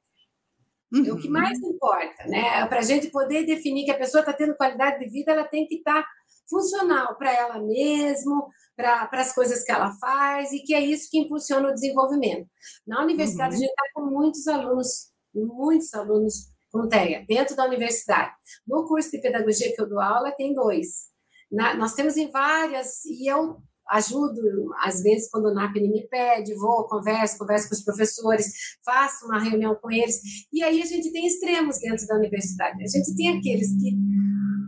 Uhum. 0.93 1.07
É 1.07 1.13
o 1.13 1.19
que 1.19 1.27
uhum. 1.27 1.33
mais 1.33 1.59
importa, 1.61 2.25
né? 2.27 2.67
Para 2.67 2.79
a 2.79 2.83
gente 2.83 3.11
poder 3.11 3.45
definir 3.45 3.85
que 3.85 3.91
a 3.91 3.99
pessoa 3.99 4.21
está 4.21 4.33
tendo 4.33 4.57
qualidade 4.57 4.99
de 4.99 5.11
vida, 5.11 5.33
ela 5.33 5.45
tem 5.45 5.67
que 5.67 5.77
estar 5.77 6.03
tá 6.03 6.09
funcional 6.49 7.17
para 7.17 7.33
ela 7.33 7.59
mesmo, 7.63 8.49
para 8.77 9.09
as 9.13 9.35
coisas 9.35 9.63
que 9.65 9.73
ela 9.73 9.93
faz, 9.93 10.53
e 10.53 10.61
que 10.61 10.75
é 10.75 10.81
isso 10.81 11.09
que 11.11 11.19
impulsiona 11.19 11.69
o 11.69 11.75
desenvolvimento. 11.75 12.49
Na 12.87 13.03
universidade, 13.03 13.55
uhum. 13.55 13.57
a 13.57 13.61
gente 13.61 13.71
está 13.71 13.85
com 13.95 14.07
muitos 14.07 14.47
alunos, 14.49 14.89
muitos 15.35 15.95
alunos 15.95 16.55
com 16.71 16.89
TEA, 16.89 17.25
dentro 17.27 17.55
da 17.55 17.67
universidade. 17.67 18.33
No 18.67 18.85
curso 18.87 19.11
de 19.11 19.21
pedagogia 19.21 19.73
que 19.75 19.81
eu 19.81 19.89
dou 19.89 20.01
aula, 20.01 20.33
tem 20.33 20.53
dois. 20.53 21.09
Na, 21.51 21.75
nós 21.77 21.95
temos 21.95 22.17
em 22.17 22.31
várias, 22.31 23.05
e 23.05 23.31
eu 23.31 23.59
ajudo, 23.91 24.41
às 24.81 25.03
vezes, 25.03 25.31
quando 25.31 25.47
o 25.47 25.55
NAPNI 25.55 25.89
me 25.89 26.09
pede, 26.09 26.55
vou, 26.55 26.89
converso, 26.89 27.39
converso 27.39 27.69
com 27.69 27.75
os 27.75 27.85
professores, 27.85 28.47
faço 28.85 29.27
uma 29.27 29.39
reunião 29.39 29.77
com 29.77 29.91
eles, 29.91 30.21
e 30.53 30.63
aí 30.63 30.83
a 30.83 30.87
gente 30.87 31.13
tem 31.13 31.27
extremos 31.27 31.79
dentro 31.79 32.07
da 32.07 32.17
universidade. 32.17 32.83
A 32.83 32.89
gente 32.89 33.15
tem 33.15 33.39
aqueles 33.39 33.69
que 33.81 33.97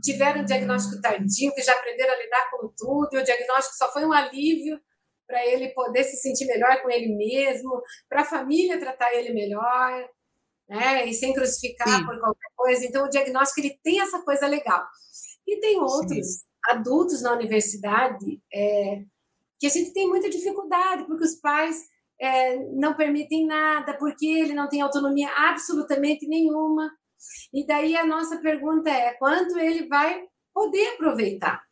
tiveram 0.03 0.43
um 0.43 0.45
diagnóstico 0.45 1.01
tardio, 1.01 1.55
que 1.55 1.63
já 1.63 1.73
aprenderam 1.73 2.15
a 2.15 2.23
lidar 2.23 2.51
com 2.51 2.69
tudo, 2.77 3.09
e 3.13 3.19
o 3.19 3.25
diagnóstico 3.25 3.77
só 3.77 3.93
foi 3.93 4.05
um 4.05 4.13
alívio 4.13 4.81
para 5.27 5.45
ele 5.45 5.71
poder 5.71 6.05
se 6.05 6.17
sentir 6.17 6.47
melhor 6.47 6.81
com 6.83 6.91
ele 6.91 7.15
mesmo, 7.17 7.83
para 8.09 8.23
a 8.23 8.25
família 8.25 8.79
tratar 8.79 9.13
ele 9.13 9.33
melhor, 9.33 10.09
né, 10.69 11.07
e 11.07 11.15
sem 11.15 11.33
crucificar 11.33 11.89
Sim. 11.89 12.07
por 12.07 12.19
qualquer 12.19 12.51
coisa. 12.55 12.85
Então, 12.85 13.05
o 13.05 13.11
diagnóstico 13.11 13.61
ele 13.61 13.79
tem 13.83 14.01
essa 14.01 14.23
coisa 14.23 14.47
legal. 14.47 14.85
E 15.47 15.59
tem 15.61 15.81
outros 15.81 16.27
Sim 16.27 16.47
adultos 16.69 17.23
na 17.23 17.33
universidade 17.33 18.41
é, 18.53 19.03
que 19.59 19.67
a 19.67 19.71
gente 19.71 19.93
tem 19.93 20.09
muita 20.09 20.29
dificuldade, 20.29 21.07
porque 21.07 21.25
os 21.25 21.37
pais 21.37 21.77
é, 22.21 22.57
não 22.73 22.95
permitem 22.95 23.47
nada, 23.47 23.97
porque 23.97 24.27
ele 24.27 24.55
não 24.55 24.69
tem 24.69 24.81
autonomia 24.81 25.29
absolutamente 25.37 26.27
nenhuma. 26.27 26.91
E 27.53 27.67
daí 27.67 27.97
a 27.97 28.07
nossa 28.07 28.39
pergunta 28.39 28.91
é: 28.91 29.15
quanto 29.15 29.59
ele 29.59 29.87
vai 29.89 30.23
poder 30.53 30.95
aproveitar? 30.95 31.63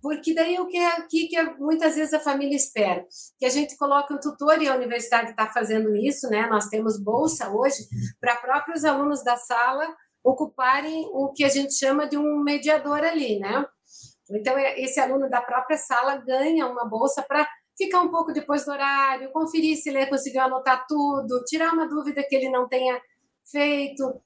Porque 0.00 0.34
daí 0.34 0.58
o 0.58 0.66
que 0.66 0.76
é 0.76 0.96
aqui 0.96 1.28
que 1.28 1.40
muitas 1.58 1.94
vezes 1.94 2.12
a 2.12 2.20
família 2.20 2.56
espera? 2.56 3.04
Que 3.38 3.46
a 3.46 3.48
gente 3.48 3.76
coloque 3.76 4.12
um 4.12 4.18
tutor 4.18 4.60
e 4.60 4.68
a 4.68 4.74
universidade 4.74 5.30
está 5.30 5.48
fazendo 5.48 5.94
isso, 5.94 6.28
né? 6.28 6.46
Nós 6.48 6.66
temos 6.68 7.02
bolsa 7.02 7.50
hoje 7.50 7.84
para 8.20 8.36
próprios 8.36 8.84
alunos 8.84 9.22
da 9.22 9.36
sala 9.36 9.94
ocuparem 10.24 11.08
o 11.12 11.32
que 11.32 11.44
a 11.44 11.48
gente 11.48 11.74
chama 11.74 12.06
de 12.06 12.16
um 12.16 12.42
mediador 12.42 12.98
ali, 12.98 13.38
né? 13.38 13.64
Então, 14.30 14.56
é, 14.56 14.80
esse 14.80 15.00
aluno 15.00 15.28
da 15.28 15.42
própria 15.42 15.76
sala 15.76 16.16
ganha 16.16 16.66
uma 16.66 16.84
bolsa 16.84 17.22
para 17.22 17.48
ficar 17.76 18.00
um 18.02 18.10
pouco 18.10 18.32
depois 18.32 18.64
do 18.64 18.70
horário, 18.70 19.32
conferir 19.32 19.76
se 19.76 19.88
ele 19.88 20.06
conseguiu 20.06 20.42
anotar 20.42 20.86
tudo, 20.88 21.44
tirar 21.44 21.72
uma 21.72 21.88
dúvida 21.88 22.24
que 22.28 22.34
ele 22.34 22.48
não 22.48 22.68
tenha 22.68 23.00
feito. 23.50 24.22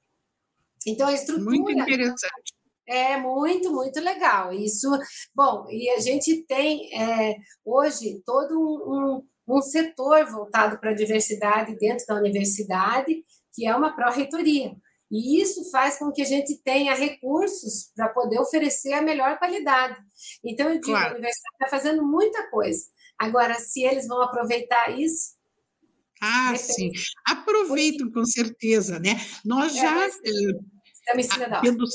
Então, 0.87 1.07
a 1.07 1.13
estrutura. 1.13 1.45
Muito 1.45 1.71
interessante. 1.71 2.53
É 2.87 3.17
muito, 3.17 3.69
muito 3.73 3.99
legal. 3.99 4.53
Isso, 4.53 4.87
bom, 5.35 5.67
e 5.69 5.89
a 5.89 5.99
gente 5.99 6.45
tem 6.47 6.89
é, 6.97 7.35
hoje 7.65 8.21
todo 8.25 8.57
um, 8.57 9.21
um, 9.47 9.57
um 9.57 9.61
setor 9.61 10.25
voltado 10.31 10.79
para 10.79 10.91
a 10.91 10.95
diversidade 10.95 11.77
dentro 11.77 12.05
da 12.07 12.15
universidade, 12.15 13.25
que 13.53 13.67
é 13.67 13.75
uma 13.75 13.93
pró-reitoria. 13.93 14.73
E 15.11 15.41
isso 15.41 15.69
faz 15.69 15.99
com 15.99 16.11
que 16.13 16.21
a 16.21 16.25
gente 16.25 16.61
tenha 16.63 16.93
recursos 16.93 17.91
para 17.93 18.09
poder 18.09 18.39
oferecer 18.39 18.93
a 18.93 19.01
melhor 19.01 19.37
qualidade. 19.37 19.97
Então, 20.43 20.69
eu 20.69 20.79
digo, 20.79 20.87
claro. 20.87 21.07
a 21.07 21.17
universidade 21.17 21.55
está 21.55 21.67
fazendo 21.67 22.05
muita 22.05 22.49
coisa. 22.49 22.85
Agora, 23.19 23.55
se 23.55 23.83
eles 23.83 24.07
vão 24.07 24.21
aproveitar 24.21 24.97
isso. 24.97 25.35
Ah, 26.21 26.55
sim. 26.55 26.91
Aproveitam, 27.27 28.11
com 28.11 28.25
certeza, 28.25 28.99
né? 28.99 29.15
Nós 29.45 29.75
é, 29.75 29.81
já. 29.81 30.09
Mas, 31.15 31.29
eh, 31.29 31.61
pelo, 31.61 31.85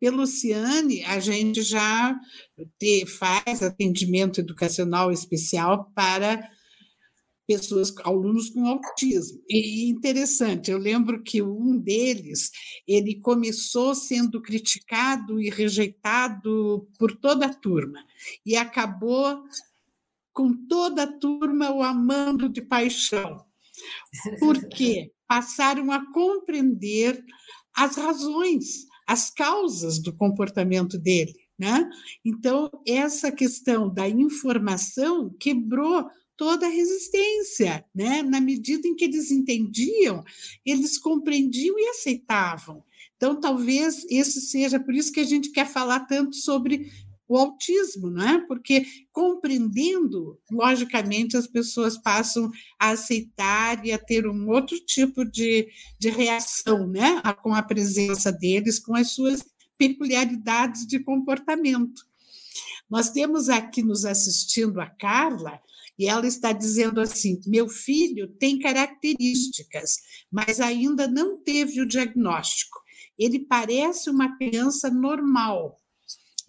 pelo 0.00 0.26
Ciane, 0.26 1.04
a 1.04 1.20
gente 1.20 1.62
já 1.62 2.18
te, 2.78 3.06
faz 3.06 3.62
atendimento 3.62 4.40
educacional 4.40 5.12
especial 5.12 5.90
para 5.94 6.50
pessoas, 7.46 7.92
alunos 8.04 8.48
com 8.50 8.64
autismo. 8.64 9.42
E 9.48 9.90
interessante, 9.90 10.70
eu 10.70 10.78
lembro 10.78 11.22
que 11.22 11.42
um 11.42 11.76
deles, 11.76 12.50
ele 12.86 13.16
começou 13.16 13.92
sendo 13.92 14.40
criticado 14.40 15.40
e 15.40 15.50
rejeitado 15.50 16.88
por 16.96 17.16
toda 17.16 17.46
a 17.46 17.54
turma 17.54 17.98
e 18.46 18.56
acabou 18.56 19.42
com 20.32 20.54
toda 20.68 21.02
a 21.02 21.18
turma 21.18 21.72
o 21.72 21.82
amando 21.82 22.48
de 22.48 22.62
paixão. 22.62 23.44
Porque 24.38 25.12
passaram 25.26 25.90
a 25.90 26.12
compreender 26.12 27.20
as 27.74 27.96
razões, 27.96 28.86
as 29.06 29.30
causas 29.30 29.98
do 29.98 30.12
comportamento 30.12 30.98
dele. 30.98 31.34
Né? 31.58 31.88
Então, 32.24 32.70
essa 32.86 33.30
questão 33.30 33.92
da 33.92 34.08
informação 34.08 35.30
quebrou 35.38 36.08
toda 36.40 36.66
a 36.66 36.70
resistência, 36.70 37.84
né? 37.94 38.22
Na 38.22 38.40
medida 38.40 38.88
em 38.88 38.96
que 38.96 39.04
eles 39.04 39.30
entendiam, 39.30 40.24
eles 40.64 40.96
compreendiam 40.96 41.78
e 41.78 41.88
aceitavam. 41.90 42.82
Então, 43.14 43.38
talvez 43.38 44.06
esse 44.08 44.40
seja 44.40 44.80
por 44.80 44.94
isso 44.94 45.12
que 45.12 45.20
a 45.20 45.24
gente 45.24 45.50
quer 45.50 45.66
falar 45.66 46.00
tanto 46.06 46.36
sobre 46.36 46.90
o 47.30 47.36
autismo, 47.36 48.10
não 48.10 48.28
é? 48.28 48.40
Porque 48.40 48.84
compreendendo, 49.12 50.36
logicamente, 50.50 51.36
as 51.36 51.46
pessoas 51.46 51.96
passam 51.96 52.50
a 52.76 52.90
aceitar 52.90 53.86
e 53.86 53.92
a 53.92 53.98
ter 53.98 54.26
um 54.26 54.48
outro 54.48 54.76
tipo 54.80 55.24
de, 55.24 55.68
de 55.96 56.10
reação, 56.10 56.88
né? 56.88 57.22
Com 57.40 57.54
a 57.54 57.62
presença 57.62 58.32
deles, 58.32 58.80
com 58.80 58.96
as 58.96 59.12
suas 59.12 59.44
peculiaridades 59.78 60.84
de 60.84 60.98
comportamento. 60.98 62.04
Nós 62.90 63.10
temos 63.10 63.48
aqui 63.48 63.80
nos 63.80 64.04
assistindo 64.04 64.80
a 64.80 64.86
Carla, 64.86 65.60
e 65.96 66.08
ela 66.08 66.26
está 66.26 66.50
dizendo 66.50 67.00
assim: 67.00 67.40
meu 67.46 67.68
filho 67.68 68.26
tem 68.26 68.58
características, 68.58 69.98
mas 70.32 70.58
ainda 70.58 71.06
não 71.06 71.38
teve 71.38 71.80
o 71.80 71.86
diagnóstico. 71.86 72.80
Ele 73.16 73.38
parece 73.38 74.10
uma 74.10 74.36
criança 74.36 74.90
normal 74.90 75.79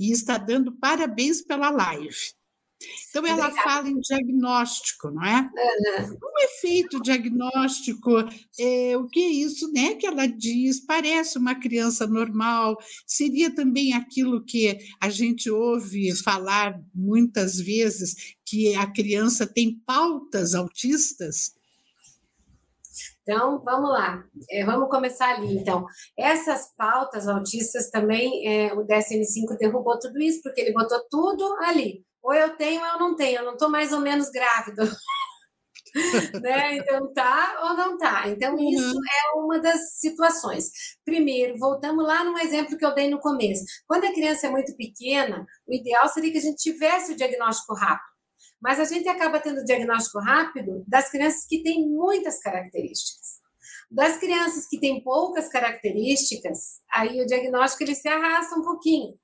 e 0.01 0.11
está 0.11 0.35
dando 0.39 0.71
parabéns 0.71 1.43
pela 1.43 1.69
live. 1.69 2.15
Então, 3.09 3.23
ela 3.27 3.45
Obrigada. 3.47 3.69
fala 3.69 3.89
em 3.89 3.99
diagnóstico, 3.99 5.11
não 5.11 5.23
é? 5.23 5.41
Uhum. 5.41 6.13
Um 6.13 6.43
efeito 6.43 6.99
diagnóstico, 6.99 8.11
é, 8.59 8.97
o 8.97 9.07
que 9.07 9.19
é 9.19 9.29
isso 9.29 9.71
né, 9.71 9.93
que 9.93 10.07
ela 10.07 10.25
diz? 10.25 10.83
Parece 10.83 11.37
uma 11.37 11.53
criança 11.53 12.07
normal, 12.07 12.75
seria 13.05 13.53
também 13.53 13.93
aquilo 13.93 14.43
que 14.43 14.79
a 14.99 15.09
gente 15.09 15.47
ouve 15.51 16.15
falar 16.23 16.81
muitas 16.91 17.59
vezes, 17.59 18.33
que 18.43 18.73
a 18.73 18.87
criança 18.87 19.45
tem 19.45 19.79
pautas 19.85 20.55
autistas? 20.55 21.53
Então, 23.21 23.61
vamos 23.63 23.89
lá, 23.89 24.23
é, 24.49 24.65
vamos 24.65 24.89
começar 24.89 25.35
ali. 25.35 25.57
Então, 25.57 25.85
essas 26.17 26.73
pautas 26.75 27.27
autistas 27.27 27.89
também, 27.89 28.47
é, 28.47 28.73
o 28.73 28.85
DSM-5 28.85 29.57
derrubou 29.59 29.99
tudo 29.99 30.19
isso, 30.19 30.41
porque 30.41 30.61
ele 30.61 30.73
botou 30.73 30.99
tudo 31.09 31.43
ali 31.61 32.03
ou 32.21 32.33
eu 32.33 32.55
tenho 32.55 32.81
ou 32.81 32.87
eu 32.87 32.99
não 32.99 33.15
tenho, 33.15 33.39
eu 33.39 33.45
não 33.45 33.53
estou 33.53 33.69
mais 33.69 33.91
ou 33.91 33.99
menos 33.99 34.29
grávida. 34.29 34.83
né? 36.41 36.77
Então 36.77 37.11
tá 37.13 37.59
ou 37.63 37.75
não 37.75 37.97
tá. 37.97 38.27
Então 38.29 38.53
uhum. 38.53 38.69
isso 38.69 38.95
é 38.95 39.39
uma 39.39 39.59
das 39.59 39.99
situações. 39.99 40.65
Primeiro, 41.03 41.57
voltamos 41.57 42.05
lá 42.05 42.23
no 42.23 42.37
exemplo 42.37 42.77
que 42.77 42.85
eu 42.85 42.93
dei 42.93 43.09
no 43.09 43.19
começo. 43.19 43.63
Quando 43.87 44.05
a 44.05 44.13
criança 44.13 44.47
é 44.47 44.51
muito 44.51 44.75
pequena, 44.75 45.45
o 45.67 45.73
ideal 45.73 46.07
seria 46.07 46.31
que 46.31 46.37
a 46.37 46.41
gente 46.41 46.57
tivesse 46.57 47.13
o 47.13 47.15
diagnóstico 47.15 47.73
rápido. 47.73 48.10
Mas 48.61 48.79
a 48.79 48.85
gente 48.85 49.07
acaba 49.07 49.39
tendo 49.39 49.63
diagnóstico 49.63 50.19
rápido 50.19 50.83
das 50.87 51.09
crianças 51.09 51.45
que 51.47 51.63
têm 51.63 51.89
muitas 51.89 52.39
características. 52.39 53.41
Das 53.89 54.17
crianças 54.17 54.67
que 54.67 54.79
têm 54.79 55.03
poucas 55.03 55.49
características, 55.49 56.81
aí 56.93 57.19
o 57.21 57.25
diagnóstico 57.25 57.83
ele 57.83 57.95
se 57.95 58.07
arrasta 58.07 58.55
um 58.55 58.61
pouquinho. 58.61 59.19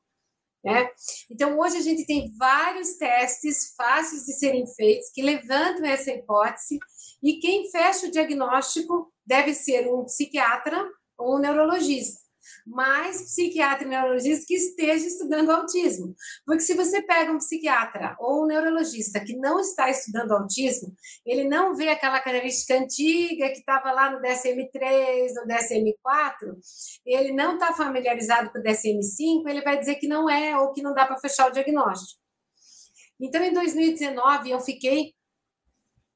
Né? 0.64 0.90
Então, 1.32 1.58
hoje 1.58 1.78
a 1.78 1.82
gente 1.82 2.06
tem 2.06 2.34
vários 2.38 2.98
testes 2.98 3.74
fáceis 3.78 4.26
de 4.26 4.34
serem 4.34 4.66
feitos 4.76 5.10
que 5.14 5.22
levantam 5.22 5.86
essa 5.86 6.12
hipótese, 6.12 6.80
e 7.24 7.40
quem 7.40 7.70
fecha 7.70 8.08
o 8.08 8.12
diagnóstico 8.12 9.12
deve 9.26 9.54
ser 9.54 9.88
um 9.88 10.04
psiquiatra 10.04 10.84
ou 11.18 11.38
um 11.38 11.40
neurologista 11.40 12.27
mais 12.68 13.22
psiquiatra 13.22 13.86
e 13.86 13.90
neurologista 13.90 14.46
que 14.48 14.56
esteja 14.56 15.08
estudando 15.08 15.50
autismo. 15.50 16.14
Porque 16.46 16.62
se 16.62 16.74
você 16.74 17.02
pega 17.02 17.32
um 17.32 17.38
psiquiatra 17.38 18.16
ou 18.20 18.44
um 18.44 18.48
neurologista 18.48 19.20
que 19.20 19.36
não 19.38 19.60
está 19.60 19.90
estudando 19.90 20.34
autismo, 20.34 20.94
ele 21.26 21.46
não 21.46 21.76
vê 21.76 21.90
aquela 21.90 22.20
característica 22.20 22.76
antiga 22.76 23.50
que 23.50 23.60
estava 23.60 23.92
lá 23.92 24.12
no 24.12 24.22
DSM-3, 24.22 25.34
no 25.36 25.48
DSM-4, 25.48 26.58
ele 27.06 27.32
não 27.32 27.54
está 27.54 27.74
familiarizado 27.74 28.52
com 28.52 28.60
o 28.60 28.64
DSM-5, 28.64 29.48
ele 29.48 29.62
vai 29.62 29.80
dizer 29.80 29.96
que 29.96 30.08
não 30.08 30.30
é 30.30 30.58
ou 30.58 30.74
que 30.74 30.82
não 30.82 30.94
dá 30.94 31.06
para 31.06 31.20
fechar 31.20 31.48
o 31.50 31.54
diagnóstico. 31.54 32.20
Então, 33.20 33.42
em 33.44 33.54
2019, 33.54 34.52
eu 34.52 34.60
fiquei 34.60 35.14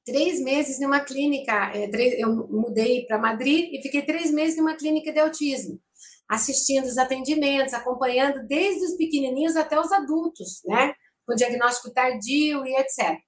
três 0.05 0.39
meses 0.39 0.79
numa 0.79 0.99
clínica, 0.99 1.71
é, 1.73 1.89
eu 2.21 2.35
mudei 2.47 3.05
para 3.05 3.17
Madrid 3.17 3.69
e 3.71 3.81
fiquei 3.81 4.01
três 4.01 4.31
meses 4.31 4.57
numa 4.57 4.75
clínica 4.75 5.11
de 5.11 5.19
autismo 5.19 5.79
assistindo 6.29 6.85
os 6.85 6.97
atendimentos, 6.97 7.73
acompanhando 7.73 8.45
desde 8.47 8.85
os 8.85 8.95
pequenininhos 8.95 9.55
até 9.55 9.79
os 9.79 9.91
adultos, 9.91 10.61
né? 10.65 10.93
Com 11.25 11.35
diagnóstico 11.35 11.93
tardio 11.93 12.65
e 12.65 12.75
etc. 12.77 13.19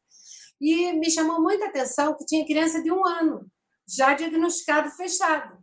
E 0.62 0.94
me 0.94 1.12
chamou 1.12 1.42
muita 1.42 1.66
atenção 1.66 2.16
que 2.16 2.26
tinha 2.26 2.46
criança 2.46 2.82
de 2.82 2.92
um 2.92 3.06
ano, 3.06 3.46
já 3.88 4.14
diagnosticado 4.14 4.90
fechado. 4.92 5.58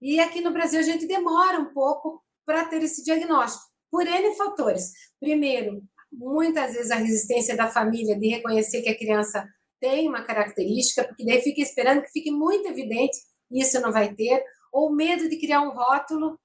E 0.00 0.20
aqui 0.20 0.40
no 0.40 0.52
Brasil 0.52 0.78
a 0.80 0.82
gente 0.82 1.06
demora 1.06 1.58
um 1.58 1.72
pouco 1.72 2.22
para 2.44 2.66
ter 2.66 2.82
esse 2.82 3.02
diagnóstico, 3.02 3.64
por 3.90 4.06
N 4.06 4.36
fatores. 4.36 4.90
Primeiro, 5.18 5.82
muitas 6.12 6.74
vezes 6.74 6.90
a 6.90 6.96
resistência 6.96 7.56
da 7.56 7.68
família 7.68 8.18
de 8.18 8.28
reconhecer 8.28 8.82
que 8.82 8.90
a 8.90 8.98
criança 8.98 9.46
tem 9.80 10.08
uma 10.08 10.22
característica, 10.22 11.04
porque 11.04 11.24
daí 11.24 11.40
fica 11.42 11.60
esperando 11.60 12.02
que 12.02 12.10
fique 12.10 12.30
muito 12.30 12.68
evidente, 12.68 13.16
isso 13.50 13.80
não 13.80 13.92
vai 13.92 14.14
ter, 14.14 14.42
ou 14.72 14.94
medo 14.94 15.28
de 15.28 15.38
criar 15.38 15.62
um 15.62 15.70
rótulo 15.70 16.38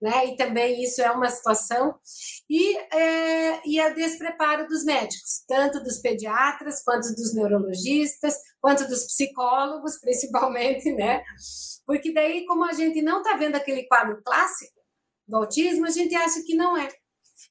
né? 0.00 0.26
E 0.26 0.36
também 0.36 0.82
isso 0.82 1.00
é 1.00 1.10
uma 1.10 1.28
situação. 1.28 1.94
E, 2.48 2.76
é, 2.94 3.60
e 3.66 3.80
o 3.80 3.94
despreparo 3.94 4.66
dos 4.66 4.84
médicos, 4.84 5.44
tanto 5.48 5.82
dos 5.82 5.98
pediatras, 5.98 6.82
quanto 6.84 7.14
dos 7.14 7.34
neurologistas, 7.34 8.36
quanto 8.60 8.86
dos 8.86 9.04
psicólogos, 9.06 9.98
principalmente, 10.00 10.92
né? 10.92 11.22
Porque 11.86 12.12
daí, 12.12 12.44
como 12.46 12.64
a 12.64 12.72
gente 12.72 13.00
não 13.00 13.22
está 13.22 13.36
vendo 13.36 13.56
aquele 13.56 13.84
quadro 13.86 14.20
clássico 14.24 14.80
do 15.26 15.36
autismo, 15.36 15.86
a 15.86 15.90
gente 15.90 16.14
acha 16.14 16.42
que 16.44 16.54
não 16.54 16.76
é. 16.76 16.88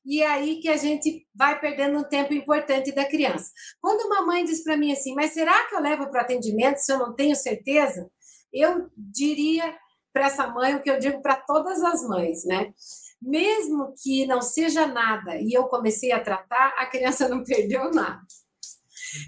E 0.06 0.22
é 0.22 0.28
aí 0.28 0.60
que 0.60 0.70
a 0.70 0.78
gente 0.78 1.28
vai 1.34 1.60
perdendo 1.60 1.98
um 1.98 2.04
tempo 2.04 2.34
importante 2.34 2.91
da 2.91 3.06
criança. 3.06 3.52
Quando 3.82 4.06
uma 4.06 4.22
mãe 4.26 4.46
diz 4.46 4.64
para 4.64 4.78
mim 4.78 4.91
assim, 4.91 5.16
mas 5.16 5.34
será 5.34 5.68
que 5.68 5.76
eu 5.76 5.82
levo 5.82 6.10
para 6.12 6.22
atendimento 6.22 6.78
se 6.78 6.91
eu 6.91 7.00
não 7.00 7.16
tenho 7.16 7.36
certeza? 7.36 8.08
Eu 8.54 8.89
diria 8.96 9.76
para 10.16 10.28
essa 10.28 10.47
mãe 10.47 10.74
o 10.74 10.82
que 10.82 10.89
eu 10.89 10.97
digo 10.97 11.22
para 11.22 11.36
todas 11.36 11.84
as 11.84 12.01
mães, 12.07 12.45
né? 12.45 12.74
Mesmo 13.22 13.93
que 14.01 14.26
não 14.26 14.41
seja 14.41 14.88
nada 14.88 15.36
e 15.41 15.51
eu 15.51 15.66
comecei 15.66 16.13
a 16.13 16.24
tratar, 16.24 16.74
a 16.78 16.86
criança 16.86 17.28
não 17.28 17.43
perdeu 17.43 17.91
nada. 17.91 18.22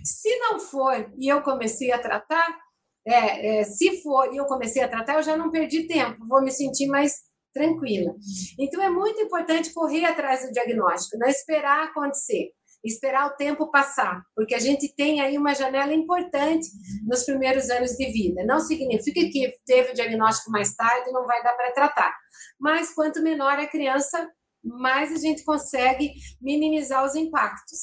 Se 0.01 0.33
não 0.39 0.61
for 0.61 1.11
e 1.17 1.27
eu 1.27 1.41
comecei 1.41 1.91
a 1.91 1.99
tratar, 1.99 2.57
é, 3.05 3.59
é, 3.59 3.63
se 3.65 4.01
for 4.01 4.33
e 4.33 4.38
eu 4.38 4.45
comecei 4.45 4.81
a 4.81 4.88
tratar, 4.88 5.15
eu 5.15 5.23
já 5.23 5.35
não 5.35 5.51
perdi 5.51 5.88
tempo, 5.88 6.25
vou 6.25 6.41
me 6.41 6.51
sentir 6.51 6.88
mais 6.88 7.15
tranquila. 7.53 8.15
Então 8.57 8.81
é 8.81 8.89
muito 8.89 9.19
importante 9.19 9.73
correr 9.73 10.05
atrás 10.05 10.45
do 10.45 10.53
diagnóstico, 10.53 11.17
não 11.17 11.27
esperar 11.27 11.83
acontecer. 11.83 12.53
Esperar 12.88 13.27
o 13.27 13.35
tempo 13.35 13.71
passar, 13.71 14.21
porque 14.35 14.55
a 14.55 14.59
gente 14.59 14.93
tem 14.95 15.21
aí 15.21 15.38
uma 15.38 15.53
janela 15.53 15.93
importante 15.93 16.67
nos 17.05 17.23
primeiros 17.23 17.69
anos 17.69 17.91
de 17.91 18.11
vida. 18.11 18.43
Não 18.45 18.59
significa 18.59 19.21
que 19.31 19.53
teve 19.65 19.91
o 19.91 19.93
diagnóstico 19.93 20.51
mais 20.51 20.75
tarde 20.75 21.11
não 21.11 21.25
vai 21.25 21.41
dar 21.43 21.53
para 21.53 21.71
tratar, 21.71 22.15
mas 22.59 22.93
quanto 22.93 23.21
menor 23.21 23.59
a 23.59 23.67
criança, 23.67 24.29
mais 24.63 25.11
a 25.11 25.17
gente 25.17 25.43
consegue 25.43 26.13
minimizar 26.41 27.05
os 27.05 27.15
impactos. 27.15 27.79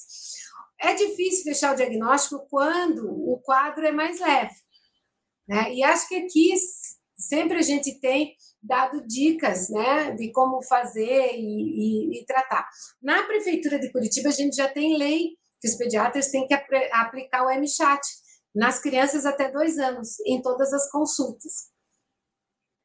É 0.81 0.95
difícil 0.95 1.45
fechar 1.45 1.73
o 1.73 1.77
diagnóstico 1.77 2.47
quando 2.51 3.07
o 3.07 3.41
quadro 3.43 3.87
é 3.87 3.93
mais 3.93 4.21
leve. 4.21 4.55
Né? 5.49 5.75
E 5.75 5.83
acho 5.83 6.09
que 6.09 6.17
aqui 6.17 6.55
sempre 7.17 7.59
a 7.59 7.63
gente 7.63 8.01
tem 8.01 8.35
dado 8.65 9.07
dicas 9.07 9.69
né, 9.69 10.13
de 10.13 10.33
como 10.33 10.63
fazer 10.63 11.35
e, 11.35 12.17
e, 12.17 12.21
e, 12.21 12.25
tratar. 12.25 12.67
Na 13.03 13.23
Prefeitura 13.25 13.79
de 13.79 13.93
Curitiba, 13.93 14.31
a 14.31 14.33
gente 14.33 14.57
já 14.57 14.69
tem 14.69 14.97
lei 14.97 15.37
que 15.61 15.69
os 15.69 15.77
pediatras 15.77 16.31
têm 16.31 16.47
que 16.47 16.55
ap 16.55 16.67
aplicar 16.93 17.45
o 17.45 17.51
MChat 17.51 18.01
nas 18.55 18.81
crianças 18.81 19.27
até 19.27 19.51
dois 19.51 19.79
anos, 19.79 20.19
em 20.27 20.41
todas 20.41 20.73
as 20.73 20.91
consultas. 20.91 21.73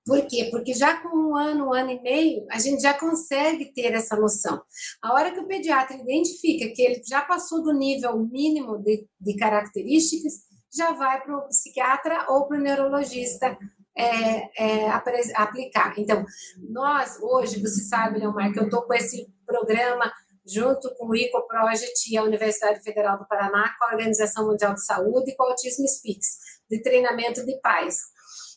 Por 0.06 0.26
quê? 0.26 0.48
Porque 0.50 0.74
já 0.74 1.00
com 1.02 1.16
um 1.16 1.36
ano, 1.36 1.68
um 1.68 1.74
ano 1.74 1.92
e 1.92 2.02
meio, 2.02 2.46
a 2.50 2.58
gente 2.58 2.82
já 2.82 2.98
consegue 2.98 3.72
ter 3.74 3.94
essa 3.94 4.16
noção. 4.16 4.62
A 5.04 5.14
hora 5.14 5.32
que 5.32 5.40
o 5.40 5.48
pediatra 5.48 5.96
identifica 5.96 6.74
que 6.74 6.82
ele 6.82 7.02
já 7.08 7.22
passou 7.22 7.62
do 7.62 7.72
nível 7.72 8.18
mínimo 8.18 8.80
de, 8.80 9.08
de 9.20 9.36
características, 9.36 10.34
já 10.74 10.94
vai 10.94 11.22
para 11.22 11.38
o 11.38 11.48
psiquiatra 11.48 12.26
ou 12.30 12.48
para 12.48 12.58
o 12.58 12.62
neurologista 12.62 13.58
é, 14.00 14.50
é, 14.58 14.90
aplicar. 15.36 15.94
Então, 15.98 16.26
nós, 16.70 17.20
hoje, 17.22 17.62
você 17.62 17.82
sabe, 17.82 18.20
Leomar, 18.20 18.54
que 18.54 18.60
eu 18.60 18.64
estou 18.64 18.84
com 18.84 18.94
esse 18.94 19.28
programa 19.46 20.12
junto 20.48 20.94
com 20.96 21.08
o 21.08 21.16
ICO 21.16 21.46
Project 21.48 22.12
e 22.12 22.18
a 22.18 22.24
Universidade 22.24 22.82
Federal 22.82 23.20
do 23.20 23.28
Paraná, 23.28 23.76
com 23.78 23.86
a 23.86 23.92
Organização 23.92 24.48
Mundial 24.48 24.74
de 24.74 24.86
Saúde 24.86 25.32
e 25.32 25.36
com 25.36 25.44
o 25.44 25.48
Autismo 25.48 25.88
Speaks, 25.88 26.38
de 26.70 26.82
treinamento 26.82 27.46
de 27.46 27.60
pais. 27.60 27.98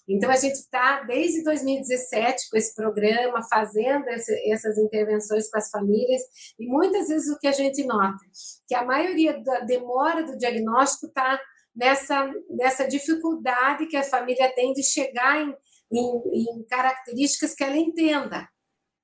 Então, 0.08 0.30
a 0.30 0.36
gente 0.36 0.54
está, 0.54 1.02
desde 1.02 1.44
2017, 1.44 2.50
com 2.50 2.56
esse 2.56 2.74
programa, 2.74 3.42
fazendo 3.48 4.08
esse, 4.08 4.52
essas 4.52 4.78
intervenções 4.78 5.50
com 5.50 5.58
as 5.58 5.70
famílias, 5.70 6.22
e 6.58 6.66
muitas 6.66 7.08
vezes 7.08 7.28
o 7.28 7.38
que 7.38 7.46
a 7.46 7.52
gente 7.52 7.84
nota, 7.84 8.18
que 8.66 8.74
a 8.74 8.84
maioria 8.84 9.40
da 9.42 9.60
demora 9.60 10.24
do 10.24 10.36
diagnóstico 10.36 11.06
está 11.06 11.38
nessa, 11.74 12.30
nessa 12.50 12.86
dificuldade 12.86 13.86
que 13.86 13.96
a 13.96 14.02
família 14.02 14.52
tem 14.54 14.72
de 14.72 14.82
chegar 14.82 15.40
em, 15.40 15.54
em, 15.92 16.58
em 16.58 16.64
características 16.64 17.54
que 17.54 17.64
ela 17.64 17.76
entenda 17.76 18.48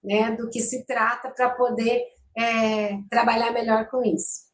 né, 0.02 0.30
do 0.32 0.48
que 0.48 0.60
se 0.60 0.84
trata 0.86 1.30
para 1.30 1.50
poder 1.50 2.02
é, 2.36 2.98
trabalhar 3.10 3.52
melhor 3.52 3.88
com 3.88 4.02
isso. 4.04 4.48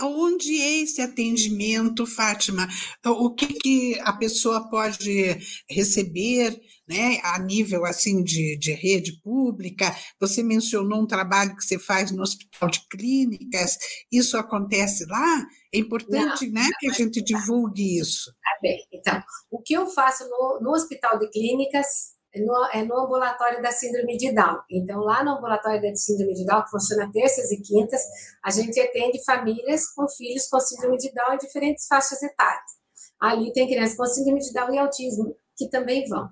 Aonde 0.00 0.60
é 0.60 0.82
esse 0.82 1.02
atendimento, 1.02 2.06
Fátima? 2.06 2.66
O 3.04 3.34
que, 3.34 3.46
que 3.46 4.00
a 4.00 4.12
pessoa 4.14 4.68
pode 4.70 5.36
receber 5.68 6.58
né, 6.88 7.20
a 7.22 7.38
nível 7.38 7.84
assim 7.84 8.24
de, 8.24 8.56
de 8.58 8.72
rede 8.72 9.20
pública? 9.22 9.94
Você 10.18 10.42
mencionou 10.42 11.02
um 11.02 11.06
trabalho 11.06 11.54
que 11.54 11.62
você 11.62 11.78
faz 11.78 12.10
no 12.10 12.22
Hospital 12.22 12.70
de 12.70 12.80
Clínicas. 12.88 13.76
Isso 14.10 14.38
acontece 14.38 15.04
lá? 15.06 15.46
É 15.72 15.78
importante 15.78 16.46
não, 16.46 16.62
né, 16.62 16.62
não, 16.62 16.78
que 16.80 16.90
a 16.90 16.92
gente 16.94 17.22
divulgue 17.22 17.98
isso. 17.98 18.32
Tá 18.32 18.58
bem. 18.62 18.78
Então, 18.92 19.22
o 19.50 19.60
que 19.60 19.74
eu 19.74 19.86
faço 19.86 20.24
no, 20.28 20.60
no 20.62 20.70
Hospital 20.70 21.18
de 21.18 21.30
Clínicas 21.30 22.18
no, 22.38 22.68
é 22.72 22.84
no 22.84 22.96
ambulatório 22.96 23.60
da 23.60 23.72
síndrome 23.72 24.16
de 24.16 24.32
Down. 24.32 24.60
Então, 24.70 25.00
lá 25.00 25.24
no 25.24 25.32
ambulatório 25.32 25.82
da 25.82 25.94
síndrome 25.94 26.34
de 26.34 26.44
Down, 26.44 26.62
que 26.64 26.70
funciona 26.70 27.10
terças 27.12 27.50
e 27.50 27.60
quintas, 27.60 28.02
a 28.44 28.50
gente 28.50 28.78
atende 28.80 29.24
famílias 29.24 29.92
com 29.92 30.08
filhos 30.08 30.46
com 30.48 30.60
síndrome 30.60 30.96
de 30.96 31.12
Down 31.12 31.34
em 31.34 31.38
diferentes 31.38 31.86
faixas 31.86 32.22
etárias. 32.22 32.80
Ali 33.20 33.52
tem 33.52 33.66
crianças 33.66 33.96
com 33.96 34.06
síndrome 34.06 34.40
de 34.40 34.52
Down 34.52 34.72
e 34.72 34.78
autismo 34.78 35.36
que 35.56 35.68
também 35.68 36.08
vão. 36.08 36.28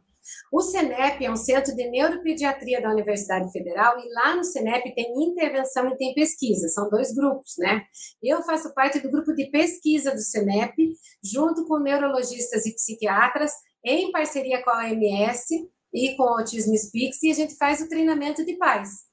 O 0.53 0.61
CENEP 0.61 1.24
é 1.24 1.30
um 1.30 1.36
centro 1.36 1.74
de 1.74 1.88
neuropediatria 1.88 2.80
da 2.80 2.90
Universidade 2.90 3.51
Federal 3.51 3.99
e 3.99 4.12
lá 4.12 4.36
no 4.36 4.44
CENEP 4.44 4.94
tem 4.94 5.12
intervenção 5.22 5.88
e 5.88 5.96
tem 5.96 6.14
pesquisa, 6.14 6.68
são 6.68 6.88
dois 6.90 7.14
grupos, 7.14 7.55
né? 7.59 7.82
Eu 8.22 8.42
faço 8.42 8.72
parte 8.74 9.01
do 9.01 9.11
grupo 9.11 9.34
de 9.34 9.51
pesquisa 9.51 10.11
do 10.11 10.20
CENEP, 10.20 10.92
junto 11.22 11.66
com 11.66 11.78
neurologistas 11.78 12.66
e 12.66 12.74
psiquiatras, 12.74 13.53
em 13.84 14.11
parceria 14.11 14.62
com 14.62 14.70
a 14.70 14.84
OMS, 14.84 15.70
e 15.93 16.16
com 16.16 16.24
o 16.24 16.39
Autism 16.39 16.74
Speaks, 16.74 17.22
e 17.22 17.30
a 17.30 17.34
gente 17.34 17.57
faz 17.57 17.80
o 17.80 17.89
treinamento 17.89 18.45
de 18.45 18.57
pais. 18.57 19.09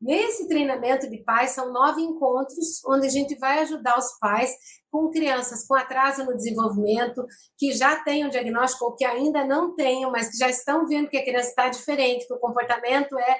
Nesse 0.00 0.46
treinamento 0.46 1.08
de 1.08 1.18
pais, 1.24 1.52
são 1.52 1.72
nove 1.72 2.02
encontros, 2.02 2.82
onde 2.86 3.06
a 3.06 3.10
gente 3.10 3.36
vai 3.38 3.60
ajudar 3.60 3.98
os 3.98 4.18
pais 4.18 4.54
com 4.90 5.10
crianças 5.10 5.66
com 5.66 5.74
atraso 5.74 6.24
no 6.24 6.36
desenvolvimento, 6.36 7.24
que 7.58 7.72
já 7.72 7.96
têm 7.96 8.24
um 8.24 8.28
diagnóstico 8.28 8.84
ou 8.84 8.94
que 8.94 9.04
ainda 9.04 9.44
não 9.44 9.74
tenham, 9.74 10.10
mas 10.10 10.30
que 10.30 10.36
já 10.36 10.48
estão 10.48 10.86
vendo 10.86 11.08
que 11.08 11.16
a 11.16 11.24
criança 11.24 11.48
está 11.48 11.68
diferente, 11.68 12.26
que 12.26 12.34
o 12.34 12.38
comportamento 12.38 13.18
é, 13.18 13.38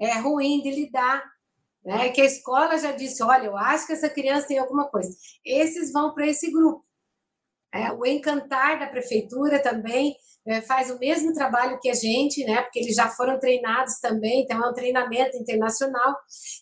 é 0.00 0.18
ruim 0.18 0.60
de 0.62 0.70
lidar, 0.70 1.22
né? 1.84 2.10
que 2.10 2.20
a 2.20 2.26
escola 2.26 2.76
já 2.76 2.92
disse: 2.92 3.22
olha, 3.22 3.46
eu 3.46 3.56
acho 3.56 3.86
que 3.86 3.92
essa 3.92 4.10
criança 4.10 4.48
tem 4.48 4.58
alguma 4.58 4.88
coisa. 4.88 5.10
Esses 5.44 5.92
vão 5.92 6.12
para 6.12 6.26
esse 6.26 6.50
grupo. 6.50 6.84
É, 7.72 7.92
o 7.92 8.04
Encantar 8.04 8.78
da 8.78 8.86
prefeitura 8.86 9.62
também 9.62 10.16
é, 10.46 10.60
faz 10.60 10.90
o 10.90 10.98
mesmo 10.98 11.32
trabalho 11.32 11.78
que 11.80 11.88
a 11.88 11.94
gente, 11.94 12.44
né? 12.44 12.62
Porque 12.62 12.80
eles 12.80 12.96
já 12.96 13.08
foram 13.08 13.38
treinados 13.38 14.00
também, 14.00 14.42
então 14.42 14.64
é 14.64 14.68
um 14.68 14.74
treinamento 14.74 15.36
internacional. 15.36 16.16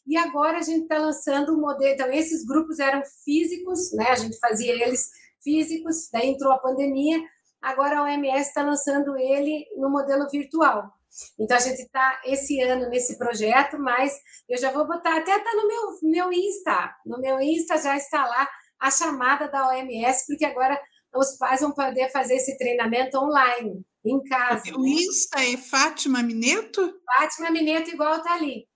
E 0.06 0.16
agora 0.16 0.58
a 0.58 0.62
gente 0.62 0.82
está 0.82 0.98
lançando 0.98 1.54
um 1.54 1.60
modelo. 1.60 1.94
Então, 1.94 2.12
esses 2.12 2.44
grupos 2.44 2.78
eram 2.78 3.02
físicos, 3.24 3.92
né? 3.94 4.08
A 4.10 4.16
gente 4.16 4.38
fazia 4.38 4.72
eles 4.72 5.08
físicos, 5.42 6.08
daí 6.12 6.28
entrou 6.28 6.52
a 6.52 6.58
pandemia. 6.58 7.18
Agora 7.62 7.98
a 7.98 8.02
OMS 8.04 8.48
está 8.48 8.62
lançando 8.62 9.16
ele 9.16 9.66
no 9.76 9.90
modelo 9.90 10.28
virtual. 10.30 10.92
Então 11.38 11.56
a 11.56 11.60
gente 11.60 11.80
está 11.80 12.20
esse 12.24 12.60
ano 12.60 12.88
nesse 12.88 13.16
projeto, 13.16 13.78
mas 13.78 14.12
eu 14.48 14.58
já 14.58 14.70
vou 14.70 14.86
botar, 14.86 15.16
até 15.16 15.36
está 15.36 15.52
no 15.54 15.66
meu, 15.66 15.80
meu 16.02 16.32
Insta, 16.32 16.94
no 17.04 17.18
meu 17.18 17.40
Insta 17.40 17.78
já 17.78 17.96
está 17.96 18.26
lá 18.26 18.48
a 18.78 18.90
chamada 18.90 19.48
da 19.48 19.68
OMS, 19.68 20.24
porque 20.26 20.44
agora 20.44 20.78
os 21.14 21.36
pais 21.36 21.60
vão 21.60 21.72
poder 21.72 22.10
fazer 22.10 22.34
esse 22.36 22.56
treinamento 22.58 23.18
online, 23.18 23.82
em 24.04 24.22
casa. 24.24 24.74
O 24.74 24.82
né? 24.82 24.90
Insta 24.90 25.42
é 25.42 25.56
Fátima 25.56 26.22
Mineto? 26.22 26.92
Fátima 27.16 27.50
Mineto 27.50 27.90
igual 27.90 28.16
está 28.16 28.34
ali. 28.34 28.66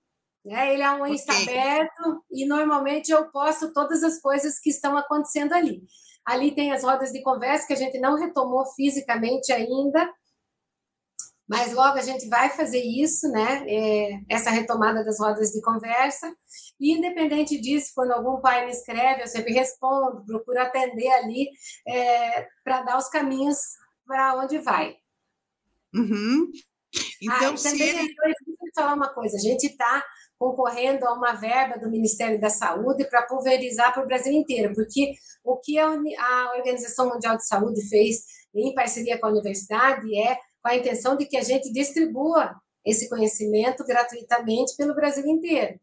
Né? 0.45 0.75
Ele 0.75 0.83
é 0.83 0.91
um 0.91 1.03
okay. 1.03 1.15
Insta 1.15 1.33
aberto 1.33 2.25
e 2.31 2.47
normalmente 2.47 3.11
eu 3.11 3.31
posto 3.31 3.73
todas 3.73 4.03
as 4.03 4.21
coisas 4.21 4.59
que 4.59 4.71
estão 4.71 4.97
acontecendo 4.97 5.53
ali. 5.53 5.83
Ali 6.25 6.55
tem 6.55 6.73
as 6.73 6.85
rodas 6.85 7.13
de 7.13 7.23
conversa 7.23 7.67
que 7.67 7.73
a 7.73 7.77
gente 7.77 7.99
não 7.99 8.17
retomou 8.17 8.65
fisicamente 8.77 9.53
ainda, 9.53 10.09
mas 11.49 11.73
logo 11.73 11.99
a 11.99 12.03
gente 12.03 12.29
vai 12.29 12.51
fazer 12.51 12.83
isso, 12.83 13.29
né? 13.29 13.65
É, 13.69 14.21
essa 14.29 14.51
retomada 14.51 15.05
das 15.05 15.19
rodas 15.19 15.51
de 15.51 15.61
conversa. 15.61 16.33
E, 16.81 16.97
independente 16.97 17.61
disso, 17.61 17.93
quando 17.95 18.13
algum 18.13 18.41
pai 18.41 18.65
me 18.65 18.73
escreve, 18.73 19.23
eu 19.23 19.27
sempre 19.27 19.53
respondo, 19.53 20.25
procuro 20.25 20.61
atender 20.61 21.09
ali 21.09 21.49
é, 21.87 22.47
para 22.65 22.83
dar 22.83 22.99
os 22.99 23.09
caminhos 23.09 23.59
para 24.07 24.37
onde 24.37 24.59
vai. 24.59 24.97
Uhum. 25.95 26.51
Então, 27.21 27.55
ah, 27.55 27.57
se 27.57 27.83
ele... 27.83 28.01
eu 28.01 28.73
falar 28.75 28.95
uma 28.95 29.13
coisa: 29.13 29.37
a 29.37 29.41
gente 29.41 29.67
está 29.67 30.05
concorrendo 30.39 31.07
a 31.07 31.15
uma 31.15 31.35
verba 31.35 31.79
do 31.79 31.91
Ministério 31.91 32.41
da 32.41 32.51
Saúde 32.51 33.05
para 33.05 33.23
pulverizar 33.23 33.93
para 33.93 34.03
o 34.03 34.07
Brasil 34.07 34.33
inteiro, 34.33 34.75
porque 34.75 35.15
o 35.45 35.57
que 35.57 35.79
a 35.79 36.53
Organização 36.57 37.09
Mundial 37.09 37.37
de 37.37 37.47
Saúde 37.47 37.89
fez 37.89 38.25
em 38.55 38.75
parceria 38.75 39.19
com 39.19 39.27
a 39.27 39.31
universidade 39.31 40.07
é 40.19 40.37
com 40.63 40.71
a 40.71 40.77
intenção 40.77 41.17
de 41.17 41.27
que 41.27 41.37
a 41.37 41.43
gente 41.43 41.73
distribua 41.73 42.55
esse 42.85 43.09
conhecimento 43.09 43.85
gratuitamente 43.85 44.75
pelo 44.77 44.95
Brasil 44.95 45.25
inteiro. 45.27 45.79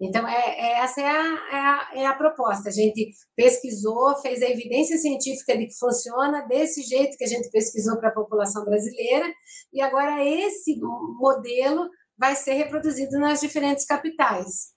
Então, 0.00 0.26
é, 0.26 0.34
é 0.34 0.78
essa 0.80 1.00
é 1.00 1.06
a, 1.06 1.48
é, 1.52 1.56
a, 1.56 1.90
é 1.94 2.06
a 2.06 2.14
proposta. 2.14 2.68
A 2.68 2.72
gente 2.72 3.12
pesquisou, 3.36 4.16
fez 4.20 4.42
a 4.42 4.50
evidência 4.50 4.98
científica 4.98 5.56
de 5.56 5.66
que 5.66 5.78
funciona 5.78 6.42
desse 6.46 6.82
jeito 6.82 7.16
que 7.16 7.24
a 7.24 7.28
gente 7.28 7.48
pesquisou 7.50 7.98
para 7.98 8.08
a 8.08 8.14
população 8.14 8.64
brasileira, 8.64 9.32
e 9.72 9.80
agora 9.80 10.24
esse 10.24 10.78
modelo 10.80 11.88
vai 12.18 12.34
ser 12.34 12.54
reproduzido 12.54 13.18
nas 13.18 13.40
diferentes 13.40 13.84
capitais. 13.84 14.74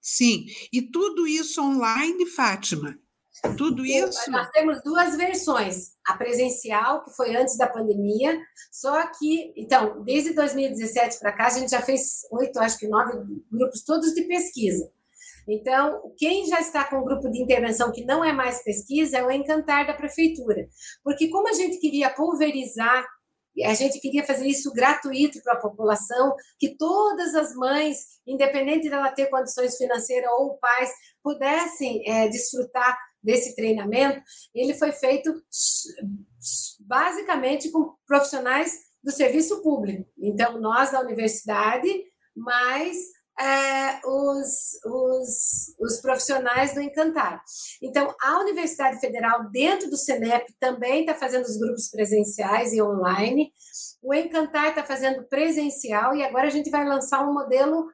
Sim, 0.00 0.46
e 0.72 0.82
tudo 0.82 1.26
isso 1.26 1.62
online, 1.62 2.26
Fátima? 2.26 2.98
Tudo 3.56 3.84
isso? 3.84 4.30
Nós 4.30 4.48
temos 4.50 4.82
duas 4.82 5.16
versões. 5.16 5.94
A 6.06 6.16
presencial, 6.16 7.02
que 7.02 7.10
foi 7.14 7.34
antes 7.34 7.56
da 7.56 7.66
pandemia, 7.66 8.38
só 8.70 9.06
que, 9.18 9.52
então, 9.56 10.02
desde 10.04 10.34
2017 10.34 11.18
para 11.18 11.32
cá, 11.32 11.46
a 11.46 11.50
gente 11.50 11.70
já 11.70 11.80
fez 11.80 12.22
oito, 12.30 12.58
acho 12.58 12.78
que 12.78 12.88
nove 12.88 13.12
grupos, 13.50 13.82
todos 13.84 14.12
de 14.12 14.22
pesquisa. 14.22 14.90
Então, 15.48 16.12
quem 16.16 16.46
já 16.46 16.60
está 16.60 16.84
com 16.84 16.96
um 16.96 17.04
grupo 17.04 17.30
de 17.30 17.42
intervenção 17.42 17.92
que 17.92 18.04
não 18.04 18.24
é 18.24 18.32
mais 18.32 18.62
pesquisa 18.62 19.18
é 19.18 19.24
o 19.24 19.30
Encantar 19.30 19.86
da 19.86 19.94
Prefeitura. 19.94 20.66
Porque, 21.02 21.28
como 21.28 21.48
a 21.48 21.52
gente 21.52 21.78
queria 21.78 22.10
pulverizar 22.10 23.06
a 23.62 23.74
gente 23.74 24.00
queria 24.00 24.24
fazer 24.24 24.46
isso 24.46 24.72
gratuito 24.72 25.40
para 25.42 25.52
a 25.52 25.60
população, 25.60 26.34
que 26.58 26.76
todas 26.76 27.34
as 27.34 27.54
mães, 27.54 27.98
independente 28.26 28.90
dela 28.90 29.12
ter 29.12 29.26
condições 29.26 29.76
financeiras 29.76 30.28
ou 30.32 30.58
pais, 30.58 30.90
pudessem 31.22 32.02
é, 32.04 32.28
desfrutar 32.28 32.98
desse 33.24 33.56
treinamento. 33.56 34.22
Ele 34.54 34.74
foi 34.74 34.92
feito 34.92 35.32
basicamente 36.80 37.70
com 37.70 37.94
profissionais 38.06 38.78
do 39.02 39.10
serviço 39.10 39.62
público. 39.62 40.08
Então, 40.18 40.60
nós 40.60 40.92
da 40.92 41.00
universidade, 41.00 41.88
mais 42.36 42.96
é, 43.40 44.00
os, 44.06 44.78
os, 44.84 45.74
os, 45.80 46.00
profissionais 46.00 46.72
do 46.72 46.80
Encantar. 46.80 47.42
Então, 47.82 48.14
a 48.22 48.40
Universidade 48.40 49.00
Federal, 49.00 49.50
dentro 49.50 49.90
do 49.90 49.96
CENEP, 49.96 50.54
também 50.60 51.00
está 51.00 51.14
fazendo 51.14 51.44
os 51.44 51.58
grupos 51.58 51.90
presenciais 51.90 52.72
e 52.72 52.80
online. 52.80 53.52
O 54.02 54.14
Encantar 54.14 54.68
está 54.68 54.84
fazendo 54.84 55.24
presencial 55.24 56.14
e 56.14 56.22
agora 56.22 56.46
a 56.46 56.50
gente 56.50 56.70
vai 56.70 56.86
lançar 56.86 57.26
um 57.28 57.34
modelo 57.34 57.86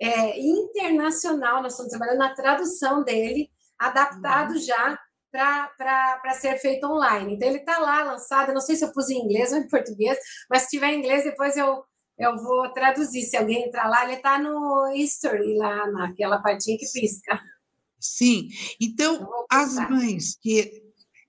é, 0.00 0.40
internacional. 0.40 1.62
Nós 1.62 1.72
estamos 1.72 1.90
trabalhando 1.90 2.18
na 2.18 2.34
tradução 2.34 3.04
dele, 3.04 3.48
adaptado 3.80 4.52
uhum. 4.52 4.58
já 4.58 4.98
para 5.32 6.34
ser 6.34 6.58
feito 6.58 6.86
online. 6.86 7.34
Então, 7.34 7.48
ele 7.48 7.58
está 7.58 7.78
lá 7.78 8.02
lançado. 8.02 8.52
Não 8.52 8.60
sei 8.60 8.76
se 8.76 8.84
eu 8.84 8.92
pus 8.92 9.08
em 9.08 9.18
inglês 9.18 9.50
ou 9.52 9.58
em 9.58 9.68
português, 9.68 10.18
mas 10.48 10.62
se 10.62 10.70
tiver 10.70 10.92
em 10.92 10.98
inglês, 10.98 11.24
depois 11.24 11.56
eu 11.56 11.84
eu 12.18 12.36
vou 12.36 12.70
traduzir. 12.74 13.22
Se 13.22 13.34
alguém 13.34 13.66
entrar 13.66 13.88
lá, 13.88 14.04
ele 14.04 14.16
está 14.16 14.38
no 14.38 14.92
history, 14.94 15.56
lá 15.56 15.90
naquela 15.90 16.38
partinha 16.42 16.76
que 16.76 16.84
pisca. 16.92 17.40
Sim. 17.98 18.50
Então, 18.78 19.26
as 19.50 19.74
mães 19.88 20.36
que 20.38 20.82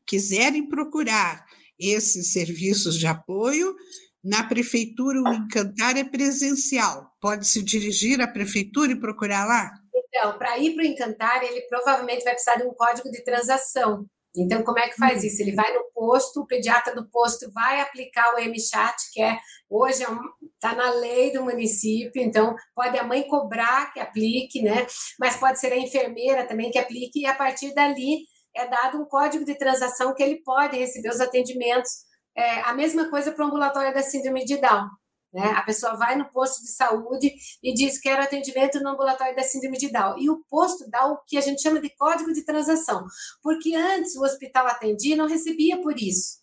quiserem 0.05 0.67
procurar 0.67 1.45
esses 1.79 2.33
serviços 2.33 2.99
de 2.99 3.07
apoio, 3.07 3.73
na 4.21 4.43
prefeitura 4.43 5.21
o 5.21 5.33
Encantar 5.33 5.97
é 5.97 6.03
presencial. 6.03 7.15
Pode 7.21 7.47
se 7.47 7.63
dirigir 7.63 8.19
à 8.19 8.27
prefeitura 8.27 8.91
e 8.91 8.99
procurar 8.99 9.45
lá? 9.45 9.71
Então, 10.13 10.37
para 10.37 10.57
ir 10.57 10.75
para 10.75 10.83
o 10.83 10.85
Encantar, 10.85 11.43
ele 11.43 11.61
provavelmente 11.61 12.23
vai 12.23 12.33
precisar 12.33 12.57
de 12.57 12.63
um 12.63 12.73
código 12.73 13.09
de 13.09 13.23
transação. 13.23 14.05
Então, 14.35 14.63
como 14.63 14.79
é 14.79 14.87
que 14.87 14.95
faz 14.95 15.21
uhum. 15.21 15.27
isso? 15.27 15.41
Ele 15.41 15.55
vai 15.55 15.73
no 15.73 15.83
posto, 15.93 16.41
o 16.41 16.47
pediatra 16.47 16.93
do 16.95 17.09
posto 17.09 17.51
vai 17.51 17.81
aplicar 17.81 18.33
o 18.33 18.39
MChat, 18.39 18.95
que 19.11 19.21
é 19.21 19.37
hoje 19.69 20.03
está 20.03 20.09
é 20.09 20.13
um, 20.13 20.19
tá 20.59 20.75
na 20.75 20.91
lei 20.91 21.31
do 21.33 21.43
município, 21.43 22.21
então 22.21 22.55
pode 22.73 22.97
a 22.97 23.03
mãe 23.03 23.27
cobrar 23.27 23.91
que 23.93 23.99
aplique, 23.99 24.61
né? 24.61 24.87
Mas 25.19 25.35
pode 25.35 25.59
ser 25.59 25.73
a 25.73 25.77
enfermeira 25.77 26.47
também 26.47 26.71
que 26.71 26.79
aplique, 26.79 27.21
e 27.21 27.25
a 27.25 27.35
partir 27.35 27.73
dali 27.73 28.19
é 28.55 28.67
dado 28.67 29.01
um 29.01 29.05
código 29.05 29.45
de 29.45 29.57
transação 29.57 30.13
que 30.13 30.23
ele 30.23 30.41
pode 30.43 30.77
receber 30.77 31.09
os 31.09 31.21
atendimentos. 31.21 31.91
É, 32.35 32.61
a 32.61 32.73
mesma 32.73 33.09
coisa 33.09 33.31
para 33.31 33.43
o 33.43 33.47
ambulatório 33.47 33.93
da 33.93 34.01
síndrome 34.01 34.45
de 34.45 34.57
Down. 34.57 34.87
Né? 35.33 35.43
A 35.55 35.61
pessoa 35.61 35.95
vai 35.95 36.15
no 36.15 36.29
posto 36.29 36.61
de 36.61 36.71
saúde 36.71 37.33
e 37.63 37.73
diz 37.73 37.97
que 37.97 38.09
quero 38.09 38.21
atendimento 38.21 38.81
no 38.81 38.89
ambulatório 38.89 39.35
da 39.35 39.43
síndrome 39.43 39.77
de 39.77 39.89
Down. 39.89 40.17
E 40.19 40.29
o 40.29 40.43
posto 40.49 40.89
dá 40.89 41.05
o 41.07 41.19
que 41.25 41.37
a 41.37 41.41
gente 41.41 41.61
chama 41.61 41.79
de 41.79 41.89
código 41.95 42.33
de 42.33 42.43
transação, 42.43 43.05
porque 43.41 43.73
antes 43.73 44.15
o 44.15 44.23
hospital 44.23 44.67
atendia 44.67 45.13
e 45.13 45.17
não 45.17 45.27
recebia 45.27 45.81
por 45.81 45.97
isso. 45.97 46.41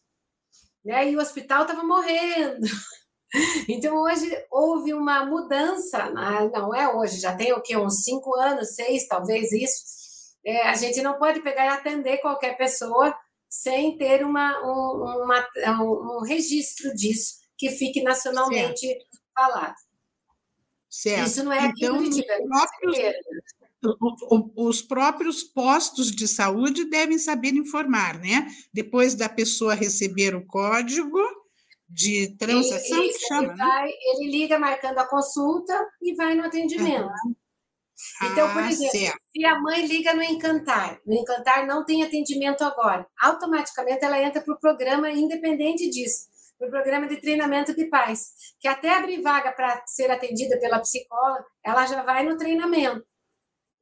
Né? 0.85 1.11
E 1.11 1.17
o 1.17 1.21
hospital 1.21 1.63
estava 1.63 1.83
morrendo. 1.83 2.67
Então, 3.69 3.95
hoje 3.95 4.27
houve 4.51 4.95
uma 4.95 5.27
mudança, 5.27 6.09
não 6.09 6.75
é 6.75 6.89
hoje, 6.97 7.21
já 7.21 7.37
tem 7.37 7.53
o 7.53 7.61
quê? 7.61 7.77
Uns 7.77 8.03
cinco 8.03 8.35
anos, 8.35 8.75
seis, 8.75 9.07
talvez 9.07 9.53
isso. 9.53 9.85
É, 10.43 10.67
a 10.67 10.73
gente 10.73 11.03
não 11.03 11.19
pode 11.19 11.41
pegar 11.41 11.67
e 11.67 11.69
atender 11.69 12.23
qualquer 12.23 12.57
pessoa 12.57 13.15
sem 13.47 13.99
ter 13.99 14.25
uma, 14.25 14.59
um, 14.65 15.25
uma, 15.25 15.47
um 15.77 16.25
registro 16.25 16.95
disso 16.95 17.35
que 17.59 17.71
fique 17.71 18.03
nacionalmente 18.03 18.87
certo. 18.87 19.19
falado. 19.35 19.75
Certo. 20.89 21.27
Isso 21.27 21.45
não 21.45 21.53
é 21.53 21.59
então, 21.59 21.71
aqui 21.71 21.89
Curitiba, 21.89 22.33
é 22.33 22.43
próprios, 22.47 22.99
os 24.57 24.83
próprios 24.83 25.43
postos 25.43 26.11
de 26.11 26.27
saúde 26.27 26.85
devem 26.85 27.19
saber 27.19 27.53
informar, 27.53 28.19
né? 28.19 28.47
Depois 28.73 29.15
da 29.15 29.29
pessoa 29.29 29.75
receber 29.75 30.35
o 30.35 30.47
código 30.47 31.19
de 31.89 32.37
transação, 32.37 33.03
que 33.03 33.19
chama, 33.27 33.43
ele, 33.43 33.55
né? 33.55 33.65
vai, 33.65 33.89
ele 33.89 34.31
liga 34.31 34.59
marcando 34.59 34.99
a 34.99 35.07
consulta 35.07 35.75
e 36.01 36.15
vai 36.15 36.35
no 36.35 36.45
atendimento. 36.45 37.11
Uhum. 37.25 37.35
Então, 38.31 38.53
por 38.53 38.63
ah, 38.63 38.71
exemplo, 38.71 38.99
certo. 38.99 39.21
se 39.33 39.45
a 39.45 39.59
mãe 39.61 39.87
liga 39.87 40.15
no 40.15 40.23
Encantar, 40.23 41.01
no 41.05 41.15
Encantar 41.15 41.67
não 41.67 41.85
tem 41.85 42.05
atendimento 42.05 42.63
agora, 42.63 43.07
automaticamente 43.21 44.05
ela 44.05 44.23
entra 44.23 44.41
para 44.41 44.55
o 44.55 44.61
programa 44.61 45.11
independente 45.11 45.91
disso 45.91 46.29
no 46.61 46.69
programa 46.71 47.07
de 47.07 47.21
treinamento 47.21 47.75
de 47.75 47.87
pais, 47.87 48.33
que 48.61 48.67
até 48.67 48.91
abrir 48.91 49.21
vaga 49.21 49.53
para 49.53 49.83
ser 49.87 50.11
atendida 50.11 50.59
pela 50.59 50.81
psicóloga, 50.81 51.45
ela 51.65 51.87
já 51.87 52.03
vai 52.03 52.25
no 52.25 52.37
treinamento. 52.37 53.05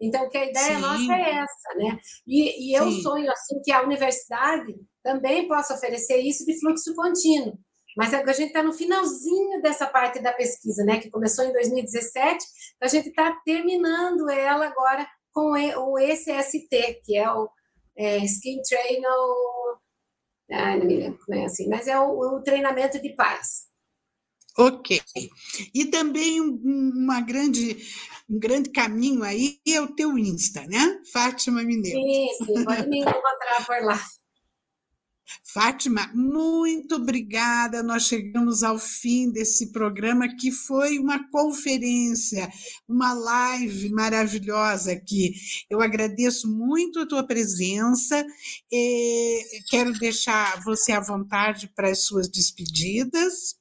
Então, 0.00 0.28
que 0.28 0.36
a 0.36 0.44
ideia 0.44 0.76
Sim. 0.76 0.80
nossa 0.80 1.12
é 1.14 1.30
essa, 1.36 1.74
né? 1.76 1.98
E, 2.26 2.70
e 2.70 2.78
eu 2.78 2.90
Sim. 2.90 3.02
sonho 3.02 3.30
assim 3.30 3.60
que 3.62 3.72
a 3.72 3.82
universidade 3.82 4.74
também 5.02 5.48
possa 5.48 5.74
oferecer 5.74 6.18
isso 6.18 6.44
de 6.44 6.58
fluxo 6.60 6.94
contínuo. 6.94 7.58
Mas 7.96 8.12
a 8.12 8.18
gente 8.32 8.48
está 8.48 8.62
no 8.62 8.74
finalzinho 8.74 9.62
dessa 9.62 9.86
parte 9.86 10.20
da 10.20 10.34
pesquisa, 10.34 10.84
né? 10.84 10.98
Que 10.98 11.10
começou 11.10 11.46
em 11.46 11.52
2017, 11.52 12.44
então 12.76 12.86
a 12.86 12.88
gente 12.88 13.08
está 13.08 13.32
terminando 13.42 14.28
ela 14.28 14.66
agora 14.66 15.06
com 15.32 15.52
o 15.52 15.98
ECST, 15.98 17.00
que 17.04 17.16
é 17.16 17.30
o 17.30 17.48
é, 17.96 18.18
Skin 18.18 18.60
Trainer 18.68 19.10
ah, 20.50 20.76
não 20.76 20.86
me 20.86 20.96
lembro 20.96 21.18
como 21.24 21.38
é 21.38 21.44
assim, 21.44 21.68
mas 21.68 21.86
é 21.86 21.98
o, 21.98 22.36
o 22.36 22.42
treinamento 22.42 23.00
de 23.00 23.14
paz. 23.14 23.66
Ok. 24.58 25.00
E 25.74 25.84
também 25.86 26.40
uma 26.40 27.20
grande, 27.20 27.76
um 28.28 28.38
grande 28.38 28.70
caminho 28.70 29.22
aí 29.22 29.58
é 29.68 29.80
o 29.80 29.94
teu 29.94 30.16
Insta, 30.18 30.66
né? 30.66 31.02
Fátima 31.12 31.62
Mineiro. 31.62 32.00
Sim, 32.00 32.28
sim, 32.44 32.64
pode 32.64 32.88
me 32.88 33.00
encontrar 33.00 33.66
por 33.66 33.82
lá. 33.82 34.00
Fátima, 35.44 36.10
muito 36.14 36.96
obrigada. 36.96 37.82
Nós 37.82 38.04
chegamos 38.04 38.62
ao 38.62 38.78
fim 38.78 39.30
desse 39.30 39.72
programa 39.72 40.28
que 40.36 40.50
foi 40.50 40.98
uma 40.98 41.28
conferência, 41.30 42.48
uma 42.88 43.12
live 43.12 43.90
maravilhosa 43.90 44.92
aqui. 44.92 45.34
Eu 45.68 45.80
agradeço 45.80 46.48
muito 46.48 47.00
a 47.00 47.06
tua 47.06 47.26
presença. 47.26 48.24
Quero 49.68 49.92
deixar 49.98 50.62
você 50.62 50.92
à 50.92 51.00
vontade 51.00 51.68
para 51.74 51.90
as 51.90 52.04
suas 52.04 52.28
despedidas. 52.28 53.56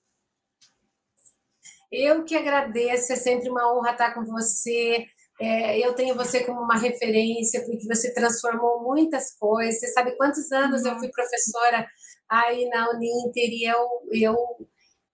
Eu 1.92 2.26
que 2.26 2.36
agradeço, 2.36 3.14
é 3.14 3.16
sempre 3.16 3.50
uma 3.50 3.74
honra 3.74 3.92
estar 3.92 4.14
com 4.14 4.26
você. 4.26 5.06
É, 5.40 5.78
eu 5.86 5.94
tenho 5.94 6.16
você 6.16 6.44
como 6.46 6.62
uma 6.62 6.78
referência, 6.78 7.64
porque 7.66 7.86
você 7.88 8.14
transformou 8.14 8.84
muitas 8.84 9.36
coisas. 9.38 9.80
Você 9.80 9.88
sabe 9.88 10.16
quantos 10.16 10.52
anos 10.52 10.84
uhum. 10.84 10.92
eu 10.92 11.00
fui 11.00 11.10
professora 11.10 11.86
aí 12.30 12.68
na 12.70 12.90
Uninter 12.92 13.50
e 13.50 13.70
eu, 13.70 13.88
eu, 14.12 14.36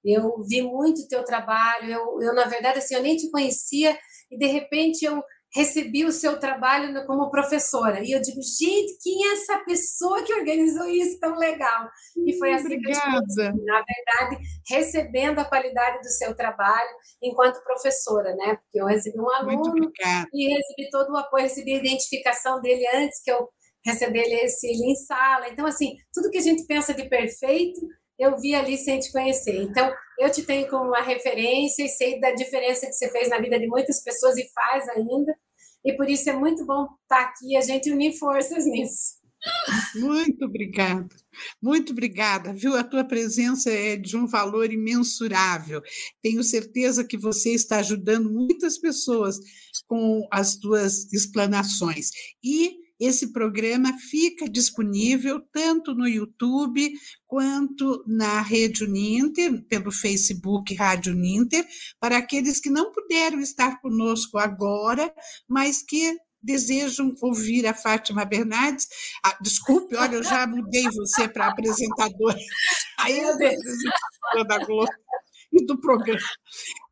eu 0.05 0.43
vi 0.47 0.61
muito 0.61 1.01
o 1.01 1.07
teu 1.07 1.23
trabalho. 1.23 1.91
Eu, 1.91 2.21
eu, 2.21 2.35
na 2.35 2.45
verdade, 2.45 2.79
assim, 2.79 2.95
eu 2.95 3.01
nem 3.01 3.15
te 3.15 3.31
conhecia 3.31 3.97
e, 4.29 4.37
de 4.37 4.45
repente, 4.47 5.03
eu 5.05 5.23
recebi 5.53 6.05
o 6.05 6.11
seu 6.11 6.39
trabalho 6.39 7.05
como 7.05 7.29
professora. 7.29 8.01
E 8.03 8.11
eu 8.11 8.21
digo, 8.21 8.39
gente, 8.41 8.97
quem 9.01 9.27
é 9.27 9.33
essa 9.33 9.57
pessoa 9.65 10.23
que 10.23 10.33
organizou 10.33 10.87
isso 10.87 11.19
tão 11.19 11.37
legal? 11.37 11.89
E 12.25 12.37
foi 12.37 12.53
assim 12.53 12.65
Obrigada. 12.65 13.21
que 13.35 13.41
eu 13.41 13.65
na 13.65 13.83
verdade, 13.83 14.41
recebendo 14.67 15.39
a 15.39 15.45
qualidade 15.45 15.99
do 15.99 16.09
seu 16.09 16.35
trabalho 16.35 16.89
enquanto 17.21 17.63
professora, 17.63 18.35
né? 18.35 18.55
Porque 18.55 18.81
eu 18.81 18.85
recebi 18.85 19.19
um 19.19 19.29
aluno 19.29 19.91
e 20.33 20.53
recebi 20.53 20.89
todo 20.89 21.11
o 21.11 21.17
apoio, 21.17 21.43
recebi 21.43 21.73
a 21.73 21.77
identificação 21.77 22.61
dele 22.61 22.85
antes 22.95 23.21
que 23.23 23.31
eu 23.31 23.49
recebesse 23.83 24.67
ele 24.67 24.91
em 24.91 24.95
sala. 24.95 25.49
Então, 25.49 25.65
assim, 25.65 25.95
tudo 26.13 26.29
que 26.29 26.37
a 26.37 26.41
gente 26.41 26.65
pensa 26.65 26.93
de 26.93 27.09
perfeito, 27.09 27.79
eu 28.21 28.37
vi 28.37 28.53
ali 28.53 28.77
sem 28.77 28.99
te 28.99 29.11
conhecer. 29.11 29.55
Então, 29.63 29.91
eu 30.19 30.31
te 30.31 30.43
tenho 30.43 30.69
como 30.69 30.85
uma 30.85 31.01
referência 31.01 31.83
e 31.83 31.89
sei 31.89 32.19
da 32.19 32.31
diferença 32.31 32.85
que 32.85 32.93
você 32.93 33.09
fez 33.09 33.29
na 33.29 33.39
vida 33.39 33.59
de 33.59 33.67
muitas 33.67 34.03
pessoas 34.03 34.37
e 34.37 34.47
faz 34.53 34.87
ainda. 34.89 35.35
E 35.83 35.93
por 35.97 36.07
isso 36.07 36.29
é 36.29 36.33
muito 36.33 36.63
bom 36.63 36.85
estar 37.01 37.21
aqui 37.21 37.53
e 37.53 37.57
a 37.57 37.61
gente 37.61 37.91
unir 37.91 38.13
forças 38.19 38.65
nisso. 38.65 39.19
Muito 39.95 40.45
obrigada, 40.45 41.09
muito 41.59 41.93
obrigada, 41.93 42.53
viu? 42.53 42.75
A 42.75 42.83
tua 42.83 43.03
presença 43.03 43.71
é 43.71 43.97
de 43.97 44.15
um 44.15 44.27
valor 44.27 44.71
imensurável. 44.71 45.81
Tenho 46.21 46.43
certeza 46.43 47.03
que 47.03 47.17
você 47.17 47.49
está 47.49 47.77
ajudando 47.77 48.31
muitas 48.31 48.77
pessoas 48.77 49.39
com 49.87 50.27
as 50.31 50.57
tuas 50.57 51.11
explanações. 51.11 52.11
E 52.43 52.80
esse 53.01 53.33
programa 53.33 53.97
fica 53.97 54.47
disponível 54.47 55.41
tanto 55.51 55.95
no 55.95 56.07
YouTube 56.07 56.93
quanto 57.25 58.03
na 58.05 58.41
Rede 58.41 58.83
Uninter, 58.83 59.63
pelo 59.63 59.91
Facebook 59.91 60.75
Rádio 60.75 61.13
Uninter, 61.13 61.65
para 61.99 62.17
aqueles 62.17 62.59
que 62.59 62.69
não 62.69 62.91
puderam 62.91 63.39
estar 63.39 63.81
conosco 63.81 64.37
agora, 64.37 65.11
mas 65.49 65.81
que 65.81 66.15
desejam 66.41 67.13
ouvir 67.21 67.65
a 67.65 67.73
Fátima 67.73 68.23
Bernardes. 68.23 68.87
Ah, 69.25 69.37
desculpe, 69.41 69.95
olha, 69.95 70.15
eu 70.15 70.23
já 70.23 70.45
mudei 70.45 70.85
você 70.91 71.27
para 71.27 71.47
apresentadora. 71.47 72.37
Aí 72.99 73.19
eu 73.19 73.33
apresentadora 73.33 74.45
da 74.47 74.57
Globo 74.65 74.91
e 75.53 75.65
do 75.65 75.79
programa. 75.79 76.21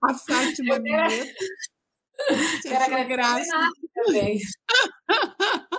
A 0.03 0.13
Fátima 0.13 0.79
Neto. 0.79 1.45
Quero 2.63 3.07
graça. 3.07 3.69
também. 3.93 4.39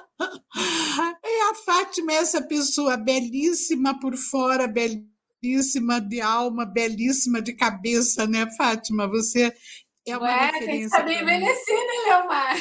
É 1.23 1.51
a 1.51 1.55
Fátima, 1.55 2.13
essa 2.13 2.43
pessoa 2.43 2.97
belíssima 2.97 3.99
por 3.99 4.17
fora, 4.17 4.67
belíssima 4.69 6.01
de 6.01 6.21
alma, 6.21 6.67
belíssima 6.67 7.41
de 7.41 7.55
cabeça, 7.55 8.27
né, 8.27 8.47
Fátima? 8.57 9.09
Você 9.09 9.53
é 10.07 10.17
uma 10.17 10.27
Ué, 10.27 10.47
referência. 10.47 10.69
Tem 10.69 10.83
que 10.83 10.89
saber 10.89 11.23
envelhecer, 11.23 11.77
né, 11.77 11.93
Leomar? 12.07 12.57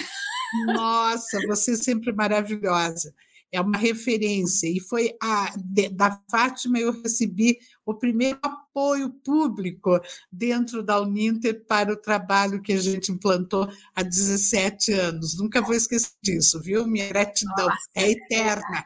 Nossa, 0.67 1.39
você 1.47 1.71
é 1.73 1.75
sempre 1.75 2.11
maravilhosa. 2.13 3.13
É 3.51 3.59
uma 3.59 3.77
referência. 3.77 4.67
E 4.67 4.79
foi 4.79 5.15
a, 5.21 5.53
da 5.91 6.21
Fátima 6.29 6.79
eu 6.79 6.91
recebi 7.01 7.57
o 7.85 7.95
primeiro 7.95 8.39
apoio 8.43 9.09
público 9.09 9.99
dentro 10.31 10.83
da 10.83 11.01
Uninter 11.01 11.65
para 11.65 11.91
o 11.91 11.97
trabalho 11.97 12.61
que 12.61 12.73
a 12.73 12.77
gente 12.77 13.11
implantou 13.11 13.67
há 13.95 14.03
17 14.03 14.93
anos. 14.93 15.37
Nunca 15.37 15.61
vou 15.61 15.73
esquecer 15.73 16.11
disso, 16.21 16.61
viu? 16.61 16.87
Minha 16.87 17.09
gratidão 17.09 17.67
Nossa, 17.67 17.89
é 17.95 18.11
eterna. 18.11 18.85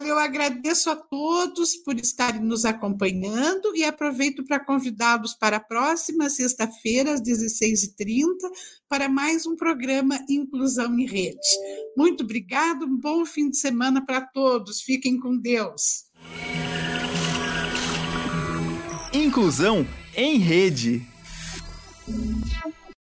Eu 0.00 0.18
agradeço 0.18 0.88
a 0.88 0.96
todos 0.96 1.76
por 1.76 1.94
estarem 1.98 2.40
nos 2.40 2.64
acompanhando 2.64 3.76
e 3.76 3.84
aproveito 3.84 4.42
para 4.44 4.58
convidá-los 4.58 5.34
para 5.34 5.58
a 5.58 5.60
próxima 5.60 6.30
sexta-feira, 6.30 7.12
às 7.12 7.20
16h30, 7.20 8.34
para 8.88 9.10
mais 9.10 9.44
um 9.44 9.54
programa 9.54 10.18
Inclusão 10.26 10.98
em 10.98 11.06
Rede. 11.06 11.38
Muito 11.94 12.24
obrigado, 12.24 12.86
um 12.86 12.96
bom 12.96 13.26
fim 13.26 13.50
de 13.50 13.58
semana 13.58 14.04
para 14.04 14.22
todos. 14.22 14.80
Fiquem 14.80 15.20
com 15.20 15.36
Deus. 15.36 16.06
Inclusão 19.12 19.86
em 20.16 20.38
Rede. 20.38 21.06